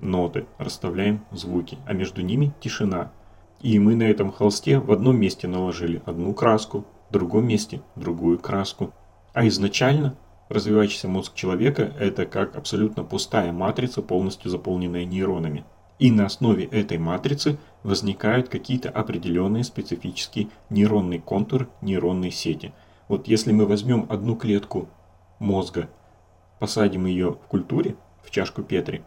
ноты, 0.00 0.46
расставляем 0.58 1.24
звуки, 1.30 1.78
а 1.86 1.92
между 1.92 2.22
ними 2.22 2.52
тишина. 2.60 3.12
И 3.60 3.78
мы 3.78 3.94
на 3.94 4.04
этом 4.04 4.32
холсте 4.32 4.78
в 4.78 4.92
одном 4.92 5.18
месте 5.18 5.48
наложили 5.48 6.02
одну 6.06 6.34
краску, 6.34 6.84
в 7.08 7.12
другом 7.12 7.46
месте 7.46 7.80
другую 7.96 8.38
краску. 8.38 8.92
А 9.32 9.46
изначально 9.46 10.16
Развивающийся 10.48 11.08
мозг 11.08 11.34
человека– 11.34 11.92
это 11.98 12.26
как 12.26 12.54
абсолютно 12.56 13.02
пустая 13.02 13.50
матрица, 13.50 14.02
полностью 14.02 14.50
заполненная 14.50 15.04
нейронами. 15.04 15.64
И 16.04 16.10
на 16.10 16.26
основе 16.26 16.66
этой 16.66 16.98
матрицы 16.98 17.56
возникают 17.82 18.50
какие-то 18.50 18.90
определенные 18.90 19.64
специфические 19.64 20.50
нейронные 20.68 21.18
контуры, 21.18 21.68
нейронные 21.80 22.30
сети. 22.30 22.74
Вот 23.08 23.26
если 23.26 23.52
мы 23.52 23.64
возьмем 23.64 24.04
одну 24.10 24.36
клетку 24.36 24.90
мозга, 25.38 25.88
посадим 26.58 27.06
ее 27.06 27.30
в 27.30 27.46
культуре, 27.46 27.96
в 28.22 28.30
чашку 28.30 28.62
Петри, 28.62 29.02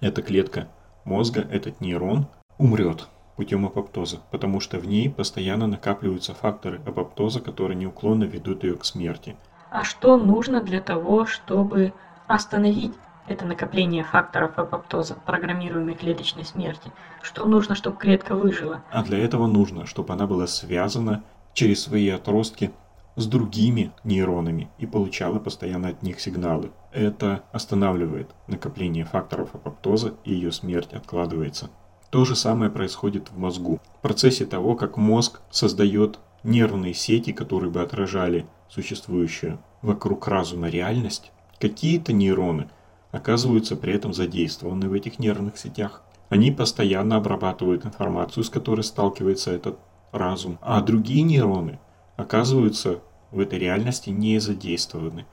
эта 0.00 0.22
клетка 0.22 0.68
мозга, 1.04 1.42
этот 1.42 1.82
нейрон 1.82 2.28
умрет 2.56 3.08
путем 3.36 3.66
апоптоза, 3.66 4.20
потому 4.30 4.60
что 4.60 4.78
в 4.78 4.86
ней 4.86 5.10
постоянно 5.10 5.66
накапливаются 5.66 6.32
факторы 6.32 6.80
апоптоза, 6.86 7.40
которые 7.40 7.76
неуклонно 7.76 8.24
ведут 8.24 8.64
ее 8.64 8.76
к 8.76 8.86
смерти– 8.86 9.36
а 9.70 9.84
что 9.84 10.16
нужно 10.16 10.60
для 10.60 10.80
того, 10.80 11.26
чтобы 11.26 11.92
остановить 12.26 12.92
это 13.28 13.44
накопление 13.44 14.04
факторов 14.04 14.58
апоптоза, 14.58 15.14
программируемой 15.26 15.94
клеточной 15.94 16.44
смерти? 16.44 16.92
Что 17.22 17.44
нужно, 17.44 17.74
чтобы 17.74 17.96
клетка 17.96 18.34
выжила? 18.34 18.82
А 18.90 19.02
для 19.02 19.18
этого 19.18 19.46
нужно, 19.46 19.86
чтобы 19.86 20.12
она 20.12 20.26
была 20.26 20.46
связана 20.46 21.22
через 21.52 21.82
свои 21.82 22.08
отростки 22.08 22.70
с 23.16 23.26
другими 23.26 23.92
нейронами 24.04 24.70
и 24.78 24.86
получала 24.86 25.38
постоянно 25.38 25.88
от 25.88 26.02
них 26.02 26.20
сигналы. 26.20 26.70
Это 26.92 27.44
останавливает 27.52 28.30
накопление 28.46 29.04
факторов 29.04 29.54
апоптоза 29.54 30.14
и 30.24 30.32
ее 30.32 30.52
смерть 30.52 30.92
откладывается. 30.92 31.70
То 32.10 32.24
же 32.24 32.34
самое 32.34 32.70
происходит 32.70 33.30
в 33.30 33.38
мозгу. 33.38 33.80
В 33.98 34.02
процессе 34.02 34.44
того, 34.44 34.74
как 34.74 34.96
мозг 34.96 35.40
создает 35.50 36.18
нервные 36.42 36.94
сети, 36.94 37.32
которые 37.32 37.70
бы 37.70 37.80
отражали 37.82 38.46
существующую 38.68 39.58
вокруг 39.82 40.26
разума 40.26 40.68
реальность, 40.68 41.30
какие-то 41.60 42.12
нейроны 42.12 42.68
оказываются 43.12 43.76
при 43.76 43.92
этом 43.92 44.12
задействованы 44.12 44.88
в 44.88 44.92
этих 44.92 45.18
нервных 45.18 45.58
сетях. 45.58 46.02
Они 46.28 46.50
постоянно 46.50 47.16
обрабатывают 47.16 47.84
информацию, 47.84 48.44
с 48.44 48.50
которой 48.50 48.82
сталкивается 48.82 49.50
этот 49.50 49.78
разум, 50.12 50.58
а 50.60 50.80
другие 50.80 51.22
нейроны 51.22 51.80
оказываются 52.16 53.00
в 53.30 53.40
этой 53.40 53.58
реальности 53.58 54.10
не 54.10 54.38
задействованы. 54.38 55.26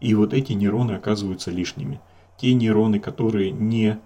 И 0.00 0.14
вот 0.14 0.34
эти 0.34 0.52
нейроны 0.52 0.92
оказываются 0.92 1.50
лишними. 1.50 2.00
Те 2.36 2.52
нейроны, 2.54 2.98
которые 2.98 3.52
не 3.52 3.98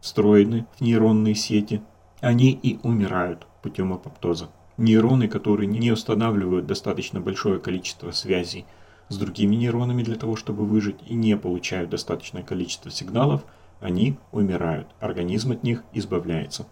встроены 0.00 0.66
в 0.76 0.80
нейронные 0.80 1.34
сети, 1.34 1.82
они 2.20 2.50
и 2.50 2.78
умирают 2.82 3.46
путем 3.62 3.92
апоптоза 3.92 4.48
нейроны, 4.76 5.28
которые 5.28 5.66
не 5.66 5.90
устанавливают 5.90 6.66
достаточно 6.66 7.20
большое 7.20 7.58
количество 7.58 8.10
связей 8.10 8.66
с 9.08 9.16
другими 9.16 9.56
нейронами 9.56 10.02
для 10.02 10.16
того, 10.16 10.36
чтобы 10.36 10.64
выжить, 10.64 10.96
и 11.06 11.14
не 11.14 11.36
получают 11.36 11.90
достаточное 11.90 12.42
количество 12.42 12.90
сигналов, 12.90 13.44
они 13.80 14.18
умирают, 14.32 14.88
организм 15.00 15.52
от 15.52 15.62
них 15.62 15.84
избавляется. 15.92 16.66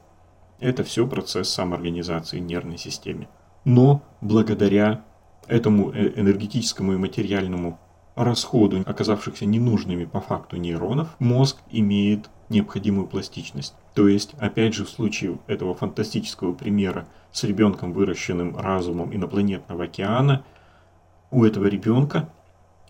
Это 0.60 0.84
все 0.84 1.06
процесс 1.06 1.48
самоорганизации 1.50 2.38
нервной 2.38 2.78
системы. 2.78 3.28
Но 3.64 4.02
благодаря 4.20 5.04
этому 5.46 5.90
э, 5.92 6.12
энергетическому 6.16 6.94
и 6.94 6.96
материальному 6.96 7.78
расходу 8.14 8.82
оказавшихся 8.86 9.44
ненужными 9.44 10.04
по 10.04 10.20
факту 10.20 10.56
нейронов, 10.56 11.08
мозг 11.18 11.58
имеет 11.70 12.30
необходимую 12.48 13.06
пластичность. 13.06 13.74
То 13.94 14.08
есть, 14.08 14.34
опять 14.38 14.74
же, 14.74 14.84
в 14.84 14.90
случае 14.90 15.38
этого 15.46 15.74
фантастического 15.74 16.52
примера 16.52 17.06
с 17.32 17.42
ребенком, 17.44 17.92
выращенным 17.92 18.56
разумом 18.56 19.14
инопланетного 19.14 19.84
океана, 19.84 20.44
у 21.34 21.44
этого 21.44 21.66
ребенка 21.66 22.28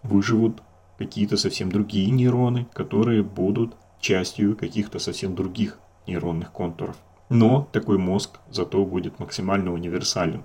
выживут 0.03 0.63
какие-то 0.99 1.39
совсем 1.39 1.73
другие 1.73 2.11
нейроны, 2.11 2.67
которые 2.75 3.23
будут 3.23 3.75
частью 4.01 4.55
каких-то 4.55 4.99
совсем 4.99 5.35
других 5.35 5.79
нейронных 6.07 6.53
контуров. 6.53 6.97
Но 7.31 7.67
такой 7.73 7.97
мозг 7.97 8.39
зато 8.51 8.85
будет 8.85 9.19
максимально 9.19 9.73
универсален. 9.73 10.45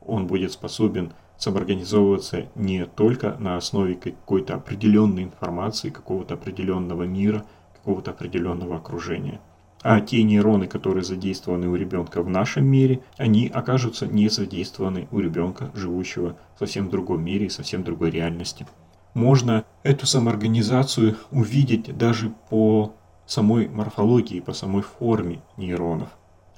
Он 0.00 0.26
будет 0.26 0.52
способен 0.52 1.12
самоорганизовываться 1.36 2.46
не 2.54 2.86
только 2.86 3.36
на 3.38 3.58
основе 3.58 3.94
какой-то 3.94 4.54
определенной 4.54 5.24
информации, 5.24 5.90
какого-то 5.90 6.34
определенного 6.34 7.02
мира, 7.02 7.44
какого-то 7.74 8.12
определенного 8.12 8.76
окружения, 8.76 9.40
А 9.84 10.00
те 10.00 10.22
нейроны, 10.22 10.66
которые 10.66 11.04
задействованы 11.04 11.68
у 11.68 11.74
ребенка 11.74 12.22
в 12.22 12.28
нашем 12.30 12.64
мире, 12.64 13.02
они 13.18 13.48
окажутся 13.48 14.06
не 14.06 14.30
задействованы 14.30 15.08
у 15.10 15.18
ребенка, 15.18 15.70
живущего 15.74 16.38
в 16.56 16.60
совсем 16.60 16.88
другом 16.88 17.22
мире 17.22 17.46
и 17.46 17.50
совсем 17.50 17.84
другой 17.84 18.10
реальности. 18.10 18.66
Можно 19.12 19.66
эту 19.82 20.06
самоорганизацию 20.06 21.18
увидеть 21.30 21.94
даже 21.98 22.32
по 22.48 22.94
самой 23.26 23.68
морфологии, 23.68 24.40
по 24.40 24.54
самой 24.54 24.80
форме 24.80 25.42
нейронов. 25.58 26.08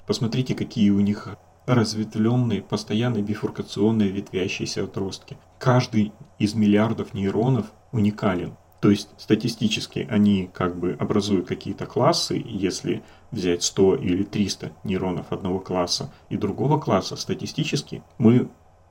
Посмотрите, 0.05 0.55
какие 0.55 0.89
у 0.91 1.01
них 1.01 1.27
разветвленные, 1.65 2.61
постоянно 2.61 3.21
бифуркационные 3.21 4.09
ветвящиеся 4.09 4.85
отростки. 4.85 5.37
Каждый 5.59 6.13
из 6.39 6.55
миллиардов 6.55 7.13
нейронов 7.13 7.73
уникален. 7.91 8.55
То 8.79 8.91
есть 8.91 9.09
статистически 9.17 10.07
они 10.09 10.49
как 10.53 10.77
бы 10.77 10.95
образуют 10.99 11.47
какие-то 11.47 11.85
классы, 11.85 12.41
если 12.45 13.03
взять 13.31 13.63
100 13.63 13.95
или 13.95 14.23
300 14.23 14.71
нейронов 14.83 15.31
одного 15.31 15.59
класса 15.59 16.11
и 16.29 16.37
другого 16.37 16.79
класса, 16.79 17.15
статистически 17.15 18.03
мы 18.17 18.49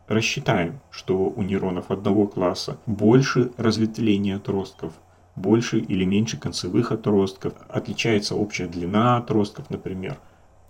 рассчитаем, 0.08 0.80
что 0.90 1.16
у 1.16 1.42
нейронов 1.42 1.90
одного 1.90 2.26
класса 2.26 2.78
больше 2.86 3.52
разветвления 3.56 4.36
отростков, 4.36 4.92
больше 5.36 5.78
или 5.78 6.04
меньше 6.04 6.36
концевых 6.36 6.92
отростков, 6.92 7.54
отличается 7.68 8.34
общая 8.34 8.66
длина 8.66 9.18
отростков, 9.18 9.70
например. 9.70 10.18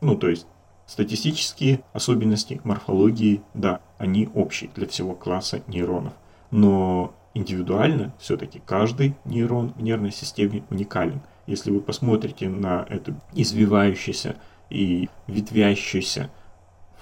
Ну, 0.01 0.17
то 0.17 0.29
есть 0.29 0.47
статистические 0.87 1.83
особенности 1.93 2.61
морфологии, 2.65 3.43
да, 3.55 3.81
они 3.99 4.29
общие 4.35 4.71
для 4.75 4.87
всего 4.87 5.15
класса 5.15 5.63
нейронов. 5.67 6.13
Но 6.51 7.15
индивидуально 7.37 8.15
все-таки 8.19 8.63
каждый 8.65 9.15
нейрон 9.25 9.75
в 9.77 9.83
нервной 9.83 10.11
системе 10.11 10.65
уникален. 10.71 11.21
Если 11.47 11.71
вы 11.71 11.81
посмотрите 11.81 12.49
на 12.49 12.85
эту 12.89 13.15
извивающуюся 13.35 14.37
и 14.71 15.09
ветвящуюся 15.27 16.31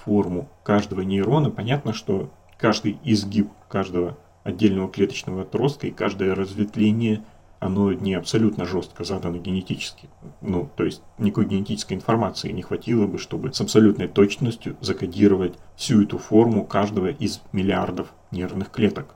форму 0.05 0.49
каждого 0.65 1.03
нейрона, 1.03 1.51
понятно, 1.51 1.93
что 1.93 2.31
каждый 2.59 2.99
изгиб 3.05 3.49
каждого 3.69 4.19
отдельного 4.43 4.89
клеточного 4.91 5.43
отростка 5.43 5.87
и 5.87 5.93
каждое 5.93 6.35
разветвление, 6.35 7.25
оно 7.61 7.93
не 7.93 8.15
абсолютно 8.15 8.67
жестко 8.67 9.05
задано 9.05 9.39
генетически. 9.39 10.11
Ну, 10.43 10.69
то 10.77 10.85
есть 10.85 11.01
никакой 11.17 11.47
генетической 11.47 11.95
информации 11.95 12.51
не 12.51 12.61
хватило 12.61 13.07
бы, 13.07 13.19
чтобы 13.19 13.55
с 13.55 13.61
абсолютной 13.61 14.09
точностью 14.09 14.77
закодировать 14.81 15.55
всю 15.77 16.03
эту 16.03 16.19
форму 16.19 16.65
каждого 16.65 17.07
из 17.07 17.41
миллиардов 17.53 18.13
нервных 18.33 18.71
клеток. 18.71 19.15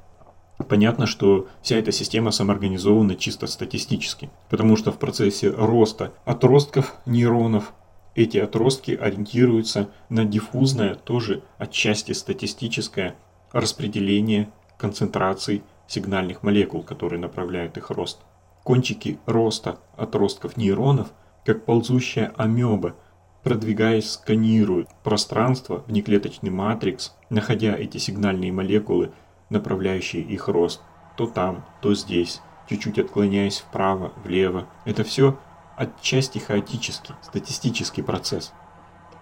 Понятно, 0.67 1.07
что 1.07 1.47
вся 1.63 1.77
эта 1.77 1.93
система 1.93 2.31
самоорганизована 2.31 3.15
чисто 3.15 3.47
статистически, 3.47 4.31
потому 4.51 4.77
что 4.77 4.91
в 4.91 4.99
процессе 4.99 5.51
роста 5.51 6.13
отростков 6.25 6.97
нейронов 7.07 7.73
эти 8.15 8.39
отростки 8.39 8.91
ориентируются 8.93 9.89
на 10.09 10.25
диффузное, 10.25 10.97
тоже 10.97 11.43
отчасти 11.59 12.13
статистическое 12.13 13.15
распределение 13.53 14.51
концентраций 14.77 15.63
сигнальных 15.87 16.43
молекул, 16.43 16.83
которые 16.83 17.21
направляют 17.21 17.77
их 17.77 17.91
рост. 17.91 18.21
Кончики 18.65 19.19
роста 19.27 19.79
отростков 19.97 20.57
нейронов, 20.57 21.13
как 21.45 21.65
ползущая 21.65 22.33
амеба, 22.37 22.97
продвигаясь, 23.45 24.11
сканируют 24.11 24.89
пространство, 25.05 25.85
внеклеточный 25.87 26.51
матрикс, 26.51 27.15
находя 27.31 27.77
эти 27.77 27.99
сигнальные 27.99 28.53
молекулы, 28.53 29.13
направляющие 29.51 30.23
их 30.23 30.49
рост, 30.49 30.83
то 31.17 31.27
там, 31.27 31.65
то 31.81 31.95
здесь, 31.95 32.41
чуть-чуть 32.69 32.99
отклоняясь 32.99 33.61
вправо, 33.61 34.13
влево. 34.25 34.67
Это 34.85 35.05
все 35.05 35.37
отчасти 35.77 36.39
хаотический, 36.39 37.15
статистический 37.23 38.03
процесс. 38.03 38.53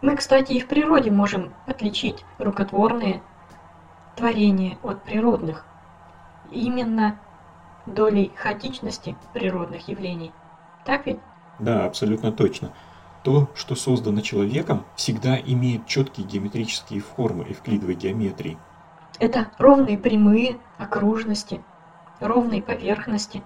Мы, 0.03 0.16
кстати, 0.16 0.53
и 0.53 0.61
в 0.61 0.68
природе 0.68 1.11
можем 1.11 1.53
отличить 1.66 2.24
рукотворные 2.39 3.22
творения 4.16 4.79
от 4.83 5.03
природных. 5.05 5.64
Именно 6.51 7.18
долей 7.87 8.33
хаотичности 8.37 9.16
природных 9.33 9.89
явлений. 9.89 10.33
Так 10.85 11.07
ведь? 11.07 11.18
Да, 11.59 11.85
абсолютно 11.87 12.33
точно. 12.33 12.72
То, 13.22 13.49
что 13.55 13.74
создано 13.74 14.20
человеком, 14.20 14.85
всегда 14.95 15.39
имеет 15.39 15.87
четкие 15.87 16.27
геометрические 16.27 17.01
формы 17.01 17.45
эвклидовой 17.51 17.95
геометрии. 17.95 18.59
Это 19.18 19.50
ровные 19.58 19.96
прямые 19.96 20.58
окружности, 20.78 21.62
ровные 22.20 22.62
поверхности. 22.62 23.42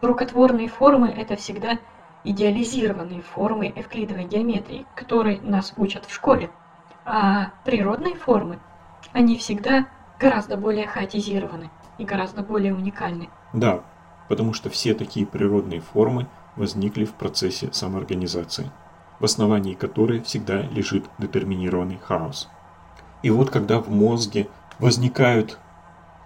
Рукотворные 0.00 0.68
формы– 0.68 1.08
это 1.16 1.36
всегда 1.36 1.78
идеализированные 2.24 3.22
формы 3.22 3.72
эвклидовой 3.74 4.24
геометрии, 4.24 4.86
которой 4.96 5.40
нас 5.40 5.74
учат 5.76 6.06
в 6.06 6.14
школе. 6.14 6.50
А 7.04 7.50
природные 7.64 8.16
формы, 8.16 8.58
они 9.12 9.36
всегда 9.36 9.86
гораздо 10.18 10.56
более 10.56 10.86
хаотизированы 10.86 11.70
и 11.98 12.04
гораздо 12.04 12.42
более 12.42 12.74
уникальны. 12.74 13.28
Да, 13.52 13.82
потому 14.28 14.52
что 14.52 14.70
все 14.70 14.94
такие 14.94 15.26
природные 15.26 15.80
формы 15.80 16.26
возникли 16.56 17.04
в 17.04 17.12
процессе 17.12 17.70
самоорганизации, 17.72 18.70
в 19.20 19.24
основании 19.24 19.74
которой 19.74 20.20
всегда 20.22 20.62
лежит 20.62 21.04
детерминированный 21.18 21.98
хаос. 21.98 22.48
И 23.22 23.30
вот 23.30 23.50
когда 23.50 23.80
в 23.80 23.88
мозге 23.88 24.48
возникают 24.82 25.60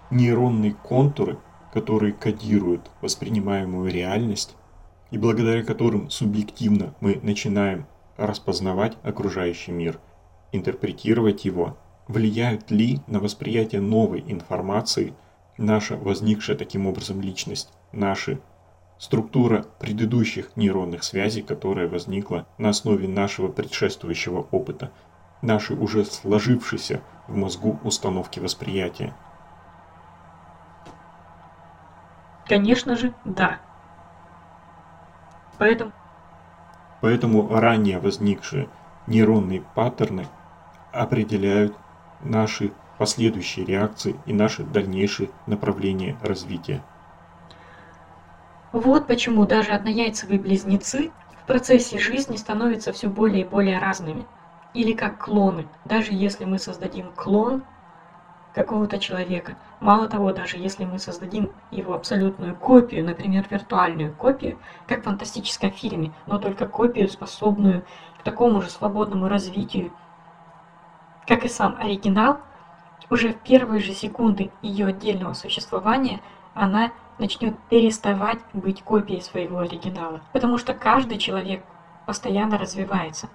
нейронные 0.09 0.73
контуры, 0.73 1.37
которые 1.71 2.11
кодируют 2.11 2.89
воспринимаемую 3.01 3.91
реальность, 3.91 4.55
и 5.11 5.19
благодаря 5.19 5.63
которым 5.63 6.09
субъективно 6.09 6.95
мы 6.99 7.19
начинаем 7.21 7.85
распознавать 8.17 8.97
окружающий 9.03 9.71
мир, 9.71 9.99
интерпретировать 10.51 11.45
его, 11.45 11.77
влияют 12.07 12.71
ли 12.71 12.99
на 13.05 13.19
восприятие 13.19 13.81
новой 13.81 14.23
информации 14.25 15.13
наша 15.59 15.95
возникшая 15.95 16.57
таким 16.57 16.87
образом 16.87 17.21
личность, 17.21 17.69
наша 17.91 18.39
структура 18.97 19.67
предыдущих 19.79 20.55
нейронных 20.55 21.03
связей, 21.03 21.43
которая 21.43 21.87
возникла 21.87 22.47
на 22.57 22.69
основе 22.69 23.07
нашего 23.07 23.49
предшествующего 23.49 24.47
опыта, 24.49 24.91
наши 25.41 25.73
уже 25.73 26.05
сложившиеся 26.05 27.01
в 27.27 27.35
мозгу 27.35 27.79
установки 27.83 28.39
восприятия. 28.39 29.13
Конечно 32.47 32.95
же, 32.95 33.13
да. 33.25 33.59
Поэтому... 35.57 35.91
Поэтому 37.01 37.47
ранее 37.59 37.99
возникшие 37.99 38.69
нейронные 39.05 39.61
паттерны 39.75 40.27
определяют 40.91 41.75
наши 42.21 42.71
последующие 42.97 43.65
реакции 43.65 44.19
и 44.25 44.33
наши 44.33 44.63
дальнейшие 44.63 45.29
направления 45.45 46.17
развития. 46.21 46.83
Вот 48.71 49.07
почему 49.07 49.45
даже 49.45 49.71
однояйцевые 49.71 50.39
близнецы 50.39 51.11
в 51.43 51.47
процессе 51.47 51.99
жизни 51.99 52.35
становятся 52.35 52.91
все 52.91 53.07
более 53.07 53.41
и 53.41 53.47
более 53.47 53.79
разными. 53.79 54.25
Или 54.77 54.93
как 54.93 55.17
клоны. 55.17 55.67
Даже 55.85 56.13
если 56.13 56.45
мы 56.45 56.59
создадим 56.59 57.11
клон 57.15 57.63
какого-то 58.53 58.99
человека. 58.99 59.55
Мало 59.79 60.07
того, 60.07 60.31
даже 60.33 60.57
если 60.57 60.85
мы 60.85 60.99
создадим 60.99 61.51
его 61.71 61.95
абсолютную 61.95 62.55
копию, 62.55 63.03
например, 63.03 63.47
виртуальную 63.49 64.13
копию, 64.13 64.59
как 64.87 64.99
в 64.99 65.03
фантастическом 65.05 65.71
фильме, 65.71 66.11
но 66.27 66.37
только 66.37 66.67
копию, 66.67 67.09
способную 67.09 67.85
к 68.19 68.23
такому 68.23 68.61
же 68.61 68.69
свободному 68.69 69.27
развитию, 69.27 69.91
как 71.27 71.43
и 71.43 71.49
сам 71.49 71.75
оригинал, 71.79 72.37
уже 73.09 73.29
в 73.33 73.37
первые 73.37 73.81
же 73.81 73.93
секунды 73.93 74.51
ее 74.61 74.85
отдельного 74.87 75.33
существования 75.33 76.21
она 76.53 76.91
начнет 77.17 77.57
переставать 77.69 78.39
быть 78.53 78.83
копией 78.83 79.21
своего 79.23 79.57
оригинала. 79.57 80.21
Потому 80.33 80.59
что 80.59 80.75
каждый 80.75 81.17
человек 81.17 81.63
постоянно 82.05 82.59
развивается. 82.59 83.27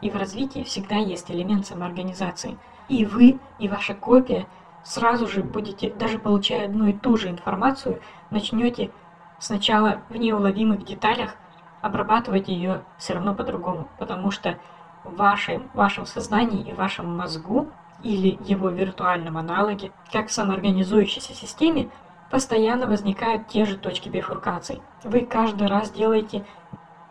И 0.00 0.10
в 0.10 0.16
развитии 0.16 0.62
всегда 0.62 0.96
есть 0.96 1.30
элемент 1.30 1.66
самоорганизации– 1.66 2.58
и 2.88 3.04
вы, 3.04 3.38
и 3.58 3.68
ваша 3.68 3.94
копия 3.94 4.46
сразу 4.84 5.26
же 5.26 5.42
будете, 5.42 5.90
даже 5.90 6.18
получая 6.18 6.66
одну 6.66 6.86
и 6.86 6.92
ту 6.92 7.16
же 7.16 7.28
информацию, 7.28 8.00
начнете 8.30 8.90
сначала 9.38 10.02
в 10.08 10.16
неуловимых 10.16 10.84
деталях 10.84 11.34
обрабатывать 11.82 12.48
ее 12.48 12.82
все 12.98 13.14
равно 13.14 13.34
по-другому, 13.34 13.88
потому 13.98 14.30
что 14.30 14.58
в 15.04 15.16
вашем, 15.16 15.68
вашем 15.74 16.06
сознании 16.06 16.68
и 16.68 16.72
вашем 16.72 17.16
мозгу 17.16 17.68
или 18.02 18.38
его 18.44 18.68
виртуальном 18.68 19.36
аналоге, 19.36 19.92
как 20.12 20.28
в 20.28 20.32
самоорганизующейся 20.32 21.34
системе, 21.34 21.88
постоянно 22.30 22.86
возникают 22.86 23.48
те 23.48 23.64
же 23.64 23.76
точки 23.76 24.08
бифуркаций. 24.08 24.82
Вы 25.04 25.20
каждый 25.20 25.68
раз 25.68 25.90
делаете 25.90 26.44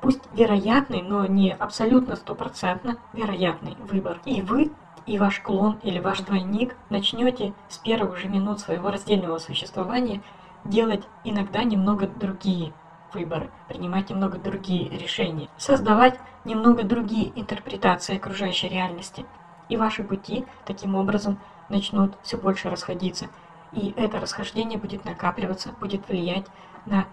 пусть 0.05 0.21
вероятный, 0.33 1.01
но 1.01 1.25
не 1.25 1.51
абсолютно 1.51 2.15
стопроцентно 2.15 2.97
вероятный 3.13 3.75
выбор. 3.79 4.19
И 4.25 4.43
вы 4.43 4.71
и 5.07 5.17
ваш 5.17 5.39
клон 5.39 5.79
или 5.81 5.97
ваш 5.97 6.19
двойник 6.19 6.75
начнете 6.91 7.55
с 7.69 7.79
первых 7.79 8.19
же 8.19 8.29
минут 8.29 8.59
своего 8.59 8.91
раздельного 8.91 9.39
существования 9.39 10.21
делать 10.63 11.03
иногда 11.23 11.63
немного 11.63 12.05
другие 12.05 12.71
выборы, 13.15 13.49
принимать 13.67 14.11
немного 14.11 14.37
другие 14.37 14.89
решения, 14.89 15.49
создавать 15.57 16.19
немного 16.43 16.83
другие 16.83 17.31
интерпретации 17.35 18.17
окружающей 18.17 18.67
реальности. 18.67 19.25
И 19.69 19.75
ваши 19.75 20.03
пути 20.03 20.45
таким 20.67 20.93
образом 20.93 21.39
начнут 21.67 22.13
все 22.21 22.37
больше 22.37 22.69
расходиться. 22.69 23.25
И 23.71 23.91
это 23.97 24.19
расхождение 24.19 24.77
будет 24.77 25.03
накапливаться, 25.03 25.71
будет 25.79 26.07
влиять 26.07 26.45
на 26.85 27.07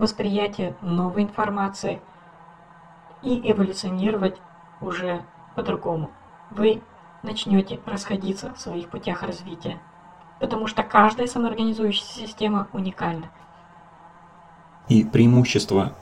восприятие 0.00 0.74
новой 0.82 1.22
информации 1.22 2.02
и 3.22 3.40
эволюционировать 3.50 4.36
уже 4.80 5.24
по-другому. 5.54 6.10
Вы 6.50 6.82
начнете 7.22 7.80
расходиться 7.86 8.52
в 8.54 8.60
своих 8.60 8.88
путях 8.88 9.22
развития, 9.22 9.80
потому 10.40 10.66
что 10.66 10.82
каждая 10.82 11.26
самоорганизующаяся 11.26 12.20
система 12.20 12.68
уникальна. 12.72 13.30
И 14.88 15.04
преимущество 15.04 15.94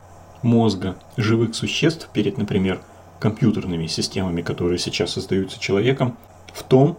мозга 0.43 0.97
живых 1.17 1.55
существ 1.55 2.09
перед, 2.13 2.39
например, 2.39 2.81
компьютерными 3.19 3.87
системами, 3.87 4.41
которые 4.41 4.79
сейчас 4.79 5.13
создаются 5.13 5.61
человеком, 5.61 6.17
в 6.55 6.63
том, 6.63 6.99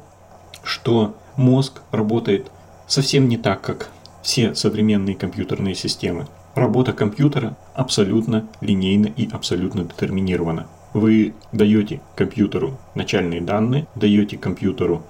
что 0.64 1.16
мозг 1.36 1.82
работает 1.92 2.52
совсем 2.88 3.28
не 3.28 3.38
так, 3.38 3.62
как 3.62 3.90
все 4.22 4.54
современные 4.54 5.16
компьютерные 5.16 5.74
системы. 5.74 6.28
Работа 6.56 6.92
компьютера 6.92 7.56
абсолютно 7.74 8.46
линейна 8.60 9.08
и 9.08 9.30
абсолютно 9.32 9.84
детерминирована. 9.84 10.68
Вы 10.94 11.34
даете 11.54 12.02
компьютеру 12.18 12.78
начальные 12.94 13.40
данные, 13.40 13.88
даете 13.96 14.38
компьютеру 14.38 15.04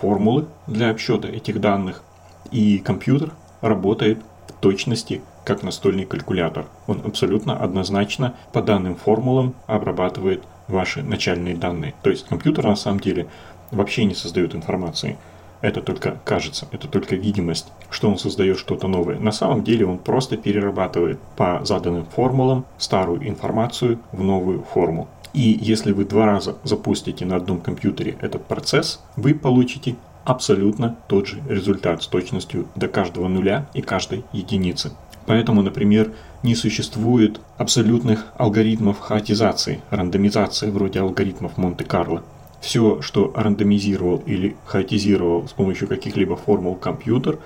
формулы 0.00 0.46
для 0.66 0.90
обсчета 0.90 1.28
этих 1.28 1.60
данных, 1.60 2.02
и 2.50 2.78
компьютер 2.78 3.30
работает 3.60 4.18
в 4.48 4.52
точности 4.54 5.22
как 5.44 5.62
настольный 5.62 6.04
калькулятор. 6.04 6.66
Он 6.88 7.00
абсолютно 7.04 7.56
однозначно 7.56 8.34
по 8.52 8.60
данным 8.60 8.96
формулам 8.96 9.54
обрабатывает 9.68 10.42
ваши 10.66 11.04
начальные 11.04 11.54
данные. 11.54 11.94
То 12.02 12.10
есть 12.10 12.26
компьютер 12.26 12.64
на 12.64 12.74
самом 12.74 12.98
деле 12.98 13.28
вообще 13.70 14.04
не 14.04 14.14
создает 14.14 14.56
информации. 14.56 15.16
Это 15.62 15.80
только 15.80 16.18
кажется, 16.24 16.66
это 16.72 16.88
только 16.88 17.14
видимость, 17.14 17.68
что 17.88 18.10
он 18.10 18.18
создает 18.18 18.58
что-то 18.58 18.88
новое. 18.88 19.18
На 19.18 19.30
самом 19.30 19.62
деле 19.62 19.86
он 19.86 19.98
просто 19.98 20.36
перерабатывает 20.36 21.20
по 21.36 21.60
заданным 21.64 22.04
формулам 22.04 22.66
старую 22.78 23.26
информацию 23.26 24.00
в 24.10 24.22
новую 24.22 24.64
форму. 24.64 25.08
И 25.32 25.58
если 25.62 25.92
вы 25.92 26.04
два 26.04 26.26
раза 26.26 26.56
запустите 26.64 27.24
на 27.24 27.36
одном 27.36 27.60
компьютере 27.60 28.16
этот 28.20 28.44
процесс, 28.44 29.00
вы 29.16 29.34
получите 29.34 29.94
абсолютно 30.24 30.96
тот 31.06 31.28
же 31.28 31.40
результат 31.48 32.02
с 32.02 32.06
точностью 32.08 32.66
до 32.74 32.88
каждого 32.88 33.28
нуля 33.28 33.66
и 33.72 33.82
каждой 33.82 34.24
единицы. 34.32 34.92
Поэтому, 35.26 35.62
например, 35.62 36.12
не 36.42 36.56
существует 36.56 37.40
абсолютных 37.56 38.26
алгоритмов 38.36 38.98
хаотизации, 38.98 39.80
рандомизации 39.90 40.70
вроде 40.70 41.00
алгоритмов 41.00 41.56
Монте-Карло 41.56 42.24
все, 42.62 43.02
что 43.02 43.32
рандомизировал 43.34 44.22
или 44.24 44.56
хаотизировал 44.64 45.48
с 45.48 45.52
помощью 45.52 45.88
каких-либо 45.88 46.36
формул 46.36 46.76
компьютер, 46.76 47.38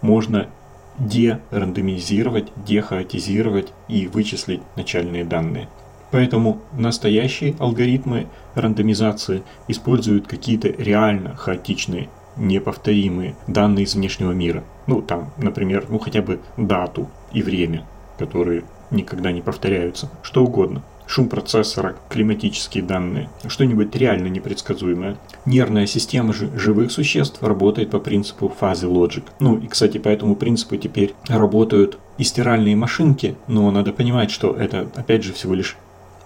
можно 0.00 0.48
дерандомизировать, 0.98 2.48
дехаотизировать 2.64 3.72
и 3.88 4.06
вычислить 4.06 4.62
начальные 4.76 5.24
данные. 5.24 5.68
Поэтому 6.12 6.60
настоящие 6.72 7.56
алгоритмы 7.58 8.28
рандомизации 8.54 9.42
используют 9.68 10.26
какие-то 10.26 10.68
реально 10.68 11.34
хаотичные, 11.34 12.08
неповторимые 12.36 13.34
данные 13.48 13.84
из 13.84 13.94
внешнего 13.94 14.32
мира. 14.32 14.62
Ну, 14.86 15.02
там, 15.02 15.32
например, 15.36 15.86
ну 15.88 15.98
хотя 15.98 16.22
бы 16.22 16.40
дату 16.56 17.08
и 17.32 17.42
время, 17.42 17.86
которые 18.18 18.64
никогда 18.90 19.32
не 19.32 19.40
повторяются, 19.40 20.10
что 20.22 20.44
угодно 20.44 20.82
шум 21.10 21.28
процессора, 21.28 21.96
климатические 22.08 22.84
данные, 22.84 23.28
что-нибудь 23.48 23.94
реально 23.96 24.28
непредсказуемое. 24.28 25.16
Нервная 25.44 25.86
система 25.86 26.32
же 26.32 26.56
живых 26.56 26.92
существ 26.92 27.42
работает 27.42 27.90
по 27.90 27.98
принципу 27.98 28.48
фазы 28.48 28.86
logic. 28.86 29.24
Ну 29.40 29.58
и, 29.58 29.66
кстати, 29.66 29.98
по 29.98 30.08
этому 30.08 30.36
принципу 30.36 30.76
теперь 30.76 31.14
работают 31.26 31.98
и 32.16 32.22
стиральные 32.22 32.76
машинки, 32.76 33.34
но 33.48 33.70
надо 33.72 33.92
понимать, 33.92 34.30
что 34.30 34.54
это, 34.54 34.88
опять 34.94 35.24
же, 35.24 35.32
всего 35.32 35.54
лишь 35.54 35.76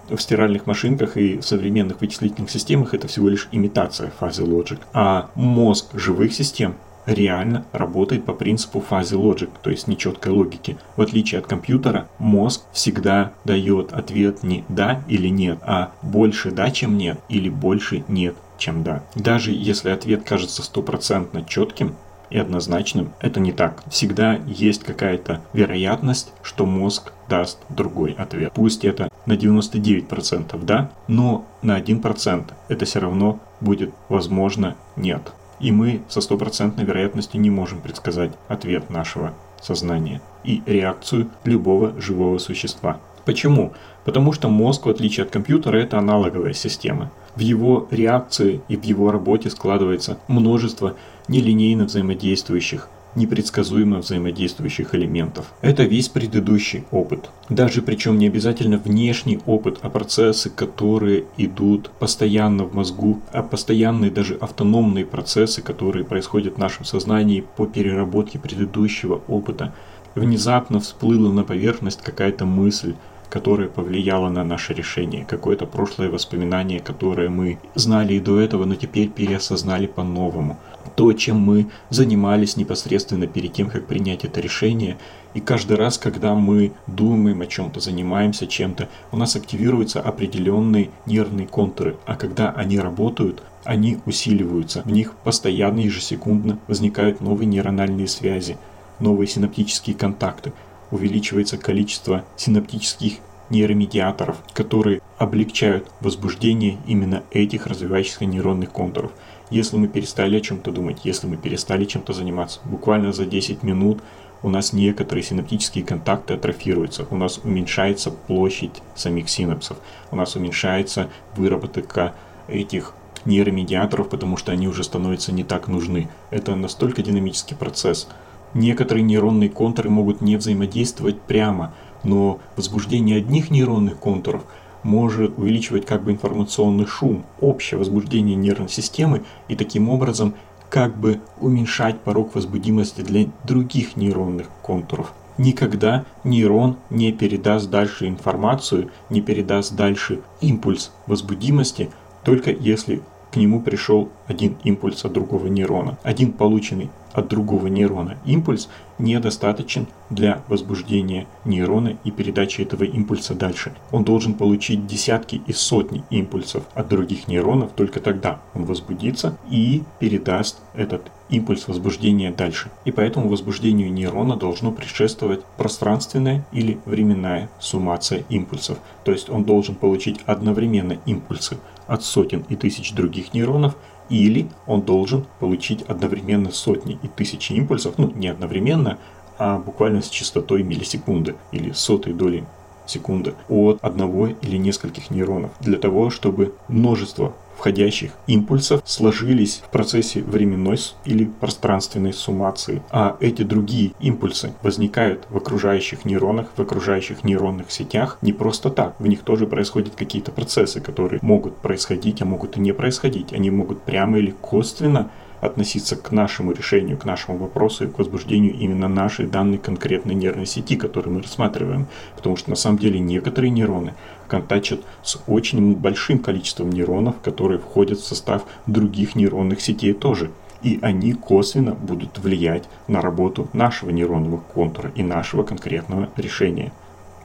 в 0.07 0.19
стиральных 0.19 0.67
машинках 0.67 1.17
и 1.17 1.37
в 1.37 1.45
современных 1.45 2.01
вычислительных 2.01 2.51
системах 2.51 2.93
это 2.93 3.07
всего 3.07 3.27
лишь 3.27 3.47
имитация 3.51 4.11
фазы 4.11 4.43
logic. 4.43 4.79
А 4.93 5.31
мозг 5.33 5.87
живых 5.93 6.31
систем 6.31 6.75
реально 7.05 7.65
работает 7.71 8.25
по 8.25 8.33
принципу 8.33 8.79
фазы 8.79 9.15
logic, 9.15 9.49
то 9.61 9.69
есть 9.69 9.87
нечеткой 9.87 10.33
логики. 10.33 10.77
В 10.95 11.01
отличие 11.01 11.39
от 11.39 11.47
компьютера, 11.47 12.07
мозг 12.19 12.63
всегда 12.71 13.33
дает 13.43 13.93
ответ 13.93 14.43
не 14.43 14.63
да 14.69 15.03
или 15.07 15.27
нет, 15.27 15.59
а 15.61 15.91
больше 16.01 16.51
да, 16.51 16.71
чем 16.71 16.97
нет, 16.97 17.19
или 17.29 17.49
больше 17.49 18.03
нет, 18.07 18.35
чем 18.57 18.83
да. 18.83 19.03
Даже 19.15 19.51
если 19.51 19.89
ответ 19.89 20.23
кажется 20.23 20.63
стопроцентно 20.63 21.43
четким, 21.43 21.95
и 22.29 22.37
однозначным, 22.37 23.13
это 23.19 23.39
не 23.39 23.51
так. 23.51 23.83
Всегда 23.89 24.39
есть 24.47 24.83
какая-то 24.83 25.41
вероятность, 25.53 26.33
что 26.41 26.65
мозг 26.65 27.13
даст 27.29 27.59
другой 27.69 28.11
ответ. 28.13 28.51
Пусть 28.53 28.85
это 28.85 29.09
на 29.25 29.33
99% 29.33 30.63
да, 30.63 30.91
но 31.07 31.45
на 31.61 31.79
1% 31.79 32.45
это 32.67 32.85
все 32.85 32.99
равно 32.99 33.39
будет 33.61 33.93
возможно 34.09 34.75
нет. 34.95 35.21
И 35.59 35.71
мы 35.71 36.01
со 36.09 36.21
стопроцентной 36.21 36.85
вероятностью 36.85 37.39
не 37.39 37.49
можем 37.49 37.81
предсказать 37.81 38.31
ответ 38.47 38.89
нашего 38.89 39.33
сознания 39.61 40.21
и 40.43 40.61
реакцию 40.65 41.29
любого 41.43 41.99
живого 41.99 42.37
существа. 42.37 42.99
Почему? 43.25 43.73
Потому 44.03 44.33
что 44.33 44.49
мозг, 44.49 44.85
в 44.85 44.89
отличие 44.89 45.25
от 45.25 45.31
компьютера, 45.31 45.77
это 45.77 45.97
аналоговая 45.97 46.53
система. 46.53 47.11
В 47.35 47.39
его 47.39 47.87
реакции 47.89 48.61
и 48.67 48.77
в 48.77 48.83
его 48.83 49.11
работе 49.11 49.49
складывается 49.49 50.19
множество 50.27 50.95
нелинейно 51.27 51.85
взаимодействующих 51.85 52.89
непредсказуемо 53.15 53.99
взаимодействующих 53.99 54.93
элементов. 54.93 55.51
Это 55.61 55.83
весь 55.83 56.09
предыдущий 56.09 56.85
опыт. 56.91 57.29
Даже 57.49 57.81
причем 57.81 58.17
не 58.17 58.27
обязательно 58.27 58.77
внешний 58.77 59.39
опыт, 59.45 59.79
а 59.81 59.89
процессы, 59.89 60.49
которые 60.49 61.25
идут 61.37 61.89
постоянно 61.99 62.65
в 62.65 62.73
мозгу, 62.73 63.21
а 63.31 63.41
постоянные 63.41 64.11
даже 64.11 64.35
автономные 64.35 65.05
процессы, 65.05 65.61
которые 65.61 66.05
происходят 66.05 66.55
в 66.55 66.59
нашем 66.59 66.85
сознании 66.85 67.43
по 67.55 67.65
переработке 67.65 68.39
предыдущего 68.39 69.21
опыта. 69.27 69.73
Внезапно 70.15 70.79
всплыла 70.79 71.31
на 71.31 71.43
поверхность 71.43 72.01
какая-то 72.01 72.45
мысль, 72.45 72.95
которая 73.29 73.67
повлияла 73.67 74.29
на 74.29 74.43
наше 74.43 74.73
решение, 74.73 75.25
какое-то 75.25 75.65
прошлое 75.65 76.09
воспоминание, 76.09 76.79
которое 76.79 77.27
мы 77.27 77.59
знали 77.75 78.13
и 78.13 78.19
до 78.19 78.39
этого, 78.39 78.63
но 78.65 78.75
теперь 78.75 79.09
переосознали 79.09 79.87
по-новому 79.87 80.57
то, 80.95 81.11
чем 81.13 81.37
мы 81.37 81.67
занимались 81.89 82.57
непосредственно 82.57 83.27
перед 83.27 83.53
тем, 83.53 83.69
как 83.69 83.85
принять 83.85 84.25
это 84.25 84.39
решение. 84.39 84.97
И 85.33 85.41
каждый 85.41 85.75
раз, 85.77 85.97
когда 85.97 86.33
мы 86.35 86.71
думаем 86.87 87.41
о 87.41 87.45
чем-то, 87.45 87.79
занимаемся 87.79 88.47
чем-то, 88.47 88.89
у 89.11 89.17
нас 89.17 89.35
активируются 89.35 90.01
определенные 90.01 90.89
нервные 91.05 91.47
контуры. 91.47 91.97
А 92.05 92.15
когда 92.15 92.51
они 92.51 92.79
работают, 92.79 93.43
они 93.65 93.97
усиливаются. 94.05 94.83
В 94.83 94.91
них 94.91 95.13
постоянно, 95.23 95.79
ежесекундно 95.79 96.59
возникают 96.67 97.19
новые 97.19 97.47
нейрональные 97.47 98.07
связи, 98.07 98.57
новые 98.99 99.27
синаптические 99.27 99.95
контакты. 99.95 100.53
Увеличивается 100.91 101.57
количество 101.57 102.23
синаптических 102.37 103.15
нейромедиаторов, 103.49 104.37
которые 104.53 105.01
облегчают 105.17 105.89
возбуждение 105.99 106.77
именно 106.87 107.23
этих 107.31 107.67
развивающихся 107.67 108.25
нейронных 108.25 108.71
контуров. 108.71 109.11
Если 109.49 109.77
мы 109.77 109.87
перестали 109.87 110.37
о 110.37 110.41
чем-то 110.41 110.71
думать, 110.71 111.01
если 111.03 111.27
мы 111.27 111.37
перестали 111.37 111.85
чем-то 111.85 112.13
заниматься, 112.13 112.59
буквально 112.65 113.13
за 113.13 113.25
10 113.25 113.61
минут 113.63 114.01
у 114.41 114.49
нас 114.49 114.73
некоторые 114.73 115.23
синаптические 115.23 115.83
контакты 115.83 116.33
атрофируются, 116.33 117.05
у 117.09 117.15
нас 117.15 117.39
уменьшается 117.43 118.11
площадь 118.11 118.81
самих 118.95 119.29
синапсов, 119.29 119.77
у 120.11 120.15
нас 120.15 120.35
уменьшается 120.35 121.09
выработка 121.35 122.15
этих 122.47 122.93
нейромедиаторов, 123.25 124.09
потому 124.09 124.37
что 124.37 124.51
они 124.51 124.67
уже 124.67 124.83
становятся 124.83 125.31
не 125.31 125.43
так 125.43 125.67
нужны. 125.67 126.09
Это 126.29 126.55
настолько 126.55 127.01
динамический 127.01 127.55
процесс. 127.55 128.07
Некоторые 128.53 129.03
нейронные 129.03 129.49
контуры 129.49 129.89
могут 129.89 130.21
не 130.21 130.37
взаимодействовать 130.37 131.19
прямо, 131.21 131.73
но 132.03 132.39
возбуждение 132.55 133.17
одних 133.17 133.51
нейронных 133.51 133.97
контуров– 133.97 134.43
может 134.85 135.37
увеличивать 135.39 135.85
как 135.85 136.03
бы 136.03 136.11
информационный 136.11 136.85
шум, 136.85 137.25
общее 137.41 137.79
возбуждение 137.79 138.35
нервной 138.35 138.69
системы 138.69 139.23
и 139.47 139.55
таким 139.55 139.89
образом 139.89 140.35
как 140.69 140.95
бы 140.95 141.19
уменьшать 141.41 141.99
порог 142.01 142.35
возбудимости 142.35 143.01
для 143.01 143.25
других 143.43 143.97
нейронных 143.97 144.47
контуров. 144.61 145.13
Никогда 145.39 146.05
нейрон 146.23 146.77
не 146.91 147.11
передаст 147.11 147.69
дальше 147.69 148.07
информацию, 148.07 148.91
не 149.09 149.21
передаст 149.21 149.75
дальше 149.75 150.21
импульс 150.39 150.91
возбудимости, 151.07 151.89
только 152.23 152.51
если 152.51 153.01
к 153.31 153.37
нему 153.37 153.61
пришел 153.61 154.09
один 154.27 154.55
импульс 154.63 155.03
от 155.03 155.13
другого 155.13 155.47
нейрона. 155.47 155.97
Один 156.03 156.31
полученный 156.31 156.89
от 157.15 157.27
другого 157.27 157.67
нейрона 157.67 158.17
импульс 158.25 158.69
недостаточен 158.99 159.87
для 160.09 160.43
возбуждения 160.47 161.27
нейрона 161.43 161.97
и 162.03 162.11
передачи 162.11 162.61
этого 162.61 162.83
импульса 162.83 163.33
дальше. 163.33 163.73
Он 163.91 164.03
должен 164.03 164.33
получить 164.33 164.85
десятки 164.85 165.41
и 165.47 165.53
сотни 165.53 166.03
импульсов 166.09 166.63
от 166.73 166.87
других 166.87 167.27
нейронов, 167.27 167.71
только 167.71 167.99
тогда 167.99 168.41
он 168.53 168.65
возбудится 168.65 169.37
и 169.49 169.83
передаст 169.99 170.61
этот 170.73 171.11
импульс 171.29 171.67
возбуждения 171.67 172.31
дальше. 172.31 172.69
И 172.85 172.91
поэтому 172.91 173.29
возбуждению 173.29 173.91
нейрона 173.91 174.35
должно 174.35 174.71
предшествовать 174.71 175.43
пространственная 175.57 176.45
или 176.51 176.79
временная 176.85 177.49
суммация 177.59 178.23
импульсов. 178.29 178.77
То 179.03 179.11
есть 179.11 179.29
он 179.29 179.43
должен 179.43 179.75
получить 179.75 180.19
одновременно 180.25 180.97
импульсы 181.05 181.57
от 181.87 182.03
сотен 182.03 182.45
и 182.49 182.55
тысяч 182.55 182.93
других 182.93 183.33
нейронов 183.33 183.75
или 184.09 184.49
он 184.67 184.81
должен 184.81 185.25
получить 185.39 185.81
одновременно 185.83 186.51
сотни 186.51 186.99
и 187.01 187.07
тысячи 187.07 187.53
импульсов, 187.53 187.97
ну 187.97 188.11
не 188.11 188.27
одновременно, 188.27 188.97
а 189.37 189.57
буквально 189.57 190.01
с 190.01 190.09
частотой 190.09 190.63
миллисекунды 190.63 191.35
или 191.51 191.71
сотой 191.71 192.13
доли 192.13 192.45
секунды 192.85 193.33
от 193.49 193.79
одного 193.83 194.27
или 194.27 194.57
нескольких 194.57 195.11
нейронов 195.11 195.51
для 195.59 195.77
того, 195.77 196.09
чтобы 196.09 196.53
множество 196.67 197.33
входящих 197.57 198.11
импульсов 198.27 198.81
сложились 198.85 199.63
в 199.65 199.71
процессе 199.71 200.21
временной 200.21 200.77
или 201.05 201.25
пространственной 201.25 202.13
суммации, 202.13 202.81
а 202.91 203.15
эти 203.19 203.43
другие 203.43 203.93
импульсы 203.99 204.53
возникают 204.61 205.25
в 205.29 205.37
окружающих 205.37 206.03
нейронах, 206.05 206.47
в 206.55 206.61
окружающих 206.61 207.23
нейронных 207.23 207.71
сетях 207.71 208.17
не 208.21 208.33
просто 208.33 208.69
так. 208.69 208.99
В 208.99 209.07
них 209.07 209.21
тоже 209.21 209.47
происходят 209.47 209.95
какие-то 209.95 210.31
процессы, 210.31 210.81
которые 210.81 211.19
могут 211.21 211.57
происходить, 211.57 212.21
а 212.21 212.25
могут 212.25 212.57
и 212.57 212.59
не 212.59 212.73
происходить. 212.73 213.31
Они 213.31 213.49
могут 213.49 213.83
прямо 213.83 214.17
или 214.17 214.31
косвенно 214.31 215.11
относиться 215.45 215.95
к 215.95 216.11
нашему 216.11 216.51
решению, 216.51 216.97
к 216.97 217.05
нашему 217.05 217.37
вопросу 217.37 217.85
и 217.85 217.87
к 217.87 217.97
возбуждению 217.97 218.53
именно 218.53 218.87
нашей 218.87 219.27
данной 219.27 219.57
конкретной 219.57 220.15
нервной 220.15 220.45
сети, 220.45 220.75
которую 220.75 221.15
мы 221.15 221.21
рассматриваем. 221.21 221.87
Потому 222.15 222.35
что 222.35 222.49
на 222.49 222.55
самом 222.55 222.79
деле 222.79 222.99
некоторые 222.99 223.51
нейроны 223.51 223.93
контачат 224.27 224.81
с 225.03 225.21
очень 225.27 225.75
большим 225.75 226.19
количеством 226.19 226.71
нейронов, 226.71 227.15
которые 227.21 227.59
входят 227.59 227.99
в 227.99 228.05
состав 228.05 228.45
других 228.67 229.15
нейронных 229.15 229.61
сетей 229.61 229.93
тоже. 229.93 230.31
И 230.63 230.79
они 230.81 231.13
косвенно 231.13 231.73
будут 231.73 232.17
влиять 232.17 232.63
на 232.87 233.01
работу 233.01 233.47
нашего 233.53 233.91
нейронного 233.91 234.37
контура 234.37 234.91
и 234.95 235.03
нашего 235.03 235.43
конкретного 235.43 236.09
решения, 236.17 236.71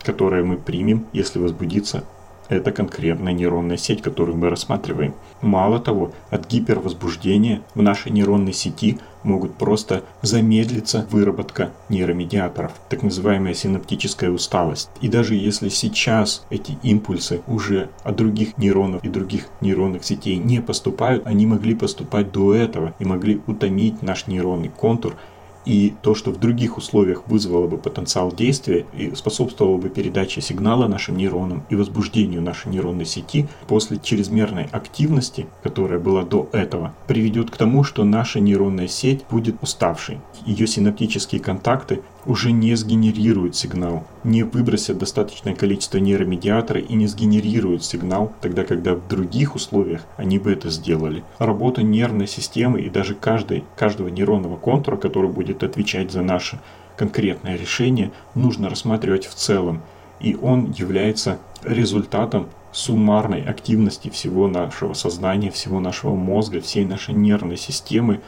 которое 0.02 0.44
мы 0.44 0.56
примем, 0.56 1.06
если 1.12 1.38
возбудится 1.38 2.04
это 2.50 2.72
конкретная 2.72 3.32
нейронная 3.32 3.76
сеть, 3.76 4.02
которую 4.02 4.36
мы 4.36 4.50
рассматриваем. 4.50 5.14
Мало 5.40 5.78
того, 5.78 6.12
от 6.30 6.46
гипервозбуждения 6.48 7.62
в 7.74 7.82
нашей 7.82 8.12
нейронной 8.12 8.52
сети 8.52 8.98
могут 9.22 9.54
просто 9.54 10.02
замедлиться 10.22 11.06
выработка 11.10 11.70
нейромедиаторов, 11.88 12.72
так 12.88 13.02
называемая 13.02 13.54
синаптическая 13.54 14.30
усталость. 14.30 14.90
И 15.00 15.08
даже 15.08 15.34
если 15.34 15.68
сейчас 15.68 16.46
эти 16.50 16.78
импульсы 16.82 17.42
уже 17.46 17.90
от 18.02 18.16
других 18.16 18.56
нейронов 18.58 19.04
и 19.04 19.08
других 19.08 19.46
нейронных 19.60 20.04
сетей 20.04 20.36
не 20.36 20.60
поступают, 20.60 21.26
они 21.26 21.46
могли 21.46 21.74
поступать 21.74 22.32
до 22.32 22.54
этого 22.54 22.94
и 22.98 23.04
могли 23.04 23.40
утомить 23.46 24.02
наш 24.02 24.26
нейронный 24.26 24.70
контур 24.70 25.16
и 25.64 25.94
то, 26.02 26.14
что 26.14 26.30
в 26.30 26.38
других 26.38 26.78
условиях 26.78 27.26
вызвало 27.26 27.66
бы 27.66 27.78
потенциал 27.78 28.32
действия 28.32 28.86
и 28.96 29.14
способствовало 29.14 29.76
бы 29.76 29.88
передаче 29.88 30.40
сигнала 30.40 30.86
нашим 30.86 31.16
нейронам 31.16 31.64
и 31.68 31.74
возбуждению 31.74 32.42
нашей 32.42 32.70
нейронной 32.70 33.06
сети 33.06 33.48
после 33.68 33.98
чрезмерной 33.98 34.64
активности, 34.64 35.46
которая 35.62 35.98
была 35.98 36.22
до 36.22 36.48
этого, 36.52 36.94
приведет 37.06 37.50
к 37.50 37.56
тому, 37.56 37.84
что 37.84 38.04
наша 38.04 38.40
нейронная 38.40 38.88
сеть 38.88 39.24
будет 39.30 39.56
уставшей. 39.62 40.20
Ее 40.46 40.66
синаптические 40.66 41.40
контакты 41.40 42.02
уже 42.26 42.52
не 42.52 42.74
сгенерируют 42.74 43.56
сигнал, 43.56 44.04
не 44.24 44.42
выбросят 44.42 44.98
достаточное 44.98 45.54
количество 45.54 45.98
нейромедиатора 45.98 46.80
и 46.80 46.94
не 46.94 47.06
сгенерируют 47.06 47.84
сигнал, 47.84 48.32
тогда 48.40 48.64
когда 48.64 48.94
в 48.94 49.08
других 49.08 49.54
условиях 49.54 50.02
они 50.16 50.38
бы 50.38 50.52
это 50.52 50.70
сделали. 50.70 51.24
Работа 51.38 51.82
нервной 51.82 52.26
системы 52.26 52.82
и 52.82 52.90
даже 52.90 53.14
каждой, 53.14 53.64
каждого 53.76 54.08
нейронного 54.08 54.56
контура, 54.56 54.96
который 54.96 55.30
будет 55.30 55.62
отвечать 55.62 56.10
за 56.12 56.22
наше 56.22 56.60
конкретное 56.96 57.56
решение, 57.56 58.12
нужно 58.34 58.68
рассматривать 58.68 59.26
в 59.26 59.34
целом. 59.34 59.82
И 60.20 60.36
он 60.36 60.72
является 60.76 61.38
результатом 61.64 62.48
суммарной 62.72 63.42
активности 63.42 64.10
всего 64.10 64.48
нашего 64.48 64.92
сознания, 64.92 65.50
всего 65.50 65.80
нашего 65.80 66.14
мозга, 66.14 66.60
всей 66.60 66.84
нашей 66.84 67.14
нервной 67.14 67.56
системы, 67.56 68.20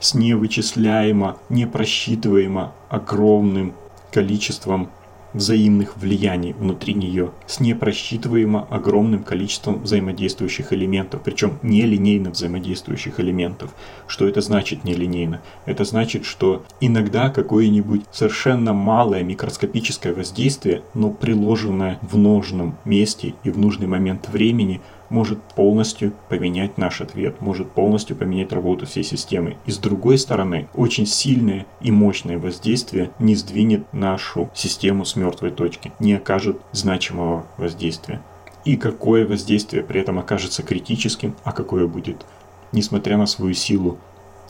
с 0.00 0.14
невычисляемо, 0.14 1.38
непросчитываемо 1.48 2.72
огромным 2.88 3.74
количеством 4.12 4.90
взаимных 5.34 5.96
влияний 5.96 6.52
внутри 6.52 6.94
нее 6.94 7.32
с 7.46 7.60
непросчитываемо 7.60 8.66
огромным 8.70 9.22
количеством 9.22 9.82
взаимодействующих 9.82 10.72
элементов, 10.72 11.20
причем 11.22 11.58
нелинейно 11.62 12.30
взаимодействующих 12.30 13.20
элементов. 13.20 13.74
Что 14.06 14.26
это 14.26 14.40
значит 14.40 14.84
нелинейно? 14.84 15.42
Это 15.66 15.84
значит, 15.84 16.24
что 16.24 16.64
иногда 16.80 17.28
какое-нибудь 17.28 18.02
совершенно 18.10 18.72
малое 18.72 19.22
микроскопическое 19.22 20.14
воздействие, 20.14 20.82
но 20.94 21.10
приложенное 21.10 21.98
в 22.02 22.16
нужном 22.16 22.76
месте 22.84 23.34
и 23.44 23.50
в 23.50 23.58
нужный 23.58 23.86
момент 23.86 24.28
времени– 24.28 24.80
может 25.10 25.40
полностью 25.42 26.12
поменять 26.28 26.78
наш 26.78 27.00
ответ, 27.00 27.40
может 27.40 27.70
полностью 27.70 28.16
поменять 28.16 28.52
работу 28.52 28.86
всей 28.86 29.04
системы. 29.04 29.56
И 29.66 29.70
с 29.70 29.78
другой 29.78 30.18
стороны, 30.18 30.68
очень 30.74 31.06
сильное 31.06 31.66
и 31.80 31.90
мощное 31.90 32.38
воздействие 32.38 33.10
не 33.18 33.34
сдвинет 33.34 33.92
нашу 33.92 34.50
систему 34.54 35.04
с 35.04 35.16
мертвой 35.16 35.50
точки, 35.50 35.92
не 35.98 36.14
окажет 36.14 36.60
значимого 36.72 37.46
воздействия. 37.56 38.20
И 38.64 38.76
какое 38.76 39.26
воздействие 39.26 39.82
при 39.82 40.00
этом 40.00 40.18
окажется 40.18 40.62
критическим, 40.62 41.34
а 41.44 41.52
какое 41.52 41.86
будет, 41.86 42.26
несмотря 42.72 43.16
на 43.16 43.26
свою 43.26 43.54
силу, 43.54 43.98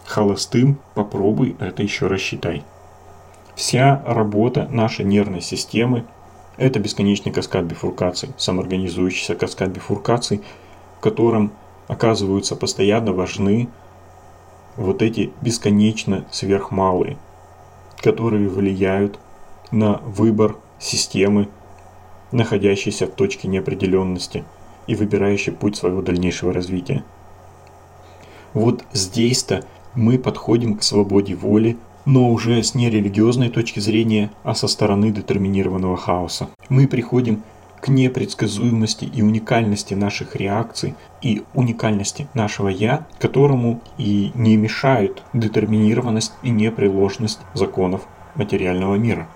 холостым, 0.05 0.79
попробуй 0.95 1.57
это 1.61 1.83
еще 1.83 2.07
рассчитай. 2.07 2.65
Вся 3.55 4.03
работа 4.07 4.69
нашей 4.71 5.05
нервной 5.05 5.41
системы 5.41 6.05
это 6.59 6.81
бесконечный 6.81 7.33
каскад 7.33 7.65
бифуркаций, 7.65 8.31
самоорганизующийся 8.37 9.35
каскад 9.35 9.71
бифуркаций, 9.71 10.43
в 10.99 11.01
котором 11.01 11.53
оказываются 11.87 12.57
постоянно 12.57 13.13
важны 13.13 13.69
вот 14.77 15.03
эти 15.03 15.33
бесконечно 15.41 16.27
сверхмалые, 16.31 17.17
которые 18.03 18.49
влияют 18.49 19.19
на 19.71 19.99
выбор 20.05 20.57
системы, 20.79 21.49
находящейся 22.31 23.07
в 23.07 23.11
точке 23.11 23.49
неопределенности 23.49 24.45
и 24.87 24.95
выбирающей 24.95 25.53
путь 25.53 25.77
своего 25.77 26.03
дальнейшего 26.03 26.53
развития. 26.53 27.05
Вот 28.53 28.85
здесь-то 28.93 29.65
мы 29.95 30.19
подходим 30.19 30.77
к 30.77 30.83
свободе 30.83 31.35
воли 31.35 31.77
но 32.05 32.30
уже 32.30 32.62
с 32.62 32.74
нерелигиозной 32.74 33.51
точки 33.51 33.80
зрения, 33.80 34.30
а 34.42 34.55
со 34.55 34.68
стороны 34.68 35.11
детерминированного 35.11 35.96
хаоса. 35.96 36.49
Мы 36.68 36.86
приходим 36.86 37.42
к 37.80 37.88
непредсказуемости 37.88 39.05
и 39.05 39.22
уникальности 39.22 39.94
наших 39.94 40.36
реакций 40.36 40.94
и 41.22 41.44
уникальности 41.55 42.28
нашего 42.34 42.68
«я», 42.68 43.07
которому 43.18 43.80
и 43.99 44.32
не 44.34 44.57
мешают 44.57 45.22
детерминированность 45.32 46.32
и 46.42 46.51
непреложность 46.51 47.40
законов 47.55 48.03
материального 48.34 48.96
мира. 48.96 49.28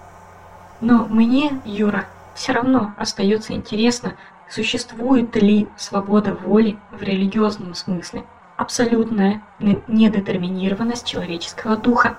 Но 0.80 1.06
мне, 1.08 1.60
Юра, 1.64 2.06
все 2.34 2.52
равно 2.52 2.92
остается 2.96 3.52
интересно, 3.52 4.14
существует 4.50 5.34
ли 5.36 5.68
свобода 5.76 6.34
воли 6.34 6.76
в 6.90 7.02
религиозном 7.02 7.74
смысле, 7.74 8.24
абсолютная 8.56 9.42
недетерминированность 9.60 11.06
человеческого 11.06 11.76
духа. 11.76 12.18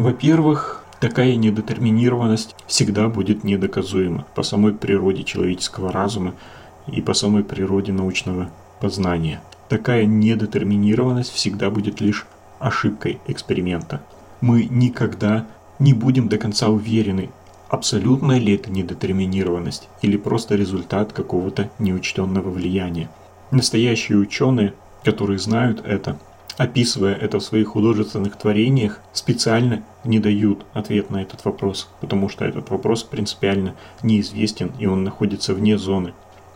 Во-первых, 0.00 0.82
такая 0.98 1.36
недетерминированность 1.36 2.56
всегда 2.66 3.08
будет 3.08 3.44
недоказуема 3.44 4.24
по 4.34 4.42
самой 4.42 4.72
природе 4.72 5.24
человеческого 5.24 5.92
разума 5.92 6.32
и 6.86 7.02
по 7.02 7.12
самой 7.12 7.44
природе 7.44 7.92
научного 7.92 8.48
познания. 8.80 9.42
Такая 9.68 10.06
недетерминированность 10.06 11.30
всегда 11.34 11.68
будет 11.68 12.00
лишь 12.00 12.26
ошибкой 12.58 13.20
эксперимента. 13.26 14.00
Мы 14.40 14.64
никогда 14.70 15.46
не 15.78 15.92
будем 15.92 16.28
до 16.28 16.38
конца 16.38 16.70
уверены, 16.70 17.28
абсолютная 17.68 18.38
ли 18.38 18.54
это 18.54 18.70
недетерминированность 18.70 19.86
или 20.00 20.16
просто 20.16 20.54
результат 20.54 21.12
какого-то 21.12 21.68
неучтенного 21.78 22.48
влияния. 22.48 23.10
Настоящие 23.50 24.16
ученые, 24.16 24.72
которые 25.04 25.38
знают 25.38 25.84
это, 25.84 26.18
описывая 26.56 27.14
это 27.14 27.38
в 27.38 27.42
своих 27.42 27.68
художественных 27.68 28.36
творениях, 28.36 29.00
специально 29.12 29.82
не 30.04 30.18
дают 30.18 30.64
ответ 30.72 31.10
на 31.10 31.22
этот 31.22 31.44
вопрос, 31.44 31.88
потому 32.00 32.28
что 32.28 32.44
этот 32.44 32.70
вопрос 32.70 33.02
принципиально 33.02 33.74
неизвестен 34.02 34.72
и 34.78 34.86
он 34.86 35.04
находится 35.04 35.54
вне 35.54 35.78
зоны 35.78 36.14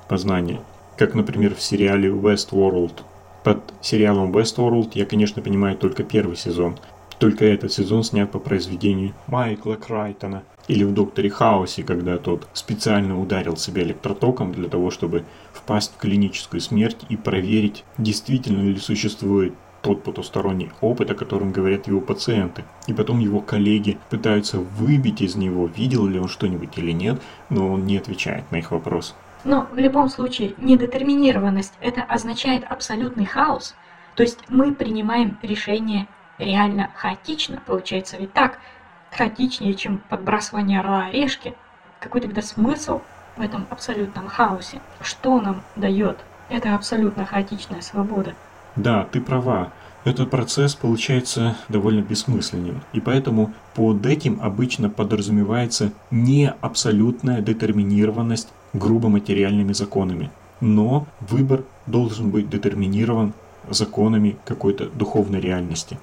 познания. 0.08 0.60
Как, 0.96 1.14
например, 1.14 1.54
в 1.54 1.62
сериале 1.62 2.08
Westworld. 2.08 3.02
Под 3.42 3.74
сериалом 3.80 4.32
Westworld 4.32 4.92
я, 4.94 5.06
конечно, 5.06 5.42
понимаю 5.42 5.76
только 5.76 6.02
первый 6.02 6.36
сезон. 6.36 6.78
Только 7.18 7.44
этот 7.44 7.72
сезон 7.72 8.04
снят 8.04 8.30
по 8.30 8.38
произведению 8.38 9.12
Майкла 9.26 9.74
Крайтона. 9.74 10.42
Или 10.66 10.84
в 10.84 10.94
«Докторе 10.94 11.28
Хаусе», 11.28 11.82
когда 11.82 12.16
тот 12.16 12.48
специально 12.54 13.20
ударил 13.20 13.56
себя 13.56 13.82
электротоком 13.82 14.52
для 14.52 14.68
того, 14.68 14.90
чтобы 14.90 15.24
впасть 15.52 15.92
в 15.94 15.98
клиническую 15.98 16.60
смерть 16.60 16.96
и 17.10 17.16
проверить, 17.16 17.84
действительно 17.98 18.62
ли 18.62 18.78
существует 18.78 19.52
тот 19.84 20.02
потусторонний 20.02 20.72
опыт, 20.80 21.10
о 21.10 21.14
котором 21.14 21.52
говорят 21.52 21.86
его 21.86 22.00
пациенты. 22.00 22.64
И 22.86 22.94
потом 22.94 23.20
его 23.20 23.40
коллеги 23.40 23.98
пытаются 24.08 24.58
выбить 24.58 25.20
из 25.20 25.36
него, 25.36 25.66
видел 25.66 26.06
ли 26.06 26.18
он 26.18 26.28
что-нибудь 26.28 26.78
или 26.78 26.90
нет, 26.90 27.20
но 27.50 27.70
он 27.70 27.84
не 27.84 27.98
отвечает 27.98 28.50
на 28.50 28.56
их 28.56 28.70
вопрос. 28.70 29.14
Но 29.44 29.68
в 29.70 29.76
любом 29.76 30.08
случае 30.08 30.54
недетерминированность 30.56 31.74
это 31.82 32.02
означает 32.02 32.64
абсолютный 32.64 33.26
хаос. 33.26 33.74
То 34.14 34.22
есть 34.22 34.38
мы 34.48 34.74
принимаем 34.74 35.36
решение 35.42 36.06
реально 36.38 36.90
хаотично, 36.94 37.60
получается 37.66 38.16
ведь 38.16 38.32
так, 38.32 38.58
хаотичнее, 39.12 39.74
чем 39.74 39.98
подбрасывание 40.08 40.80
орла 40.80 41.06
орешки. 41.06 41.54
Какой 42.00 42.22
тогда 42.22 42.40
смысл 42.40 43.02
в 43.36 43.42
этом 43.42 43.66
абсолютном 43.68 44.28
хаосе? 44.28 44.80
Что 45.02 45.42
нам 45.42 45.62
дает 45.76 46.16
эта 46.48 46.74
абсолютно 46.74 47.26
хаотичная 47.26 47.82
свобода? 47.82 48.34
Да, 48.76 49.06
ты 49.10 49.20
права. 49.20 49.72
Этот 50.04 50.30
процесс 50.30 50.74
получается 50.74 51.56
довольно 51.70 52.02
бессмысленным, 52.02 52.82
и 52.92 53.00
поэтому 53.00 53.54
под 53.74 54.04
этим 54.04 54.38
обычно 54.42 54.90
подразумевается 54.90 55.92
не 56.10 56.52
абсолютная 56.60 57.40
детерминированность 57.40 58.48
грубо 58.74 59.08
материальными 59.08 59.72
законами, 59.72 60.30
но 60.60 61.06
выбор 61.20 61.64
должен 61.86 62.30
быть 62.30 62.50
детерминирован 62.50 63.32
законами 63.70 64.36
какой-то 64.44 64.90
духовной 64.90 65.40
реальности. 65.40 65.98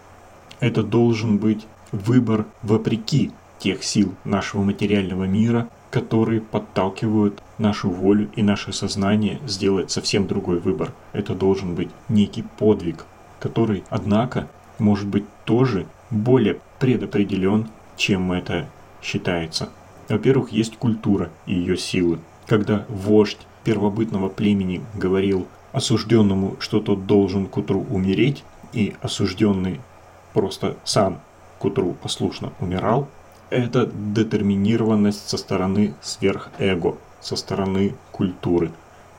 Это 0.59 0.81
должен 0.81 1.37
быть 1.37 1.67
выбор 1.91 2.45
вопреки 2.63 3.31
тех 3.59 3.83
сил 3.83 4.15
нашего 4.23 4.63
материального 4.63 5.25
мира, 5.25 5.69
которые 5.91 6.41
подталкивают 6.41 7.41
нашу 7.61 7.89
волю 7.89 8.29
и 8.35 8.43
наше 8.43 8.73
сознание 8.73 9.39
сделать 9.45 9.91
совсем 9.91 10.27
другой 10.27 10.59
выбор. 10.59 10.91
Это 11.13 11.33
должен 11.33 11.75
быть 11.75 11.89
некий 12.09 12.43
подвиг, 12.57 13.05
который, 13.39 13.83
однако, 13.89 14.47
может 14.79 15.07
быть 15.07 15.25
тоже 15.45 15.85
более 16.09 16.59
предопределен, 16.79 17.69
чем 17.95 18.31
это 18.31 18.67
считается. 19.01 19.69
Во-первых, 20.09 20.51
есть 20.51 20.77
культура 20.77 21.29
и 21.45 21.53
ее 21.53 21.77
силы. 21.77 22.19
Когда 22.47 22.85
вождь 22.89 23.39
первобытного 23.63 24.27
племени 24.29 24.81
говорил 24.95 25.47
осужденному, 25.71 26.57
что 26.59 26.81
тот 26.81 27.05
должен 27.05 27.47
к 27.47 27.55
утру 27.57 27.85
умереть, 27.89 28.43
и 28.73 28.95
осужденный 29.01 29.81
просто 30.33 30.77
сам 30.83 31.19
к 31.59 31.65
утру 31.65 31.93
послушно 31.93 32.53
умирал, 32.59 33.07
это 33.49 33.85
детерминированность 33.85 35.29
со 35.29 35.37
стороны 35.37 35.93
сверхэго, 36.01 36.95
со 37.21 37.35
стороны 37.35 37.95
культуры, 38.11 38.71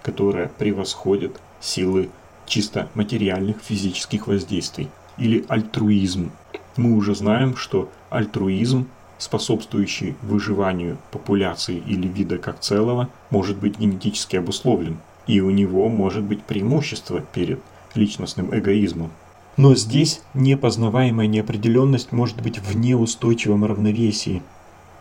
которая 0.02 0.48
превосходит 0.48 1.40
силы 1.60 2.10
чисто 2.46 2.88
материальных 2.94 3.56
физических 3.62 4.26
воздействий. 4.26 4.88
Или 5.16 5.44
альтруизм. 5.48 6.32
Мы 6.76 6.94
уже 6.94 7.14
знаем, 7.14 7.56
что 7.56 7.90
альтруизм, 8.10 8.88
способствующий 9.18 10.16
выживанию 10.22 10.98
популяции 11.10 11.82
или 11.86 12.08
вида 12.08 12.38
как 12.38 12.60
целого, 12.60 13.08
может 13.30 13.58
быть 13.58 13.78
генетически 13.78 14.36
обусловлен, 14.36 14.98
и 15.26 15.40
у 15.40 15.50
него 15.50 15.88
может 15.88 16.24
быть 16.24 16.42
преимущество 16.42 17.20
перед 17.20 17.60
личностным 17.94 18.56
эгоизмом. 18.56 19.10
Но 19.56 19.74
здесь 19.74 20.22
непознаваемая 20.32 21.26
неопределенность 21.26 22.10
может 22.10 22.40
быть 22.42 22.58
в 22.58 22.74
неустойчивом 22.74 23.64
равновесии, 23.64 24.42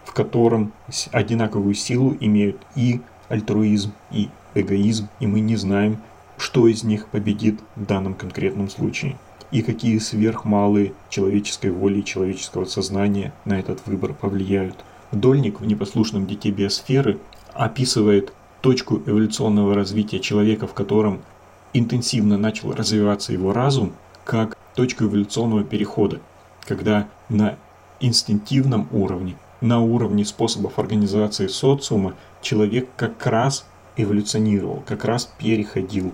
в 0.05 0.13
котором 0.13 0.73
одинаковую 1.11 1.73
силу 1.73 2.15
имеют 2.19 2.57
и 2.75 3.01
альтруизм, 3.29 3.93
и 4.11 4.29
эгоизм, 4.55 5.09
и 5.19 5.27
мы 5.27 5.39
не 5.39 5.55
знаем, 5.55 5.97
что 6.37 6.67
из 6.67 6.83
них 6.83 7.07
победит 7.07 7.59
в 7.75 7.85
данном 7.85 8.13
конкретном 8.13 8.69
случае, 8.69 9.17
и 9.51 9.61
какие 9.61 9.97
сверхмалые 9.99 10.93
человеческой 11.09 11.71
воли 11.71 11.99
и 11.99 12.05
человеческого 12.05 12.65
сознания 12.65 13.33
на 13.45 13.59
этот 13.59 13.85
выбор 13.85 14.13
повлияют. 14.13 14.83
Дольник 15.11 15.59
в 15.59 15.65
непослушном 15.65 16.25
дите 16.25 16.51
биосферы 16.51 17.19
описывает 17.53 18.33
точку 18.61 19.01
эволюционного 19.05 19.75
развития 19.75 20.19
человека, 20.19 20.67
в 20.67 20.73
котором 20.73 21.21
интенсивно 21.73 22.37
начал 22.37 22.73
развиваться 22.73 23.33
его 23.33 23.53
разум, 23.53 23.93
как 24.23 24.57
точку 24.75 25.05
эволюционного 25.05 25.63
перехода, 25.63 26.21
когда 26.65 27.07
на 27.29 27.57
инстинктивном 27.99 28.87
уровне, 28.91 29.35
на 29.61 29.79
уровне 29.81 30.25
способов 30.25 30.79
организации 30.79 31.47
социума 31.47 32.15
человек 32.41 32.89
как 32.97 33.25
раз 33.27 33.65
эволюционировал, 33.95 34.83
как 34.85 35.05
раз 35.05 35.31
переходил, 35.37 36.11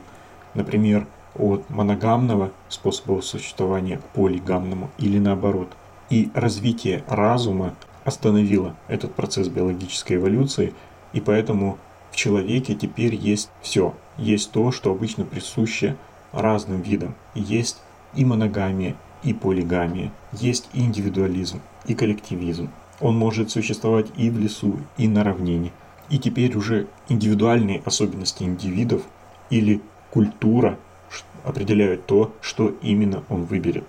например, 0.53 1.07
от 1.35 1.69
моногамного 1.69 2.51
способа 2.69 3.21
существования 3.21 3.97
к 3.97 4.03
полигамному 4.13 4.89
или 4.97 5.19
наоборот. 5.19 5.69
И 6.09 6.29
развитие 6.33 7.03
разума 7.07 7.75
остановило 8.03 8.75
этот 8.87 9.13
процесс 9.13 9.47
биологической 9.47 10.17
эволюции, 10.17 10.73
и 11.13 11.21
поэтому 11.21 11.77
в 12.11 12.15
человеке 12.15 12.73
теперь 12.75 13.15
есть 13.15 13.49
все. 13.61 13.93
Есть 14.17 14.51
то, 14.51 14.71
что 14.71 14.91
обычно 14.91 15.25
присуще 15.25 15.95
разным 16.31 16.81
видам. 16.81 17.15
Есть 17.35 17.77
и 18.15 18.25
моногамия, 18.25 18.95
и 19.23 19.33
полигамия, 19.33 20.11
есть 20.31 20.69
и 20.73 20.79
индивидуализм, 20.79 21.61
и 21.85 21.93
коллективизм. 21.93 22.69
Он 22.99 23.17
может 23.17 23.51
существовать 23.51 24.07
и 24.15 24.29
в 24.29 24.39
лесу, 24.39 24.79
и 24.97 25.07
на 25.07 25.23
равнине. 25.23 25.71
И 26.09 26.17
теперь 26.17 26.55
уже 26.55 26.87
индивидуальные 27.09 27.81
особенности 27.85 28.43
индивидов 28.43 29.03
или 29.49 29.81
культура 30.11 30.77
определяют 31.43 32.05
то, 32.05 32.33
что 32.41 32.73
именно 32.81 33.23
он 33.29 33.43
выберет. 33.43 33.85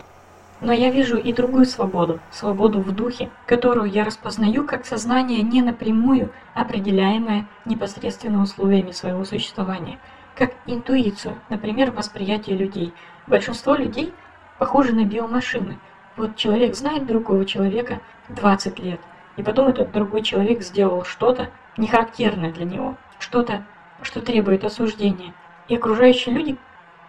Но 0.61 0.73
я 0.73 0.91
вижу 0.91 1.17
и 1.17 1.33
другую 1.33 1.67
свободу, 1.67 2.19
свободу 2.33 2.81
в 2.81 2.93
духе, 2.93 3.31
которую 3.47 3.91
я 3.91 4.05
распознаю 4.05 4.67
как 4.67 4.87
сознание 4.87 5.43
не 5.43 5.63
напрямую 5.63 6.33
определяемое 6.55 7.47
непосредственно 7.65 8.43
условиями 8.43 8.91
своего 8.91 9.25
существования, 9.25 10.01
как 10.35 10.53
интуицию, 10.67 11.37
например, 11.49 11.93
восприятие 11.93 12.57
людей, 12.57 12.93
Большинство 13.29 13.75
людей 13.75 14.15
похожи 14.59 14.95
на 14.95 15.05
биомашины. 15.05 15.79
Вот 16.19 16.35
человек 16.35 16.75
знает 16.75 17.07
другого 17.07 17.45
человека 17.45 18.01
20 18.29 18.81
лет, 18.81 19.01
и 19.37 19.43
потом 19.45 19.69
этот 19.69 19.93
другой 19.93 20.23
человек 20.23 20.63
сделал 20.63 21.05
что-то 21.05 21.51
нехарактерное 21.77 22.51
для 22.53 22.65
него, 22.65 22.97
что-то, 23.21 23.65
что 24.03 24.21
требует 24.21 24.65
осуждения. 24.65 25.33
И 25.69 25.77
окружающие 25.77 26.35
люди 26.35 26.57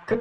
как, 0.06 0.20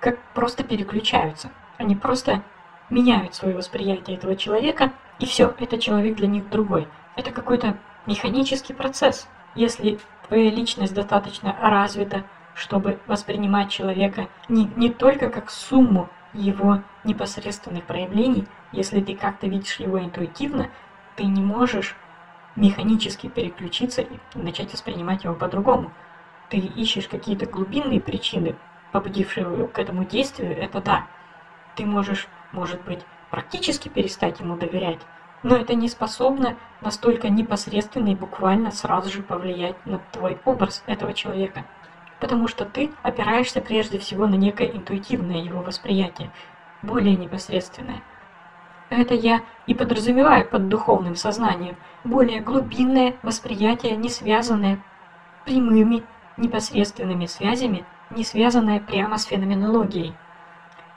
как 0.00 0.18
просто 0.32 0.64
переключаются. 0.64 1.50
Они 1.76 1.94
просто 1.94 2.42
меняют 2.88 3.34
свое 3.34 3.54
восприятие 3.54 4.16
этого 4.16 4.34
человека, 4.36 4.92
и 5.18 5.26
все, 5.26 5.54
этот 5.58 5.80
человек 5.80 6.16
для 6.16 6.26
них 6.26 6.48
другой. 6.48 6.88
Это 7.16 7.32
какой-то 7.32 7.76
механический 8.06 8.72
процесс. 8.72 9.28
Если 9.54 9.98
твоя 10.28 10.50
личность 10.50 10.94
достаточно 10.94 11.54
развита, 11.60 12.24
чтобы 12.54 13.00
воспринимать 13.06 13.70
человека 13.70 14.28
не, 14.48 14.64
не 14.76 14.88
только 14.88 15.28
как 15.28 15.50
сумму 15.50 16.08
его 16.32 16.82
непосредственных 17.04 17.84
проявлений, 17.84 18.46
если 18.72 19.00
ты 19.00 19.16
как-то 19.16 19.46
видишь 19.46 19.80
его 19.80 19.98
интуитивно, 19.98 20.70
ты 21.16 21.24
не 21.24 21.42
можешь 21.42 21.96
механически 22.56 23.28
переключиться 23.28 24.02
и 24.02 24.18
начать 24.34 24.72
воспринимать 24.72 25.24
его 25.24 25.34
по-другому. 25.34 25.92
Ты 26.48 26.58
ищешь 26.58 27.08
какие-то 27.08 27.46
глубинные 27.46 28.00
причины, 28.00 28.56
побудившие 28.92 29.46
его 29.46 29.66
к 29.66 29.78
этому 29.78 30.04
действию, 30.04 30.56
это 30.56 30.80
да. 30.80 31.06
Ты 31.76 31.86
можешь, 31.86 32.28
может 32.52 32.82
быть, 32.82 33.00
практически 33.30 33.88
перестать 33.88 34.40
ему 34.40 34.56
доверять, 34.56 35.00
но 35.42 35.56
это 35.56 35.74
не 35.74 35.88
способно 35.88 36.56
настолько 36.80 37.28
непосредственно 37.28 38.08
и 38.08 38.16
буквально 38.16 38.70
сразу 38.70 39.10
же 39.10 39.22
повлиять 39.22 39.86
на 39.86 40.00
твой 40.12 40.38
образ 40.44 40.82
этого 40.86 41.14
человека 41.14 41.64
потому 42.20 42.46
что 42.48 42.64
ты 42.64 42.90
опираешься 43.02 43.60
прежде 43.60 43.98
всего 43.98 44.26
на 44.26 44.34
некое 44.34 44.68
интуитивное 44.68 45.38
его 45.38 45.62
восприятие, 45.62 46.30
более 46.82 47.16
непосредственное. 47.16 48.02
Это 48.90 49.14
я 49.14 49.42
и 49.66 49.74
подразумеваю 49.74 50.46
под 50.48 50.68
духовным 50.68 51.16
сознанием, 51.16 51.76
более 52.04 52.40
глубинное 52.40 53.14
восприятие, 53.22 53.96
не 53.96 54.08
связанное 54.08 54.82
прямыми 55.44 56.02
непосредственными 56.36 57.26
связями, 57.26 57.84
не 58.10 58.24
связанное 58.24 58.80
прямо 58.80 59.16
с 59.16 59.24
феноменологией. 59.24 60.14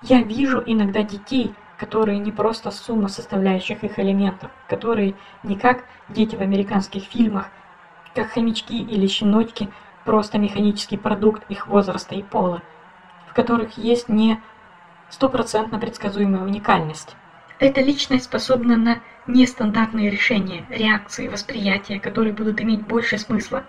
Я 0.01 0.21
вижу 0.21 0.61
иногда 0.65 1.03
детей, 1.03 1.53
которые 1.77 2.19
не 2.19 2.31
просто 2.31 2.71
сумма 2.71 3.07
составляющих 3.07 3.83
их 3.83 3.99
элементов, 3.99 4.51
которые 4.67 5.15
не 5.43 5.55
как 5.55 5.85
дети 6.09 6.35
в 6.35 6.41
американских 6.41 7.03
фильмах, 7.03 7.49
как 8.15 8.31
хомячки 8.31 8.81
или 8.81 9.07
щеночки, 9.07 9.69
просто 10.05 10.37
механический 10.37 10.97
продукт 10.97 11.43
их 11.49 11.67
возраста 11.67 12.15
и 12.15 12.23
пола. 12.23 12.61
в 13.27 13.35
которых 13.35 13.79
есть 13.79 14.09
не 14.09 14.39
стопроцентно 15.09 15.79
предсказуемая 15.79 16.43
уникальность. 16.43 17.15
Эта 17.59 17.81
личность 17.81 18.25
способна 18.25 18.77
на 18.77 18.99
нестандартные 19.25 20.11
решения, 20.11 20.65
реакции, 20.69 21.27
восприятия, 21.27 21.99
которые 21.99 22.33
будут 22.33 22.61
иметь 22.61 22.85
больше 22.85 23.17
смысла. 23.17 23.63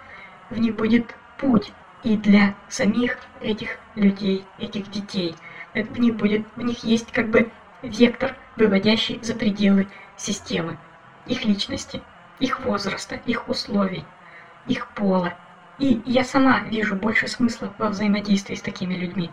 В 0.51 0.59
них 0.59 0.77
будет 0.77 1.15
путь 1.39 1.73
и 2.03 2.17
для 2.17 2.55
самих 2.69 3.19
этих 3.41 3.79
людей, 3.95 4.45
этих 4.59 4.91
детей. 4.91 5.35
В 5.75 5.99
них, 5.99 6.17
будет, 6.17 6.47
в 6.57 6.63
них 6.63 6.85
есть 6.85 7.11
как 7.13 7.31
бы 7.31 7.51
вектор, 7.83 8.37
выводящий 8.57 9.19
за 9.23 9.35
пределы 9.35 9.89
системы, 10.17 10.79
их 11.27 11.45
личности, 11.45 12.03
их 12.39 12.61
возраста, 12.61 13.21
их 13.27 13.49
условий, 13.49 14.05
их 14.67 14.89
пола. 14.89 15.35
И 15.79 16.01
я 16.07 16.25
сама 16.25 16.61
вижу 16.61 16.95
больше 16.95 17.29
смысла 17.29 17.73
во 17.79 17.89
взаимодействии 17.89 18.55
с 18.55 18.63
такими 18.63 18.95
людьми. 18.95 19.31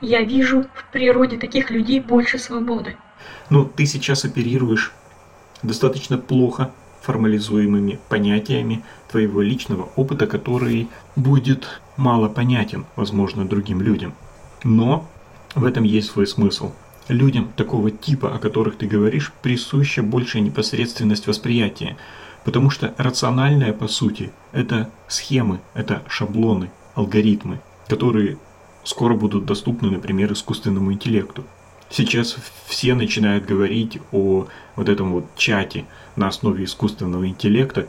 Я 0.00 0.22
вижу 0.22 0.64
в 0.74 0.92
природе 0.92 1.38
таких 1.38 1.70
людей 1.70 2.00
больше 2.00 2.38
свободы. 2.38 2.96
Ну, 3.50 3.64
ты 3.64 3.86
сейчас 3.86 4.24
оперируешь 4.24 4.92
достаточно 5.62 6.18
плохо 6.18 6.70
формализуемыми 7.02 7.98
понятиями 8.08 8.84
твоего 9.10 9.40
личного 9.40 9.88
опыта, 9.96 10.26
который 10.26 10.88
будет 11.14 11.80
мало 11.96 12.28
понятен, 12.28 12.84
возможно, 12.96 13.46
другим 13.46 13.80
людям. 13.80 14.14
Но 14.64 15.08
в 15.54 15.64
этом 15.64 15.84
есть 15.84 16.10
свой 16.10 16.26
смысл. 16.26 16.72
Людям 17.08 17.52
такого 17.56 17.90
типа, 17.90 18.34
о 18.34 18.38
которых 18.38 18.76
ты 18.76 18.86
говоришь, 18.86 19.32
присуща 19.40 20.02
большая 20.02 20.42
непосредственность 20.42 21.28
восприятия, 21.28 21.96
потому 22.46 22.70
что 22.70 22.94
рациональное, 22.96 23.72
по 23.72 23.88
сути, 23.88 24.30
это 24.52 24.88
схемы, 25.08 25.58
это 25.74 26.04
шаблоны, 26.08 26.70
алгоритмы, 26.94 27.58
которые 27.88 28.38
скоро 28.84 29.16
будут 29.16 29.46
доступны, 29.46 29.90
например, 29.90 30.32
искусственному 30.32 30.92
интеллекту. 30.92 31.42
Сейчас 31.90 32.36
все 32.66 32.94
начинают 32.94 33.46
говорить 33.46 33.98
о 34.12 34.46
вот 34.76 34.88
этом 34.88 35.10
вот 35.12 35.24
чате 35.34 35.86
на 36.14 36.28
основе 36.28 36.64
искусственного 36.64 37.26
интеллекта, 37.26 37.88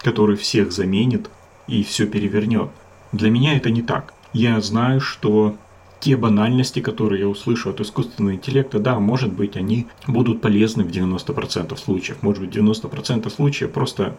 который 0.00 0.36
всех 0.36 0.72
заменит 0.72 1.30
и 1.68 1.84
все 1.84 2.08
перевернет. 2.08 2.70
Для 3.12 3.30
меня 3.30 3.56
это 3.56 3.70
не 3.70 3.82
так. 3.82 4.14
Я 4.32 4.60
знаю, 4.60 5.00
что 5.00 5.56
те 6.02 6.16
банальности, 6.16 6.80
которые 6.80 7.20
я 7.20 7.28
услышу 7.28 7.70
от 7.70 7.80
искусственного 7.80 8.34
интеллекта, 8.34 8.80
да, 8.80 8.98
может 8.98 9.32
быть, 9.32 9.56
они 9.56 9.86
будут 10.08 10.40
полезны 10.40 10.82
в 10.82 10.88
90% 10.88 11.76
случаев. 11.76 12.22
Может 12.22 12.42
быть, 12.42 12.56
в 12.56 12.58
90% 12.58 13.30
случаев 13.30 13.70
просто 13.70 14.16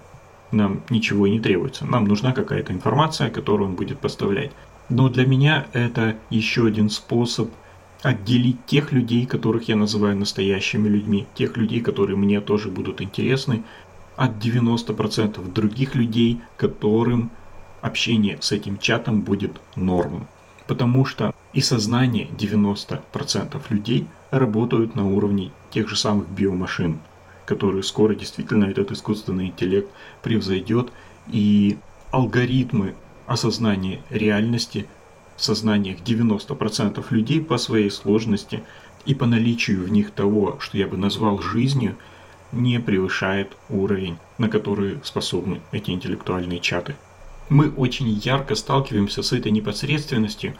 нам 0.51 0.81
ничего 0.89 1.27
и 1.27 1.31
не 1.31 1.41
требуется. 1.41 1.85
Нам 1.85 2.05
нужна 2.05 2.31
какая-то 2.31 2.71
информация, 2.71 3.29
которую 3.29 3.71
он 3.71 3.75
будет 3.75 3.99
поставлять. 3.99 4.51
Но 4.87 5.09
для 5.09 5.25
меня 5.25 5.67
это 5.73 6.15
еще 6.29 6.67
один 6.67 6.89
способ 6.89 7.49
отделить 8.01 8.65
тех 8.65 8.93
людей, 8.93 9.25
которых 9.25 9.67
я 9.67 9.75
называю 9.75 10.15
настоящими 10.15 10.87
людьми, 10.87 11.27
тех 11.35 11.57
людей, 11.57 11.81
которые 11.81 12.15
мне 12.15 12.39
тоже 12.39 12.69
будут 12.69 13.01
интересны, 13.01 13.63
от 14.15 14.31
90% 14.41 15.51
других 15.51 15.95
людей, 15.95 16.39
которым 16.55 17.29
общение 17.81 18.37
с 18.39 18.53
этим 18.53 18.77
чатом 18.77 19.21
будет 19.21 19.59
нормом. 19.75 20.27
Потому 20.65 21.03
что 21.03 21.33
и 21.53 21.61
сознание 21.61 22.27
90% 22.37 23.61
людей 23.69 24.07
работают 24.31 24.95
на 24.95 25.07
уровне 25.07 25.51
тех 25.71 25.87
же 25.87 25.95
самых 25.95 26.27
биомашин, 26.29 26.99
которые 27.45 27.83
скоро 27.83 28.15
действительно 28.15 28.65
этот 28.65 28.91
искусственный 28.91 29.47
интеллект 29.47 29.89
превзойдет, 30.21 30.91
и 31.31 31.77
алгоритмы 32.11 32.95
осознания 33.27 34.01
реальности 34.09 34.87
в 35.35 35.43
сознаниях 35.43 35.99
90% 35.99 37.05
людей 37.09 37.41
по 37.41 37.57
своей 37.57 37.89
сложности 37.89 38.63
и 39.05 39.15
по 39.15 39.25
наличию 39.25 39.83
в 39.83 39.89
них 39.89 40.11
того, 40.11 40.57
что 40.59 40.77
я 40.77 40.87
бы 40.87 40.97
назвал 40.97 41.39
жизнью, 41.39 41.95
не 42.51 42.79
превышает 42.79 43.57
уровень, 43.69 44.17
на 44.37 44.47
который 44.47 44.99
способны 45.03 45.61
эти 45.71 45.91
интеллектуальные 45.91 46.59
чаты. 46.59 46.95
Мы 47.49 47.69
очень 47.71 48.09
ярко 48.09 48.55
сталкиваемся 48.55 49.21
с 49.23 49.33
этой 49.33 49.51
непосредственностью, 49.51 50.53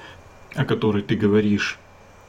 о 0.56 0.66
которой 0.66 1.02
ты 1.02 1.16
говоришь, 1.16 1.80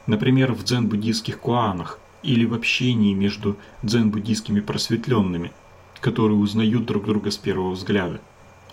например, 0.06 0.52
в 0.52 0.64
дзен-буддийских 0.64 1.38
куанах 1.38 1.98
или 2.22 2.44
в 2.44 2.54
общении 2.54 3.14
между 3.14 3.56
дзен-буддийскими 3.82 4.60
просветленными, 4.60 5.52
которые 6.00 6.38
узнают 6.38 6.86
друг 6.86 7.06
друга 7.06 7.30
с 7.30 7.36
первого 7.36 7.72
взгляда, 7.72 8.20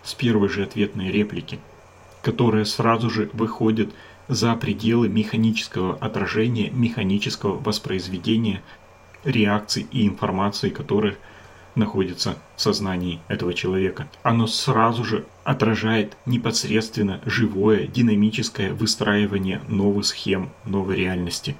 с 0.03 0.13
первой 0.13 0.49
же 0.49 0.63
ответной 0.63 1.11
реплики, 1.11 1.59
которая 2.21 2.65
сразу 2.65 3.09
же 3.09 3.29
выходит 3.33 3.93
за 4.27 4.55
пределы 4.55 5.09
механического 5.09 5.95
отражения, 5.95 6.69
механического 6.69 7.59
воспроизведения 7.59 8.61
реакций 9.23 9.85
и 9.91 10.07
информации, 10.07 10.69
которая 10.69 11.17
находится 11.75 12.35
в 12.55 12.61
сознании 12.61 13.19
этого 13.27 13.53
человека. 13.53 14.07
Оно 14.23 14.47
сразу 14.47 15.03
же 15.03 15.25
отражает 15.43 16.17
непосредственно 16.25 17.21
живое, 17.25 17.87
динамическое 17.87 18.73
выстраивание 18.73 19.61
новых 19.67 20.05
схем, 20.05 20.49
новой 20.65 20.95
реальности. 20.97 21.55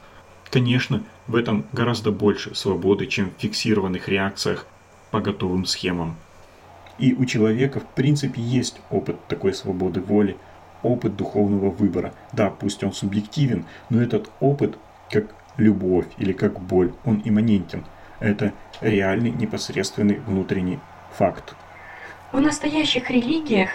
Конечно, 0.50 1.04
в 1.28 1.36
этом 1.36 1.66
гораздо 1.72 2.12
больше 2.12 2.54
свободы, 2.56 3.08
чем 3.08 3.32
в 3.32 3.42
фиксированных 3.42 4.10
реакциях 4.10 4.66
по 5.12 5.22
готовым 5.22 5.66
схемам. 5.66 6.16
И 7.00 7.14
у 7.14 7.26
человека 7.26 7.80
в 7.80 7.88
принципе 7.96 8.42
есть 8.42 8.82
опыт 8.90 9.16
такой 9.28 9.54
свободы 9.54 10.02
воли, 10.02 10.38
опыт 10.84 11.16
духовного 11.16 11.70
выбора. 11.70 12.14
Да, 12.34 12.50
пусть 12.50 12.84
он 12.84 12.92
субъективен, 12.92 13.66
но 13.90 14.02
этот 14.02 14.30
опыт, 14.40 14.78
как 15.10 15.34
любовь 15.58 16.08
или 16.18 16.34
как 16.34 16.60
боль, 16.60 16.92
он 17.06 17.22
имманентен– 17.24 17.86
это 18.22 18.54
реальный 18.80 19.32
непосредственный 19.32 20.20
внутренний 20.20 20.80
факт. 21.12 21.56
В 22.32 22.40
настоящих 22.40 23.10
религиях 23.10 23.70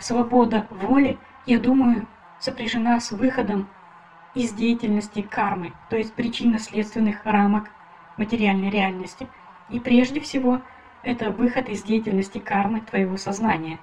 свобода 0.00 0.66
воли, 0.70 1.18
я 1.46 1.60
думаю, 1.60 2.06
сопряжена 2.40 2.98
с 2.98 3.12
выходом 3.12 3.68
из 4.34 4.52
деятельности 4.52 5.22
кармы, 5.22 5.72
то 5.90 5.96
есть 5.96 6.14
причинно-следственных 6.14 7.24
рамок 7.24 7.68
материальной 8.16 8.70
реальности. 8.70 9.28
И 9.70 9.78
прежде 9.80 10.20
всего, 10.20 10.60
это 11.02 11.30
выход 11.30 11.68
из 11.68 11.82
деятельности 11.82 12.38
кармы 12.38 12.80
твоего 12.80 13.16
сознания, 13.16 13.78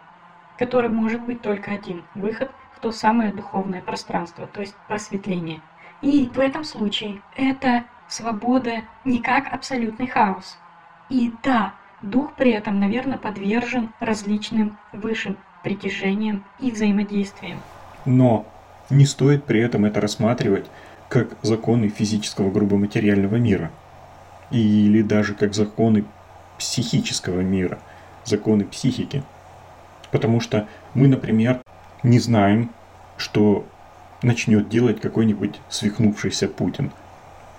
который 0.58 0.90
может 0.90 1.22
быть 1.22 1.42
только 1.42 1.72
один– 1.72 2.04
выход 2.16 2.52
в 2.76 2.80
то 2.80 2.92
самое 2.92 3.32
духовное 3.32 3.82
пространство, 3.82 4.48
то 4.48 4.62
есть 4.62 4.76
просветление. 4.88 5.62
И 6.02 6.30
в 6.34 6.40
этом 6.40 6.64
случае 6.64 7.22
это 7.36 7.86
свобода 8.08 8.82
не 9.04 9.20
как 9.20 9.52
абсолютный 9.52 10.08
хаос. 10.08 10.58
И 11.10 11.32
да, 11.44 11.74
дух 12.02 12.34
при 12.36 12.52
этом, 12.52 12.80
наверное, 12.80 13.18
подвержен 13.18 13.92
различным 14.00 14.78
высшим 14.92 15.38
притяжениям 15.64 16.46
и 16.60 16.72
взаимодействиям. 16.72 17.60
Но 18.06 18.46
не 18.90 19.06
стоит 19.06 19.46
при 19.46 19.62
этом 19.62 19.86
это 19.86 20.02
рассматривать 20.02 20.66
как 21.10 21.38
законы 21.42 21.90
физического 21.90 22.52
грубоматериального 22.52 23.36
мира. 23.36 23.72
Или 24.52 25.02
даже 25.02 25.34
как 25.34 25.54
законы 25.56 26.06
психического 26.58 27.42
мира, 27.42 27.80
законы 28.24 28.64
психики. 28.64 29.24
Потому 30.12 30.40
что 30.40 30.68
мы, 30.94 31.08
например, 31.08 31.62
не 32.04 32.20
знаем, 32.20 32.70
что 33.18 33.66
начнет 34.22 34.70
делать 34.70 35.02
какой-нибудь 35.02 35.60
свихнувшийся 35.70 36.48
Путин– 36.48 36.92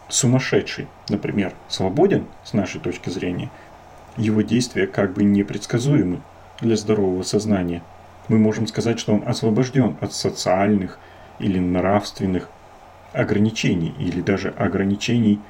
сумасшедший, 0.08 0.86
например, 1.08 1.52
свободен 1.68 2.26
с 2.44 2.52
нашей 2.52 2.80
точки 2.80 3.10
зрения, 3.10 3.50
его 4.16 4.42
действия 4.42 4.86
как 4.86 5.12
бы 5.12 5.24
непредсказуемы 5.24 6.20
для 6.60 6.76
здорового 6.76 7.22
сознания. 7.22 7.82
Мы 8.28 8.38
можем 8.38 8.66
сказать, 8.66 8.98
что 8.98 9.14
он 9.14 9.22
освобожден 9.26 9.96
от 10.00 10.12
социальных 10.12 10.98
или 11.38 11.58
нравственных 11.58 12.48
ограничений 13.12 13.94
или 13.98 14.20
даже 14.20 14.50
ограничений, 14.50 15.40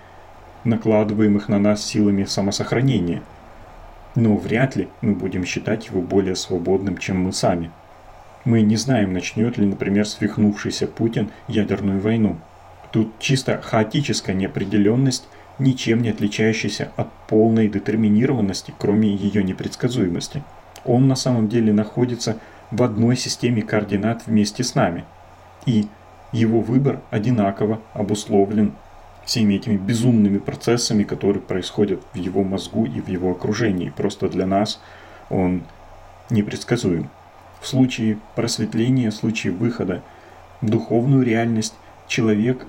накладываемых 0.65 1.49
на 1.49 1.59
нас 1.59 1.85
силами 1.85 2.24
самосохранения. 2.24 3.23
Но 4.15 4.37
вряд 4.37 4.77
ли 4.77 4.89
мы 5.01 5.15
будем 5.15 5.45
считать 5.45 5.87
его 5.87 6.01
более 6.01 6.35
свободным, 6.35 6.99
чем 6.99 7.20
мы 7.20 7.33
сами. 7.33 7.70
Мы 8.45 8.62
не 8.62 8.77
знаем, 8.77 9.12
начнет 9.12 9.59
ли, 9.59 9.66
например, 9.66 10.07
свихнувшийся 10.07 10.87
Путин 10.87 11.31
ядерную 11.49 12.01
войну– 12.01 12.37
Тут 12.97 13.18
чисто 13.18 13.60
хаотическая 13.60 14.35
неопределенность, 14.35 15.28
ничем 15.59 16.01
не 16.01 16.09
отличающаяся 16.09 16.93
от 16.97 17.12
полной 17.28 17.68
детерминированности, 17.68 18.73
кроме 18.78 19.14
ее 19.14 19.44
непредсказуемости. 19.44 20.43
Он 20.86 21.06
на 21.06 21.14
самом 21.14 21.51
деле 21.51 21.74
находится 21.74 22.39
в 22.70 22.82
одной 22.82 23.18
системе 23.18 23.60
координат 23.60 24.27
вместе 24.27 24.64
с 24.64 24.74
нами. 24.74 25.05
И 25.66 25.89
его 26.32 26.62
выбор 26.62 27.02
одинаково 27.10 27.81
обусловлен 27.93 28.73
всеми 29.27 29.56
этими 29.56 29.77
безумными 29.77 30.39
процессами, 30.39 31.05
которые 31.05 31.43
происходят 31.43 32.01
в 32.14 32.16
его 32.16 32.44
мозгу 32.44 32.86
и 32.86 33.02
в 33.02 33.09
его 33.09 33.31
окружении. 33.31 33.90
Просто 33.90 34.31
для 34.31 34.47
нас 34.47 34.81
он 35.28 35.64
непредсказуем. 36.31 37.10
В 37.60 37.66
случае 37.66 38.16
просветления, 38.36 39.10
в 39.10 39.14
случае 39.14 39.52
выхода 39.52 40.02
в 40.62 40.70
духовную 40.70 41.27
реальность 41.27 41.74
человек 42.09 42.66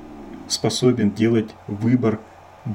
способен 0.51 1.11
делать 1.11 1.49
выбор 1.67 2.19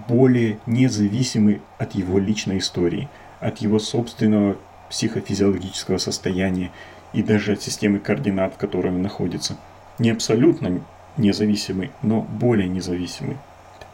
более 0.09 0.59
независимый 0.67 1.61
от 1.79 1.95
его 1.95 2.19
личной 2.19 2.59
истории, 2.59 3.09
от 3.41 3.59
его 3.59 3.79
собственного 3.79 4.57
психофизиологического 4.89 5.99
состояния 5.99 6.71
и 7.13 7.23
даже 7.23 7.53
от 7.53 7.63
системы 7.63 7.99
координат, 7.99 8.55
в 8.55 8.57
которой 8.57 8.89
он 8.89 9.03
находится. 9.03 9.57
Не 9.99 10.11
абсолютно 10.11 10.81
независимый, 11.17 11.91
но 12.03 12.23
более 12.23 12.69
независимый. 12.69 13.37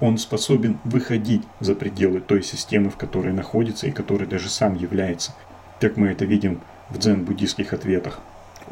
Он 0.01 0.19
способен 0.19 0.79
выходить 0.85 1.43
за 1.59 1.75
пределы 1.75 2.21
той 2.21 2.43
системы, 2.43 2.91
в 2.91 2.97
которой 2.97 3.33
находится 3.33 3.89
и 3.89 3.93
которой 3.93 4.29
даже 4.29 4.49
сам 4.49 4.77
является, 4.77 5.35
как 5.81 5.97
мы 5.97 6.09
это 6.09 6.25
видим 6.25 6.61
в 6.91 6.99
дзен-буддийских 6.99 7.73
ответах. 7.73 8.21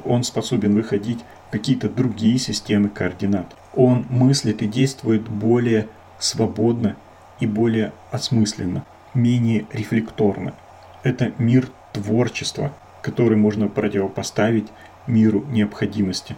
Он 0.05 0.23
способен 0.23 0.75
выходить 0.75 1.19
какие-то 1.51 1.89
другие 1.89 2.39
системы 2.39 2.89
координат. 2.89 3.55
Он 3.75 4.07
мыслит 4.09 4.63
и 4.63 4.67
действует 4.67 5.29
более 5.29 5.89
свободно 6.19 6.97
и 7.41 7.47
более 7.47 7.93
осмысленно, 8.11 8.85
менее 9.15 9.67
рефлекторно. 9.73 10.55
Это 11.03 11.33
мир 11.39 11.69
творчества, 11.93 12.73
который 13.03 13.37
можно 13.37 13.69
противопоставить 13.69 14.69
миру 15.07 15.45
необходимости. 15.49 16.37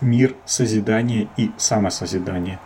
Мир 0.00 0.34
созидания 0.46 1.28
и 1.36 1.50
самосозидания. 1.58 2.58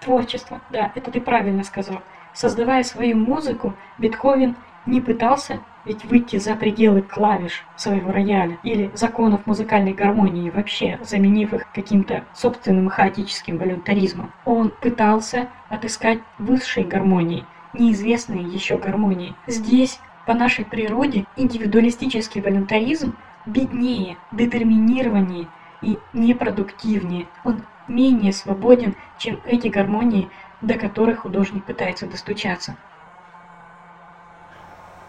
Творчество, 0.00 0.60
да, 0.70 0.92
это 0.94 1.10
ты 1.10 1.20
правильно 1.20 1.64
сказал. 1.64 2.02
Создавая 2.34 2.82
свою 2.82 3.16
музыку, 3.16 3.74
Бетховен 3.98 4.56
не 4.86 5.00
пытался 5.00 5.60
ведь 5.84 6.04
выйти 6.04 6.36
за 6.36 6.54
пределы 6.54 7.02
клавиш 7.02 7.64
своего 7.76 8.12
рояля 8.12 8.58
или 8.62 8.90
законов 8.94 9.46
музыкальной 9.46 9.92
гармонии 9.92 10.50
вообще, 10.50 10.98
заменив 11.02 11.52
их 11.54 11.70
каким-то 11.72 12.24
собственным 12.34 12.88
хаотическим 12.88 13.58
волюнтаризмом. 13.58 14.32
Он 14.44 14.70
пытался 14.70 15.48
отыскать 15.68 16.20
высшей 16.38 16.84
гармонии, 16.84 17.44
неизвестные 17.72 18.42
еще 18.42 18.78
гармонии. 18.78 19.34
Здесь, 19.46 20.00
по 20.26 20.34
нашей 20.34 20.64
природе, 20.64 21.24
индивидуалистический 21.36 22.40
волюнтаризм 22.40 23.16
беднее, 23.46 24.16
детерминированнее 24.32 25.48
и 25.82 25.98
непродуктивнее. 26.12 27.26
Он 27.44 27.62
менее 27.86 28.32
свободен, 28.32 28.94
чем 29.18 29.40
эти 29.44 29.68
гармонии, 29.68 30.28
до 30.60 30.74
которых 30.74 31.20
художник 31.20 31.64
пытается 31.64 32.06
достучаться. 32.06 32.76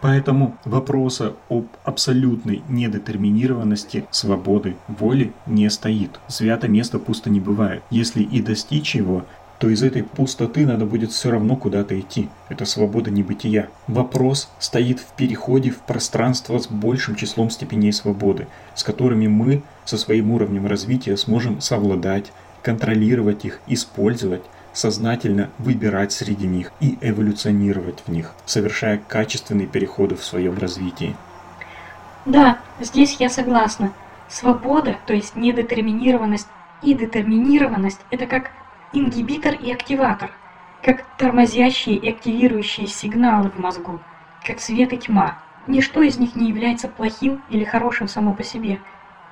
Поэтому 0.00 0.56
вопроса 0.64 1.34
об 1.48 1.66
абсолютной 1.84 2.62
недетерминированности 2.68 4.06
свободы 4.10 4.76
воли 4.88 5.32
не 5.46 5.68
стоит. 5.70 6.20
Свято 6.26 6.68
место 6.68 6.98
пусто 6.98 7.28
не 7.28 7.40
бывает. 7.40 7.82
Если 7.90 8.22
и 8.22 8.40
достичь 8.40 8.94
его, 8.94 9.24
то 9.60 9.68
из 9.68 9.82
этой 9.82 10.02
пустоты 10.02 10.66
надо 10.66 10.86
будет 10.86 11.12
все 11.12 11.30
равно 11.30 11.54
куда-то 11.54 11.98
идти. 12.00 12.30
Это 12.48 12.64
свобода 12.64 13.10
небытия. 13.10 13.68
Вопрос 13.88 14.50
стоит 14.58 15.00
в 15.00 15.12
переходе 15.16 15.70
в 15.70 15.80
пространство 15.80 16.58
с 16.58 16.66
большим 16.66 17.14
числом 17.14 17.50
степеней 17.50 17.92
свободы, 17.92 18.46
с 18.74 18.82
которыми 18.82 19.26
мы 19.26 19.62
со 19.84 19.98
своим 19.98 20.30
уровнем 20.30 20.66
развития 20.66 21.18
сможем 21.18 21.60
совладать, 21.60 22.32
контролировать 22.62 23.44
их, 23.44 23.60
использовать, 23.66 24.42
сознательно 24.72 25.50
выбирать 25.58 26.12
среди 26.12 26.46
них 26.46 26.72
и 26.80 26.98
эволюционировать 27.00 28.02
в 28.06 28.10
них, 28.10 28.32
совершая 28.46 28.98
качественные 28.98 29.66
переходы 29.66 30.16
в 30.16 30.24
своем 30.24 30.58
развитии. 30.58 31.16
Да, 32.24 32.58
здесь 32.80 33.16
я 33.18 33.28
согласна. 33.28 33.92
Свобода, 34.28 34.96
то 35.06 35.12
есть 35.12 35.34
недетерминированность 35.34 36.46
и 36.82 36.94
детерминированность– 36.94 38.00
это 38.10 38.26
как 38.26 38.50
ингибитор 38.92 39.54
и 39.54 39.72
активатор, 39.72 40.30
как 40.82 41.04
тормозящие 41.16 41.96
и 41.96 42.10
активирующие 42.10 42.86
сигналы 42.86 43.50
в 43.50 43.58
мозгу, 43.58 44.00
как 44.46 44.60
свет 44.60 44.92
и 44.92 44.98
тьма. 44.98 45.38
Ничто 45.66 46.02
из 46.02 46.18
них 46.18 46.36
не 46.36 46.48
является 46.48 46.88
плохим 46.88 47.42
или 47.50 47.64
хорошим 47.64 48.08
само 48.08 48.34
по 48.34 48.42
себе, 48.44 48.80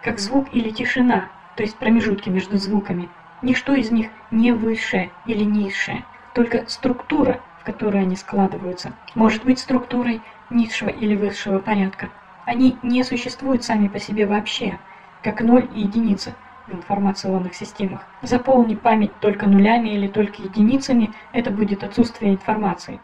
как 0.03 0.19
звук 0.19 0.49
или 0.53 0.71
тишина, 0.71 1.29
то 1.57 1.63
есть 1.63 1.77
промежутки 1.77 2.29
между 2.29 2.59
звуками– 2.59 3.09
Ничто 3.41 3.75
из 3.75 3.91
них 3.91 4.09
не 4.31 4.53
высшее 4.53 5.11
или 5.25 5.45
низшее, 5.45 6.05
только 6.35 6.69
структура, 6.69 7.41
в 7.61 7.65
которой 7.65 8.03
они 8.03 8.17
складываются, 8.17 8.93
может 9.15 9.45
быть 9.45 9.61
структурой 9.61 10.21
низшего 10.51 10.89
или 10.89 11.15
высшего 11.15 11.61
порядка. 11.61 12.09
Они 12.47 12.77
не 12.83 13.05
существуют 13.05 13.63
сами 13.63 13.89
по 13.89 14.01
себе 14.01 14.27
вообще, 14.27 14.79
как 15.23 15.41
ноль 15.41 15.69
и 15.75 15.83
единица 15.83 16.35
в 16.67 16.75
информационных 16.75 17.55
системах. 17.55 18.01
Заполни 18.23 18.75
память 18.75 19.15
только 19.21 19.49
нулями 19.49 19.91
или 19.91 20.09
только 20.09 20.43
единицами, 20.43 21.13
это 21.33 21.51
будет 21.51 21.85
отсутствие 21.85 22.33
информации. 22.33 23.01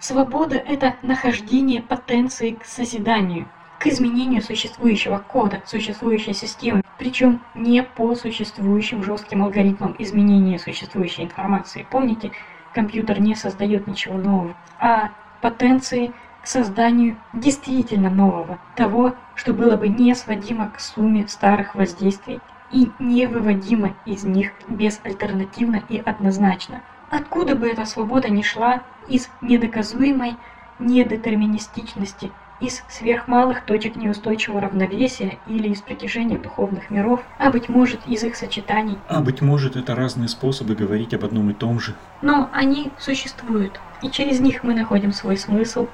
Свобода– 0.00 0.56
это 0.66 0.96
нахождение 1.02 1.82
потенции 1.82 2.50
к 2.50 2.64
созиданию– 2.64 3.48
к 3.78 3.86
изменению 3.86 4.42
существующего 4.42 5.18
кода, 5.18 5.62
существующей 5.64 6.32
системы, 6.32 6.82
причем 6.98 7.40
не 7.54 7.82
по 7.82 8.14
существующим 8.14 9.04
жестким 9.04 9.44
алгоритмам 9.44 9.94
изменения 9.98 10.58
существующей 10.58 11.22
информации. 11.22 11.86
Помните, 11.88 12.32
компьютер 12.74 13.20
не 13.20 13.34
создает 13.34 13.86
ничего 13.86 14.18
нового, 14.18 14.56
а 14.80 15.10
потенции 15.40 16.12
к 16.42 16.46
созданию 16.46 17.16
действительно 17.32 18.10
нового, 18.10 18.58
того, 18.74 19.14
что 19.36 19.52
было 19.52 19.76
бы 19.76 19.88
не 19.88 20.14
сводимо 20.14 20.70
к 20.70 20.80
сумме 20.80 21.28
старых 21.28 21.74
воздействий 21.74 22.40
и 22.72 22.90
не 22.98 23.26
выводимо 23.26 23.94
из 24.04 24.24
них 24.24 24.52
безальтернативно 24.68 25.82
и 25.88 25.98
однозначно. 25.98 26.82
Откуда 27.10 27.54
бы 27.54 27.68
эта 27.68 27.84
свобода 27.84 28.28
ни 28.28 28.42
шла, 28.42 28.82
из 29.08 29.30
недоказуемой 29.40 30.36
недетерминистичности– 30.78 32.32
из 32.60 32.82
сверхмалых 32.88 33.64
точек 33.64 33.96
неустойчивого 33.96 34.62
равновесия 34.62 35.38
или 35.46 35.68
из 35.68 35.80
притяжения 35.80 36.38
духовных 36.38 36.90
миров, 36.90 37.20
а 37.38 37.50
быть 37.50 37.68
может 37.68 38.00
из 38.06 38.24
их 38.24 38.36
сочетаний. 38.36 38.98
А 39.08 39.20
быть 39.20 39.40
может 39.40 39.76
это 39.76 39.94
разные 39.94 40.28
способы 40.28 40.74
говорить 40.74 41.14
об 41.14 41.24
одном 41.24 41.50
и 41.50 41.54
том 41.54 41.78
же. 41.80 41.94
Но 42.22 42.48
они 42.52 42.90
существуют, 42.98 43.80
и 44.02 44.10
через 44.10 44.40
них 44.40 44.64
мы 44.64 44.74
находим 44.74 45.12
свой 45.12 45.36
смысл 45.36 45.86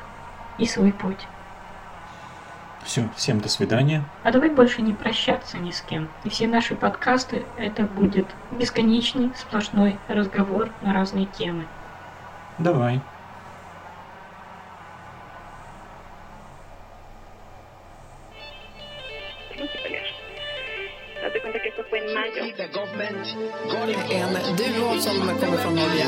и 0.58 0.66
свой 0.66 0.92
путь. 0.92 1.26
Все, 2.84 3.08
всем 3.16 3.40
до 3.40 3.48
свидания. 3.48 4.04
А 4.24 4.30
давай 4.30 4.50
больше 4.50 4.82
не 4.82 4.92
прощаться 4.92 5.56
ни 5.56 5.70
с 5.70 5.80
кем. 5.80 6.08
И 6.24 6.28
все 6.28 6.46
наши 6.46 6.74
подкасты 6.74 7.44
это 7.56 7.84
будет 7.84 8.26
бесконечный 8.52 9.32
сплошной 9.36 9.98
разговор 10.06 10.68
на 10.82 10.92
разные 10.92 11.24
темы. 11.26 11.64
Давай. 12.58 13.00
diciembre, 21.54 21.62
que 21.62 21.68
eso 21.68 21.84
fue 21.88 21.98
en 21.98 22.14
mayo. 22.14 22.44
En 24.10 24.56
duo 24.56 25.00
som 25.00 25.20
kommer 25.20 25.58
från 25.58 25.74
Norge. 25.74 26.04